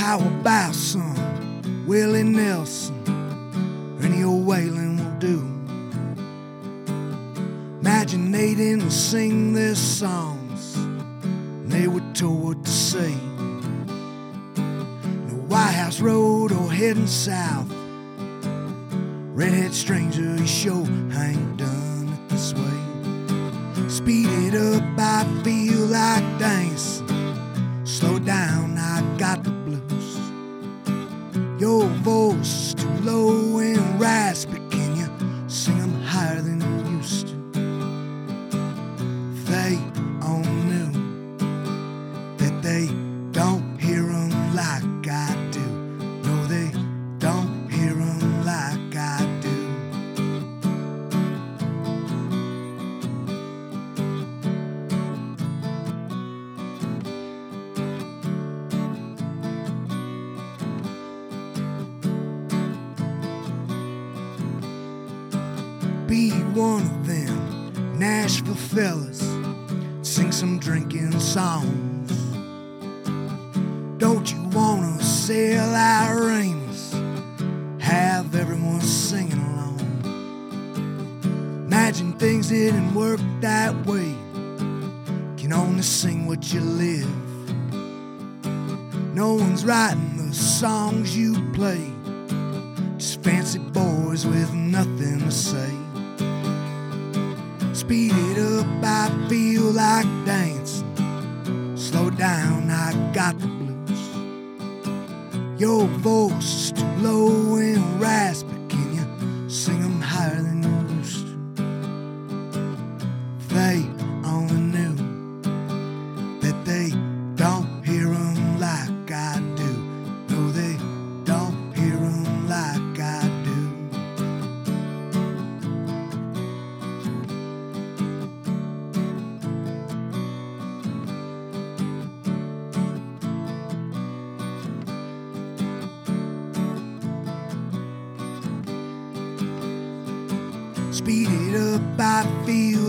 How 0.07 0.21
about 0.21 0.73
some 0.73 1.85
Willie 1.85 2.23
Nelson? 2.23 2.95
Any 4.01 4.23
old 4.23 4.47
Waylon 4.47 4.99
will 5.01 5.19
do. 5.19 5.39
Imaginating 7.83 8.83
and 8.83 8.93
sing 8.93 9.53
their 9.53 9.75
songs. 9.75 10.77
And 10.77 11.73
they 11.73 11.89
were 11.89 12.05
told 12.15 12.45
what 12.45 12.65
to 12.65 12.71
say. 12.71 13.17
No 14.55 15.35
Whitehouse 15.49 16.01
Road 16.01 16.53
or 16.53 16.71
heading 16.71 17.09
south. 17.09 17.69
Redhead 19.35 19.75
stranger, 19.75 20.37
you 20.37 20.47
sure 20.47 20.87
ain't 21.19 21.57
done 21.57 22.17
it 22.17 22.29
this 22.29 22.55
way. 22.55 23.89
Speed 23.89 24.29
it 24.29 24.55
up, 24.55 24.85
I 24.97 25.25
feel 25.43 25.87
like 25.87 26.39
dancing. 26.39 27.09
Slow 27.85 28.21
down, 28.21 28.79
I 28.79 29.03
got 29.19 29.43
the. 29.43 29.56
Your 31.59 31.87
voice 32.05 32.75
too 32.75 32.87
low 33.01 33.59
and 33.61 33.99
raspy. 33.99 34.56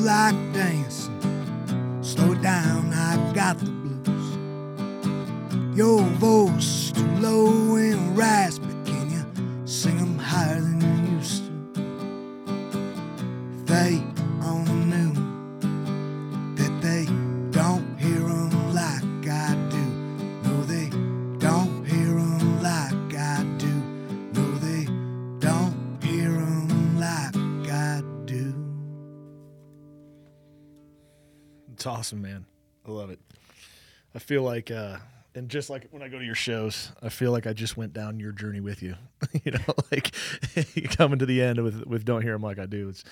Like 0.08 0.47
awesome, 31.98 32.22
man. 32.22 32.46
I 32.88 32.92
love 32.92 33.10
it. 33.10 33.20
I 34.16 34.20
feel 34.20 34.44
like 34.44 34.72
uh, 34.72 34.98
and 35.36 35.50
just 35.50 35.70
like 35.70 35.88
when 35.92 36.02
I 36.02 36.08
go 36.08 36.20
to 36.20 36.26
your 36.26 36.36
shows, 36.36 36.92
I 37.02 37.10
feel 37.10 37.32
like 37.32 37.48
I 37.48 37.54
just 37.54 37.78
went 37.78 37.94
down 37.94 38.20
your 38.20 38.32
journey 38.32 38.60
with 38.60 38.82
you. 38.82 38.96
you 39.44 39.52
know, 39.52 39.74
like 39.92 40.12
coming 40.98 41.20
to 41.20 41.26
the 41.26 41.42
end 41.42 41.62
with 41.64 41.86
with 41.86 42.06
"Don't 42.06 42.22
Hear 42.22 42.34
Him 42.36 42.42
Like 42.42 42.60
I 42.60 42.66
Do." 42.66 42.90
It's 42.90 43.04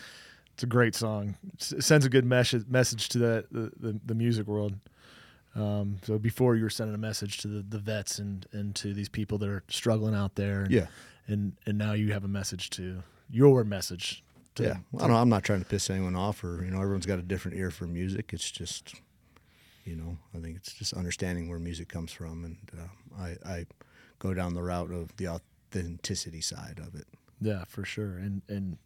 it's 0.53 0.63
a 0.63 0.67
great 0.67 0.95
song. 0.95 1.35
It 1.57 1.83
sends 1.83 2.05
a 2.05 2.09
good 2.09 2.25
message 2.25 2.65
message 2.67 3.09
to 3.09 3.17
that 3.19 3.51
the, 3.51 3.71
the, 3.77 3.99
the 4.05 4.15
music 4.15 4.47
world. 4.47 4.75
Um, 5.55 5.99
so 6.03 6.17
before 6.19 6.55
you 6.57 6.63
were 6.63 6.69
sending 6.69 6.95
a 6.95 6.97
message 6.99 7.37
to 7.39 7.47
the, 7.47 7.61
the 7.61 7.79
vets 7.79 8.19
and 8.19 8.45
and 8.51 8.75
to 8.75 8.93
these 8.93 9.09
people 9.09 9.37
that 9.39 9.49
are 9.49 9.63
struggling 9.69 10.13
out 10.15 10.35
there, 10.35 10.61
and, 10.63 10.71
Yeah. 10.71 10.87
and 11.27 11.53
and 11.65 11.77
now 11.77 11.93
you 11.93 12.11
have 12.13 12.23
a 12.23 12.27
message 12.29 12.69
to 12.71 13.03
your 13.29 13.63
message. 13.63 14.23
To, 14.55 14.63
Yeah, 14.63 14.77
I 14.99 15.07
don't, 15.07 15.15
I'm 15.15 15.29
not 15.29 15.43
trying 15.43 15.59
to 15.59 15.65
piss 15.65 15.89
anyone 15.89 16.15
off, 16.15 16.43
or 16.43 16.63
you 16.63 16.71
know, 16.71 16.81
everyone's 16.81 17.05
got 17.05 17.19
a 17.19 17.23
different 17.23 17.57
ear 17.57 17.71
for 17.71 17.85
music. 17.85 18.31
It's 18.33 18.49
just, 18.49 18.95
you 19.83 19.95
know, 19.95 20.17
I 20.33 20.39
think 20.39 20.55
it's 20.55 20.73
just 20.73 20.93
understanding 20.93 21.49
where 21.49 21.59
music 21.59 21.89
comes 21.89 22.11
from, 22.11 22.45
and 22.45 22.57
uh, 22.79 23.21
I, 23.21 23.49
I 23.57 23.65
go 24.19 24.33
down 24.33 24.53
the 24.53 24.63
route 24.63 24.91
of 24.91 25.15
the 25.17 25.27
authenticity 25.27 26.41
side 26.41 26.79
of 26.79 26.95
it. 26.95 27.07
Yeah, 27.41 27.65
for 27.67 27.83
sure. 27.83 28.17
And 28.17 28.41
and 28.47 28.77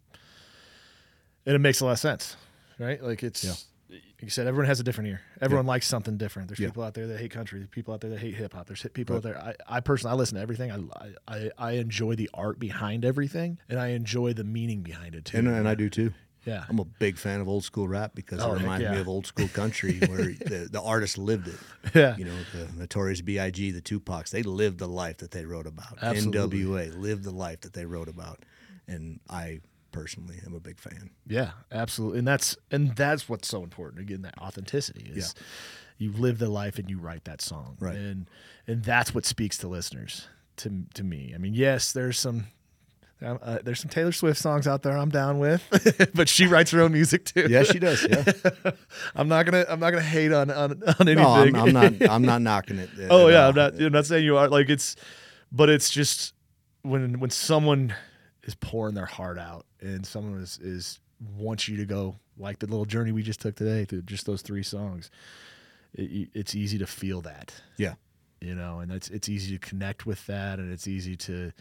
and 1.46 1.56
it 1.56 1.60
makes 1.60 1.82
a 1.82 1.86
lot 1.86 1.92
of 1.92 2.00
sense, 2.00 2.36
right? 2.80 3.02
Like 3.02 3.24
it's 3.24 3.44
Yeah. 3.44 3.54
Like 3.90 4.02
you 4.22 4.30
said, 4.30 4.46
everyone 4.48 4.68
has 4.68 4.80
a 4.80 4.84
different 4.84 5.10
ear. 5.10 5.22
Everyone 5.42 5.66
likes 5.66 5.88
something 5.88 6.18
different. 6.18 6.48
There's 6.50 6.60
Yeah. 6.60 6.68
people 6.68 6.84
out 6.84 6.94
there 6.94 7.08
that 7.08 7.20
hate 7.20 7.32
country. 7.32 7.60
There's 7.60 7.70
people 7.70 7.94
out 7.94 8.02
there 8.02 8.12
that 8.12 8.20
hate 8.20 8.36
hip 8.36 8.54
hop. 8.54 8.68
There's 8.68 8.86
people 8.94 9.16
out 9.16 9.24
there. 9.24 9.38
I, 9.38 9.56
I 9.68 9.80
personally, 9.80 10.14
I 10.14 10.18
listen 10.18 10.36
to 10.36 10.42
everything. 10.42 10.72
I, 10.72 11.12
I 11.28 11.52
I 11.58 11.72
enjoy 11.74 12.16
the 12.16 12.30
art 12.34 12.60
behind 12.60 13.04
everything, 13.06 13.58
and 13.68 13.80
I 13.80 13.90
enjoy 13.90 14.34
the 14.34 14.44
meaning 14.44 14.82
behind 14.82 15.16
it 15.16 15.26
too. 15.26 15.38
And, 15.38 15.48
and 15.48 15.68
I 15.68 15.74
do 15.76 15.90
too. 15.90 16.14
yeah, 16.46 16.64
I'm 16.70 16.80
a 16.80 16.86
big 16.86 17.18
fan 17.18 17.42
of 17.42 17.48
old 17.50 17.64
school 17.64 17.88
rap 17.88 18.14
because 18.16 18.42
Oh, 18.42 18.54
it 18.54 18.60
reminds 18.60 18.88
me 18.90 18.98
of 18.98 19.08
old 19.08 19.26
school 19.26 19.48
country 19.50 20.00
where 20.08 20.34
the, 20.34 20.70
the 20.72 20.82
artist 20.82 21.18
lived 21.18 21.48
it. 21.48 21.58
yeah, 21.96 22.16
You 22.16 22.26
know, 22.26 22.36
the 22.54 22.68
Notorious 22.78 23.22
B.I.G., 23.22 23.72
the 23.72 23.82
Tupacs, 23.82 24.30
they 24.30 24.44
lived 24.44 24.80
the 24.80 24.88
life 24.88 25.18
that 25.18 25.32
they 25.32 25.46
wrote 25.46 25.66
about. 25.68 25.98
Absolutely. 26.02 26.64
NWA 26.64 26.98
lived 26.98 27.24
the 27.24 27.32
life 27.32 27.62
that 27.62 27.74
they 27.74 27.86
wrote 27.86 28.08
about. 28.08 28.46
And 28.88 29.20
I 29.30 29.60
personally 29.92 30.38
am 30.46 30.54
a 30.54 30.60
big 30.60 30.80
fan. 30.80 31.10
yeah, 31.28 31.52
absolutely. 31.72 32.20
And 32.20 32.28
that's 32.28 32.58
and 32.72 32.96
that's 32.96 33.28
what's 33.30 33.48
so 33.48 33.64
important. 33.64 34.02
Again, 34.02 34.22
that 34.24 34.38
authenticity 34.40 35.10
is 35.14 35.34
you 35.98 36.12
live 36.14 36.38
the 36.40 36.50
life 36.50 36.78
and 36.80 36.90
you 36.90 36.98
write 37.00 37.26
that 37.26 37.42
song, 37.42 37.76
Right. 37.80 37.96
And 37.96 38.30
and 38.68 38.84
that's 38.84 39.14
what 39.14 39.26
speaks 39.26 39.58
to 39.60 39.68
listeners. 39.68 40.28
To 40.58 40.84
to 40.94 41.04
me, 41.04 41.32
I 41.34 41.38
mean, 41.38 41.54
yes, 41.54 41.92
there's 41.94 42.20
some 42.20 42.48
Uh, 43.22 43.38
uh, 43.42 43.60
there's 43.64 43.82
some 43.82 43.90
Taylor 43.90 44.14
Swift 44.14 44.40
songs 44.40 44.66
out 44.66 44.82
there 44.82 44.98
I'm 44.98 45.10
down 45.10 45.40
with, 45.40 45.62
but 46.14 46.30
she 46.30 46.48
writes 46.48 46.72
her 46.72 46.80
own 46.82 46.94
music 46.94 47.26
too. 47.26 47.48
Yeah, 47.50 47.64
she 47.64 47.78
does. 47.80 48.06
Yeah. 48.10 48.24
I'm 49.16 49.28
not 49.28 49.46
gonna 49.46 49.66
I'm 49.68 49.80
not 49.82 49.92
gonna 49.92 50.02
hate 50.04 50.32
on 50.32 50.50
on, 50.50 50.82
on 50.84 51.08
anything. 51.08 51.16
No, 51.16 51.30
I'm, 51.30 51.56
I'm 51.56 51.74
not. 51.74 52.10
I'm 52.10 52.22
not 52.22 52.42
knocking 52.50 52.78
it. 52.80 52.90
at 52.98 53.12
oh 53.12 53.28
yeah. 53.28 53.48
I'm 53.48 53.56
not. 53.56 53.74
I'm 53.82 53.92
not 53.92 54.06
saying 54.06 54.24
you 54.24 54.38
are. 54.38 54.48
Like 54.48 54.70
it's, 54.70 54.96
but 55.52 55.70
it's 55.70 55.90
just 55.90 56.34
when 56.84 57.20
when 57.20 57.30
someone 57.30 57.94
is 58.50 58.56
pouring 58.56 58.96
their 58.96 59.06
heart 59.06 59.38
out 59.40 59.66
and 59.80 60.06
someone 60.06 60.42
is 60.42 60.58
is 60.62 61.00
wants 61.38 61.68
you 61.68 61.78
to 61.78 61.86
go 61.86 62.16
like 62.38 62.60
the 62.60 62.66
little 62.68 62.86
journey 62.86 63.12
we 63.12 63.22
just 63.22 63.40
took 63.42 63.56
today 63.56 63.86
through 63.86 64.02
just 64.04 64.26
those 64.26 64.42
three 64.42 64.64
songs. 64.64 65.12
It, 65.94 66.30
it's 66.34 66.56
easy 66.56 66.78
to 66.80 66.88
feel 66.88 67.22
that, 67.22 67.54
Yeah. 67.78 67.96
you 68.42 68.56
know, 68.56 68.80
and 68.80 68.92
it's 68.92 69.10
it's 69.10 69.28
easy 69.30 69.58
to 69.58 69.60
connect 69.70 70.06
with 70.06 70.26
that, 70.28 70.60
and 70.60 70.72
it's 70.72 70.88
easy 70.88 71.16
to 71.18 71.52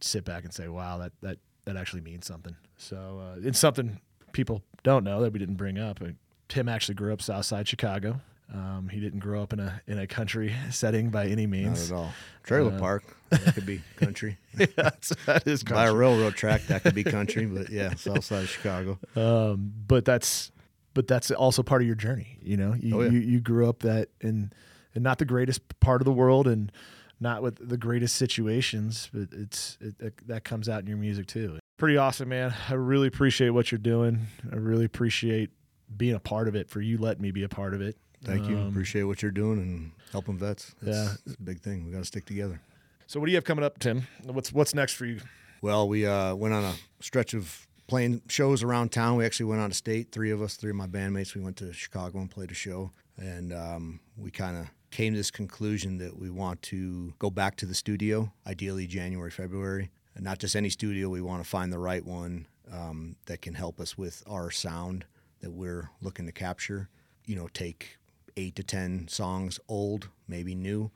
sit 0.00 0.24
back 0.24 0.44
and 0.44 0.52
say, 0.52 0.68
"Wow, 0.68 0.98
that 0.98 1.12
that 1.22 1.38
that 1.64 1.76
actually 1.76 2.02
means 2.02 2.26
something." 2.26 2.54
So 2.76 3.20
uh, 3.22 3.40
it's 3.42 3.58
something 3.58 4.00
people 4.32 4.62
don't 4.82 5.04
know 5.04 5.20
that 5.22 5.32
we 5.32 5.38
didn't 5.38 5.54
bring 5.56 5.78
up. 5.78 6.00
Uh, 6.02 6.08
Tim 6.48 6.68
actually 6.68 6.94
grew 6.96 7.12
up 7.12 7.22
Southside 7.22 7.66
Chicago. 7.68 8.20
Um, 8.52 8.88
he 8.90 9.00
didn't 9.00 9.20
grow 9.20 9.42
up 9.42 9.52
in 9.52 9.60
a 9.60 9.80
in 9.86 9.98
a 9.98 10.06
country 10.06 10.54
setting 10.70 11.10
by 11.10 11.26
any 11.26 11.46
Not 11.46 11.50
means. 11.52 11.90
at 11.90 11.96
all. 11.96 12.12
Trailer 12.42 12.72
Uh, 12.74 12.78
park. 12.78 13.16
That 13.30 13.54
could 13.54 13.66
be 13.66 13.82
country. 13.96 14.38
yeah, 14.58 14.66
that's- 14.76 15.12
that 15.26 15.46
is 15.46 15.64
By 15.64 15.86
a 15.86 15.94
railroad 15.94 16.34
track, 16.36 16.66
that 16.68 16.82
could 16.84 16.94
be 16.94 17.02
country. 17.02 17.46
But 17.46 17.68
yeah, 17.70 17.94
south 17.94 18.24
side 18.24 18.44
of 18.44 18.48
Chicago. 18.48 18.98
Um, 19.16 19.72
but 19.88 20.04
that's 20.04 20.52
but 20.92 21.08
that's 21.08 21.32
also 21.32 21.64
part 21.64 21.82
of 21.82 21.86
your 21.86 21.96
journey. 21.96 22.38
You 22.42 22.56
know, 22.56 22.74
you 22.74 22.96
Oh, 22.96 23.02
yeah. 23.02 23.10
you, 23.10 23.18
you 23.18 23.40
grew 23.40 23.68
up 23.68 23.80
that 23.80 24.10
in 24.20 24.52
in 24.94 25.02
not 25.02 25.18
the 25.18 25.24
greatest 25.24 25.62
part 25.80 26.00
of 26.00 26.04
the 26.04 26.12
world 26.12 26.46
and 26.46 26.70
not 27.18 27.42
with 27.42 27.66
the 27.68 27.76
greatest 27.76 28.14
situations, 28.16 29.08
but 29.12 29.28
it's 29.32 29.78
it, 29.80 29.98
that- 29.98 30.26
that 30.28 30.44
comes 30.44 30.68
out 30.68 30.80
in 30.82 30.86
your 30.86 30.98
music 30.98 31.26
too. 31.26 31.58
Pretty 31.76 31.96
awesome, 31.96 32.28
man. 32.28 32.54
I 32.70 32.74
really 32.74 33.08
appreciate 33.08 33.50
what 33.50 33.72
you're 33.72 33.80
doing. 33.80 34.26
I 34.52 34.56
really 34.56 34.84
appreciate 34.84 35.50
being 35.96 36.14
a 36.14 36.20
part 36.20 36.46
of 36.46 36.54
it. 36.54 36.70
For 36.70 36.80
you, 36.80 36.98
letting 36.98 37.22
me 37.22 37.32
be 37.32 37.42
a 37.42 37.48
part 37.48 37.74
of 37.74 37.80
it. 37.80 37.96
Thank 38.24 38.48
you. 38.48 38.56
Um, 38.58 38.68
Appreciate 38.68 39.04
what 39.04 39.22
you're 39.22 39.30
doing 39.30 39.58
and 39.58 39.92
helping 40.12 40.38
vets. 40.38 40.74
That's, 40.82 40.96
Yeah. 40.96 41.14
it's 41.26 41.34
a 41.36 41.42
big 41.42 41.60
thing. 41.60 41.84
We 41.84 41.92
got 41.92 41.98
to 41.98 42.04
stick 42.04 42.24
together. 42.24 42.60
So, 43.06 43.20
what 43.20 43.26
do 43.26 43.32
you 43.32 43.36
have 43.36 43.44
coming 43.44 43.64
up, 43.64 43.78
Tim? 43.78 44.06
What's 44.24 44.52
what's 44.52 44.74
next 44.74 44.94
for 44.94 45.04
you? 45.06 45.20
Well, 45.60 45.88
we 45.88 46.06
uh, 46.06 46.34
went 46.34 46.54
on 46.54 46.64
a 46.64 46.74
stretch 47.00 47.34
of 47.34 47.66
playing 47.86 48.22
shows 48.28 48.62
around 48.62 48.92
town. 48.92 49.16
We 49.16 49.24
actually 49.26 49.46
went 49.46 49.60
out 49.60 49.70
of 49.70 49.76
state. 49.76 50.10
Three 50.12 50.30
of 50.30 50.40
us, 50.42 50.56
three 50.56 50.70
of 50.70 50.76
my 50.76 50.86
bandmates, 50.86 51.34
we 51.34 51.40
went 51.42 51.56
to 51.58 51.72
Chicago 51.72 52.18
and 52.18 52.30
played 52.30 52.50
a 52.50 52.54
show. 52.54 52.90
And 53.18 53.52
um, 53.52 54.00
we 54.16 54.30
kind 54.30 54.56
of 54.56 54.66
came 54.90 55.12
to 55.12 55.18
this 55.18 55.30
conclusion 55.30 55.98
that 55.98 56.18
we 56.18 56.30
want 56.30 56.62
to 56.62 57.12
go 57.18 57.30
back 57.30 57.56
to 57.56 57.66
the 57.66 57.74
studio, 57.74 58.32
ideally 58.46 58.86
January, 58.86 59.30
February. 59.30 59.90
And 60.14 60.24
not 60.24 60.38
just 60.38 60.54
any 60.56 60.70
studio, 60.70 61.08
we 61.08 61.20
want 61.20 61.42
to 61.42 61.48
find 61.48 61.72
the 61.72 61.78
right 61.78 62.04
one 62.04 62.46
um, 62.72 63.16
that 63.26 63.42
can 63.42 63.54
help 63.54 63.80
us 63.80 63.98
with 63.98 64.22
our 64.26 64.50
sound 64.50 65.04
that 65.40 65.50
we're 65.50 65.90
looking 66.00 66.26
to 66.26 66.32
capture. 66.32 66.88
You 67.26 67.36
know, 67.36 67.48
take 67.48 67.98
eight 68.36 68.56
to 68.56 68.62
10 68.62 69.08
songs, 69.08 69.60
old, 69.68 70.08
maybe 70.28 70.54
new, 70.54 70.90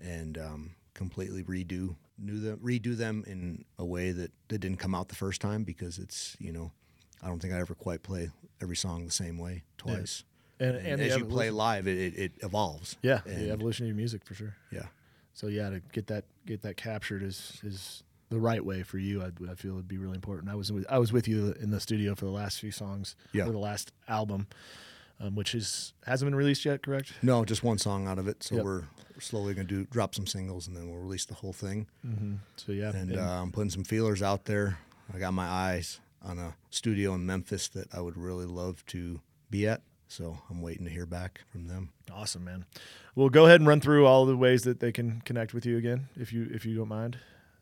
and 0.00 0.36
um, 0.38 0.70
completely 0.94 1.42
redo 1.42 1.96
new 2.16 2.38
them 2.38 2.56
redo 2.62 2.96
them 2.96 3.24
in 3.26 3.64
a 3.76 3.84
way 3.84 4.12
that, 4.12 4.30
that 4.46 4.58
didn't 4.58 4.78
come 4.78 4.94
out 4.94 5.08
the 5.08 5.16
first 5.16 5.40
time 5.40 5.64
because 5.64 5.98
it's 5.98 6.36
you 6.38 6.52
know 6.52 6.70
I 7.20 7.26
don't 7.26 7.40
think 7.40 7.52
I 7.52 7.58
ever 7.58 7.74
quite 7.74 8.04
play 8.04 8.30
every 8.62 8.76
song 8.76 9.04
the 9.04 9.10
same 9.10 9.36
way 9.38 9.64
twice. 9.78 10.22
And, 10.60 10.76
And, 10.76 10.86
and 10.86 11.00
the 11.00 11.06
as 11.10 11.16
you 11.16 11.24
play 11.24 11.50
live, 11.50 11.88
it, 11.88 11.98
it, 11.98 12.14
it 12.16 12.32
evolves. 12.42 12.96
yeah, 13.02 13.20
and, 13.26 13.40
the 13.40 13.50
evolution 13.50 13.86
of 13.86 13.88
your 13.88 13.96
music 13.96 14.24
for 14.24 14.34
sure. 14.34 14.54
yeah, 14.70 14.86
So 15.32 15.48
yeah, 15.48 15.70
to 15.70 15.80
get 15.92 16.06
that 16.06 16.24
get 16.46 16.62
that 16.62 16.76
captured 16.76 17.22
is 17.24 17.58
is 17.64 18.04
the 18.28 18.38
right 18.38 18.64
way 18.64 18.82
for 18.84 18.98
you. 18.98 19.22
I, 19.22 19.30
I 19.50 19.54
feel 19.56 19.74
would 19.74 19.88
be 19.88 19.98
really 19.98 20.14
important. 20.14 20.48
I 20.50 20.54
was 20.54 20.70
with, 20.70 20.86
I 20.88 20.98
was 20.98 21.12
with 21.12 21.26
you 21.26 21.54
in 21.60 21.70
the 21.70 21.80
studio 21.80 22.14
for 22.14 22.26
the 22.26 22.30
last 22.30 22.60
few 22.60 22.70
songs, 22.70 23.16
Yeah. 23.32 23.44
for 23.46 23.52
the 23.52 23.58
last 23.58 23.90
album, 24.08 24.46
um, 25.24 25.34
which 25.34 25.54
is 25.54 25.92
hasn't 26.06 26.26
been 26.30 26.34
released 26.36 26.64
yet, 26.64 26.82
correct? 26.82 27.12
No, 27.22 27.44
just 27.44 27.62
one 27.62 27.78
song 27.78 28.06
out 28.06 28.18
of 28.18 28.28
it. 28.28 28.42
So 28.42 28.56
Yep. 28.56 28.64
we're 28.64 28.84
slowly 29.18 29.54
gonna 29.54 29.66
do 29.66 29.84
drop 29.86 30.14
some 30.14 30.26
singles 30.26 30.66
and 30.68 30.76
then 30.76 30.88
we'll 30.90 31.00
release 31.00 31.24
the 31.24 31.34
whole 31.34 31.52
thing. 31.52 31.86
Mm-hmm. 32.06 32.34
So 32.56 32.72
yeah, 32.72 32.90
And 32.94 33.16
uh, 33.16 33.42
I'm 33.42 33.52
putting 33.52 33.70
some 33.70 33.84
feelers 33.84 34.22
out 34.22 34.44
there. 34.44 34.78
I 35.14 35.18
got 35.18 35.32
my 35.32 35.46
eyes 35.46 36.00
on 36.22 36.38
a 36.38 36.54
studio 36.70 37.14
in 37.14 37.26
Memphis 37.26 37.68
that 37.68 37.92
I 37.94 38.00
would 38.00 38.16
really 38.16 38.46
love 38.46 38.84
to 38.86 39.20
be 39.50 39.66
at. 39.68 39.82
So 40.08 40.38
I'm 40.50 40.60
waiting 40.62 40.84
to 40.84 40.90
hear 40.90 41.06
back 41.06 41.40
from 41.50 41.66
them. 41.66 41.90
awesome, 42.12 42.44
man. 42.44 42.64
Well, 43.14 43.28
go 43.30 43.46
ahead 43.46 43.60
and 43.60 43.68
run 43.68 43.80
through 43.80 44.06
all 44.06 44.26
the 44.26 44.36
ways 44.36 44.62
that 44.62 44.78
they 44.80 44.92
can 44.92 45.20
connect 45.24 45.54
with 45.54 45.64
you 45.66 45.76
again, 45.78 46.08
if 46.16 46.32
you 46.32 46.48
if 46.52 46.64
you 46.66 46.74
don't 46.76 46.88
mind. 46.88 47.18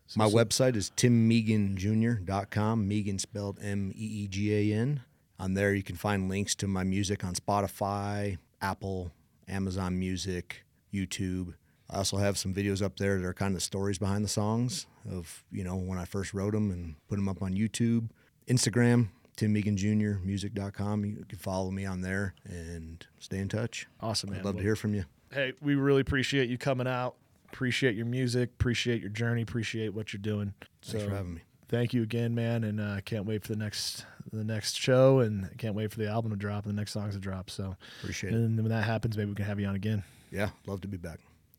So- 0.06 0.18
My 0.18 0.28
so- 0.28 0.36
website 0.36 0.76
is 0.76 0.90
timmeeganjr.com. 0.96 2.88
Meegan 2.88 3.20
spelled 3.20 3.58
M 3.62 3.92
E 3.94 4.24
E 4.24 4.28
G 4.28 4.52
A 4.72 4.76
N. 4.76 5.02
On 5.43 5.55
there, 5.55 5.74
you 5.74 5.82
can 5.82 5.97
find 5.97 6.28
links 6.28 6.55
to 6.55 6.68
my 6.68 6.84
music 6.84 7.24
on 7.24 7.34
Spotify, 7.34 8.38
Apple, 8.61 9.11
Amazon 9.49 9.99
Music, 9.99 10.62
YouTube. 10.95 11.55
I 11.90 11.97
also 11.97 12.16
have 12.18 12.38
some 12.38 12.55
videos 12.55 12.80
up 12.80 12.97
there 12.97 13.18
that 13.18 13.26
are 13.26 13.34
kind 13.34 13.49
of 13.49 13.55
the 13.57 13.61
stories 13.61 13.99
behind 13.99 14.24
the 14.24 14.28
songs 14.28 14.86
of, 15.11 15.43
you 15.51 15.64
know, 15.64 15.74
when 15.74 15.99
I 15.99 16.05
first 16.05 16.32
wrote 16.32 16.53
them 16.53 16.70
and 16.70 16.95
put 17.09 17.16
them 17.16 17.28
up 17.28 17.43
on 17.43 17.55
YouTube. 17.55 18.09
Instagram, 18.47 19.09
Tim 19.34 19.53
Meegan 19.53 19.74
Jr., 19.74 20.24
music.com. 20.24 21.05
You 21.05 21.24
can 21.28 21.38
follow 21.38 21.72
me 21.72 21.86
on 21.86 22.03
there 22.03 22.34
and 22.45 23.05
stay 23.18 23.38
in 23.38 23.49
touch. 23.49 23.88
Awesome, 24.01 24.30
man. 24.30 24.38
I'd 24.38 24.45
love 24.45 24.55
Well, 24.55 24.61
to 24.61 24.64
hear 24.64 24.76
from 24.76 24.95
you. 24.95 25.07
Hey, 25.32 25.55
we 25.61 25.74
really 25.74 26.03
appreciate 26.03 26.51
you 26.51 26.57
coming 26.57 26.86
out. 26.86 27.16
Appreciate 27.53 27.97
your 27.97 28.07
music. 28.07 28.51
Appreciate 28.61 29.01
your 29.01 29.11
journey. 29.11 29.43
Appreciate 29.43 29.93
what 29.93 30.12
you're 30.12 30.22
doing. 30.22 30.55
Thanks 30.82 31.03
so, 31.03 31.11
for 31.11 31.16
having 31.16 31.34
me. 31.34 31.40
Thank 31.72 31.92
you 31.92 32.02
again, 32.02 32.34
man, 32.34 32.62
and 32.62 32.80
uh, 32.80 33.00
can't 33.00 33.24
wait 33.24 33.42
for 33.42 33.48
the 33.48 33.58
next 33.58 34.04
the 34.32 34.44
next 34.44 34.76
show, 34.78 35.18
and 35.18 35.48
can't 35.58 35.74
wait 35.74 35.90
for 35.90 35.98
the 35.98 36.08
album 36.08 36.30
to 36.30 36.36
drop 36.36 36.64
and 36.64 36.72
the 36.72 36.80
next 36.80 36.92
songs 36.92 37.14
to 37.14 37.20
drop. 37.20 37.50
So, 37.50 37.74
Appreciate 38.00 38.32
it. 38.32 38.36
and 38.36 38.56
when 38.58 38.68
that 38.68 38.84
happens, 38.84 39.16
maybe 39.16 39.30
we 39.30 39.34
can 39.34 39.46
have 39.46 39.58
you 39.58 39.66
on 39.66 39.74
again. 39.74 40.04
Yeah, 40.30 40.50
love 40.66 40.80
to 40.82 40.88
be 40.88 40.96
back. 40.98 41.18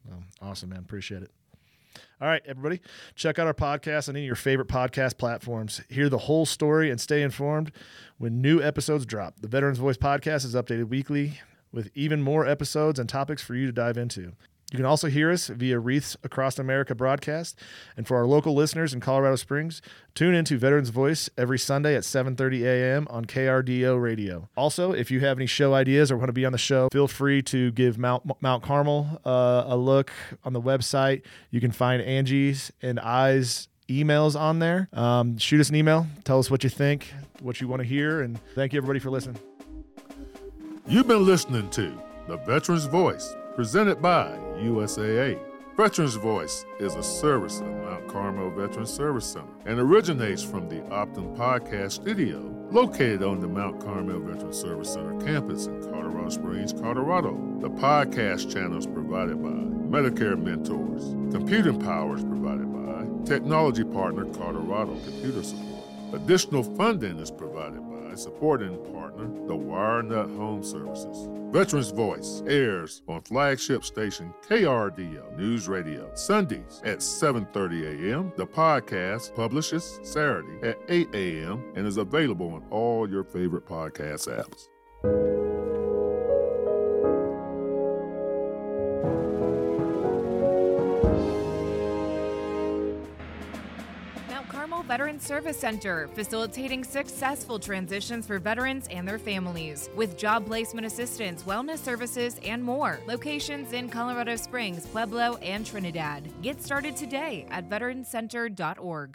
Um, 0.09 0.23
awesome, 0.41 0.69
man. 0.69 0.79
Appreciate 0.79 1.23
it. 1.23 1.31
All 2.21 2.27
right, 2.27 2.41
everybody, 2.45 2.79
check 3.15 3.37
out 3.37 3.47
our 3.47 3.53
podcast 3.53 4.07
on 4.07 4.15
any 4.15 4.23
of 4.25 4.27
your 4.27 4.35
favorite 4.35 4.67
podcast 4.67 5.17
platforms. 5.17 5.81
Hear 5.89 6.09
the 6.09 6.17
whole 6.19 6.45
story 6.45 6.89
and 6.89 6.99
stay 7.01 7.21
informed 7.21 7.71
when 8.17 8.41
new 8.41 8.61
episodes 8.61 9.05
drop. 9.05 9.41
The 9.41 9.47
Veterans 9.47 9.77
Voice 9.77 9.97
podcast 9.97 10.45
is 10.45 10.55
updated 10.55 10.89
weekly 10.89 11.39
with 11.71 11.91
even 11.93 12.21
more 12.21 12.47
episodes 12.47 12.97
and 12.97 13.09
topics 13.09 13.43
for 13.43 13.55
you 13.55 13.65
to 13.65 13.71
dive 13.71 13.97
into. 13.97 14.33
You 14.73 14.77
can 14.77 14.87
also 14.87 15.07
hear 15.07 15.31
us 15.31 15.49
via 15.49 15.77
Wreaths 15.77 16.17
Across 16.23 16.57
America 16.57 16.95
broadcast. 16.95 17.59
And 17.95 18.07
for 18.07 18.17
our 18.17 18.25
local 18.25 18.55
listeners 18.55 18.91
in 18.91 19.01
Colorado 19.01 19.35
Springs, 19.35 19.83
tune 20.15 20.33
into 20.33 20.57
Veterans 20.57 20.89
Voice 20.89 21.29
every 21.37 21.59
Sunday 21.59 21.95
at 21.95 22.01
7:30 22.01 22.63
a.m. 22.63 23.07
on 23.11 23.25
KRDO 23.25 24.01
Radio. 24.01 24.49
Also, 24.57 24.91
if 24.91 25.11
you 25.11 25.19
have 25.19 25.37
any 25.37 25.45
show 25.45 25.75
ideas 25.75 26.11
or 26.11 26.17
want 26.17 26.29
to 26.29 26.33
be 26.33 26.43
on 26.43 26.53
the 26.53 26.57
show, 26.57 26.89
feel 26.91 27.07
free 27.07 27.43
to 27.43 27.71
give 27.73 27.99
Mount 27.99 28.41
Mount 28.41 28.63
Carmel 28.63 29.21
uh, 29.23 29.63
a 29.67 29.77
look 29.77 30.11
on 30.43 30.53
the 30.53 30.61
website. 30.61 31.21
You 31.51 31.61
can 31.61 31.71
find 31.71 32.01
Angie's 32.01 32.71
and 32.81 32.99
I's 32.99 33.67
emails 33.87 34.39
on 34.39 34.57
there. 34.57 34.89
Um, 34.91 35.37
shoot 35.37 35.61
us 35.61 35.69
an 35.69 35.75
email. 35.75 36.07
Tell 36.23 36.39
us 36.39 36.49
what 36.49 36.63
you 36.63 36.71
think, 36.71 37.13
what 37.41 37.61
you 37.61 37.67
want 37.67 37.83
to 37.83 37.87
hear, 37.87 38.21
and 38.21 38.39
thank 38.55 38.73
you 38.73 38.77
everybody 38.77 38.99
for 38.99 39.11
listening. 39.11 39.37
You've 40.87 41.07
been 41.07 41.25
listening 41.25 41.69
to 41.71 41.95
The 42.27 42.37
Veteran's 42.37 42.85
Voice, 42.85 43.35
presented 43.55 44.01
by 44.01 44.37
USAA. 44.57 45.39
Veterans 45.77 46.15
Voice 46.15 46.65
is 46.79 46.95
a 46.95 47.03
service 47.03 47.59
of 47.59 47.67
Mount 47.67 48.07
Carmel 48.07 48.49
Veterans 48.51 48.91
Service 48.91 49.25
Center 49.25 49.47
and 49.65 49.79
originates 49.79 50.43
from 50.43 50.69
the 50.69 50.81
Optum 50.89 51.35
Podcast 51.35 51.93
Studio, 51.93 52.39
located 52.71 53.23
on 53.23 53.39
the 53.39 53.47
Mount 53.47 53.79
Carmel 53.83 54.19
Veterans 54.19 54.59
Service 54.59 54.93
Center 54.93 55.19
campus 55.23 55.67
in 55.67 55.81
Colorado 55.83 56.29
Springs, 56.29 56.73
Colorado. 56.73 57.31
The 57.59 57.69
podcast 57.69 58.51
channel 58.51 58.77
is 58.77 58.87
provided 58.87 59.41
by 59.41 59.49
Medicare 59.49 60.39
Mentors. 60.41 61.03
Computing 61.33 61.79
power 61.79 62.17
is 62.17 62.23
provided 62.23 62.71
by 62.71 63.25
Technology 63.25 63.83
Partner 63.83 64.25
Colorado 64.33 64.95
Computer 65.05 65.43
Support. 65.43 65.83
Additional 66.13 66.63
funding 66.63 67.17
is 67.19 67.31
provided 67.31 67.81
by 67.81 68.15
supporting 68.15 68.77
partner, 69.23 69.47
the 69.47 69.53
WireNut 69.53 70.37
Home 70.37 70.63
Services. 70.63 71.29
Veterans 71.51 71.91
Voice 71.91 72.43
airs 72.47 73.03
on 73.07 73.21
flagship 73.21 73.83
station 73.83 74.33
KRDO 74.47 75.37
News 75.37 75.67
Radio 75.67 76.09
Sundays 76.15 76.81
at 76.83 76.99
7:30 76.99 78.11
a.m. 78.11 78.33
The 78.37 78.47
podcast 78.47 79.35
publishes 79.35 79.99
Saturday 80.03 80.67
at 80.67 80.77
8 80.89 81.09
a.m. 81.13 81.63
and 81.75 81.85
is 81.85 81.97
available 81.97 82.53
on 82.53 82.63
all 82.71 83.09
your 83.09 83.23
favorite 83.23 83.65
podcast 83.65 84.27
apps. 84.27 84.67
Veterans 94.93 95.25
Service 95.25 95.57
Center, 95.57 96.07
facilitating 96.13 96.83
successful 96.83 97.57
transitions 97.57 98.27
for 98.27 98.37
veterans 98.37 98.87
and 98.91 99.07
their 99.07 99.17
families 99.17 99.89
with 99.95 100.19
job 100.19 100.45
placement 100.45 100.85
assistance, 100.85 101.41
wellness 101.41 101.79
services, 101.79 102.39
and 102.45 102.63
more. 102.63 102.99
Locations 103.07 103.73
in 103.73 103.89
Colorado 103.89 104.35
Springs, 104.35 104.85
Pueblo, 104.85 105.37
and 105.37 105.65
Trinidad. 105.65 106.29
Get 106.43 106.61
started 106.61 106.95
today 106.95 107.47
at 107.49 107.67
veterancenter.org. 107.67 109.09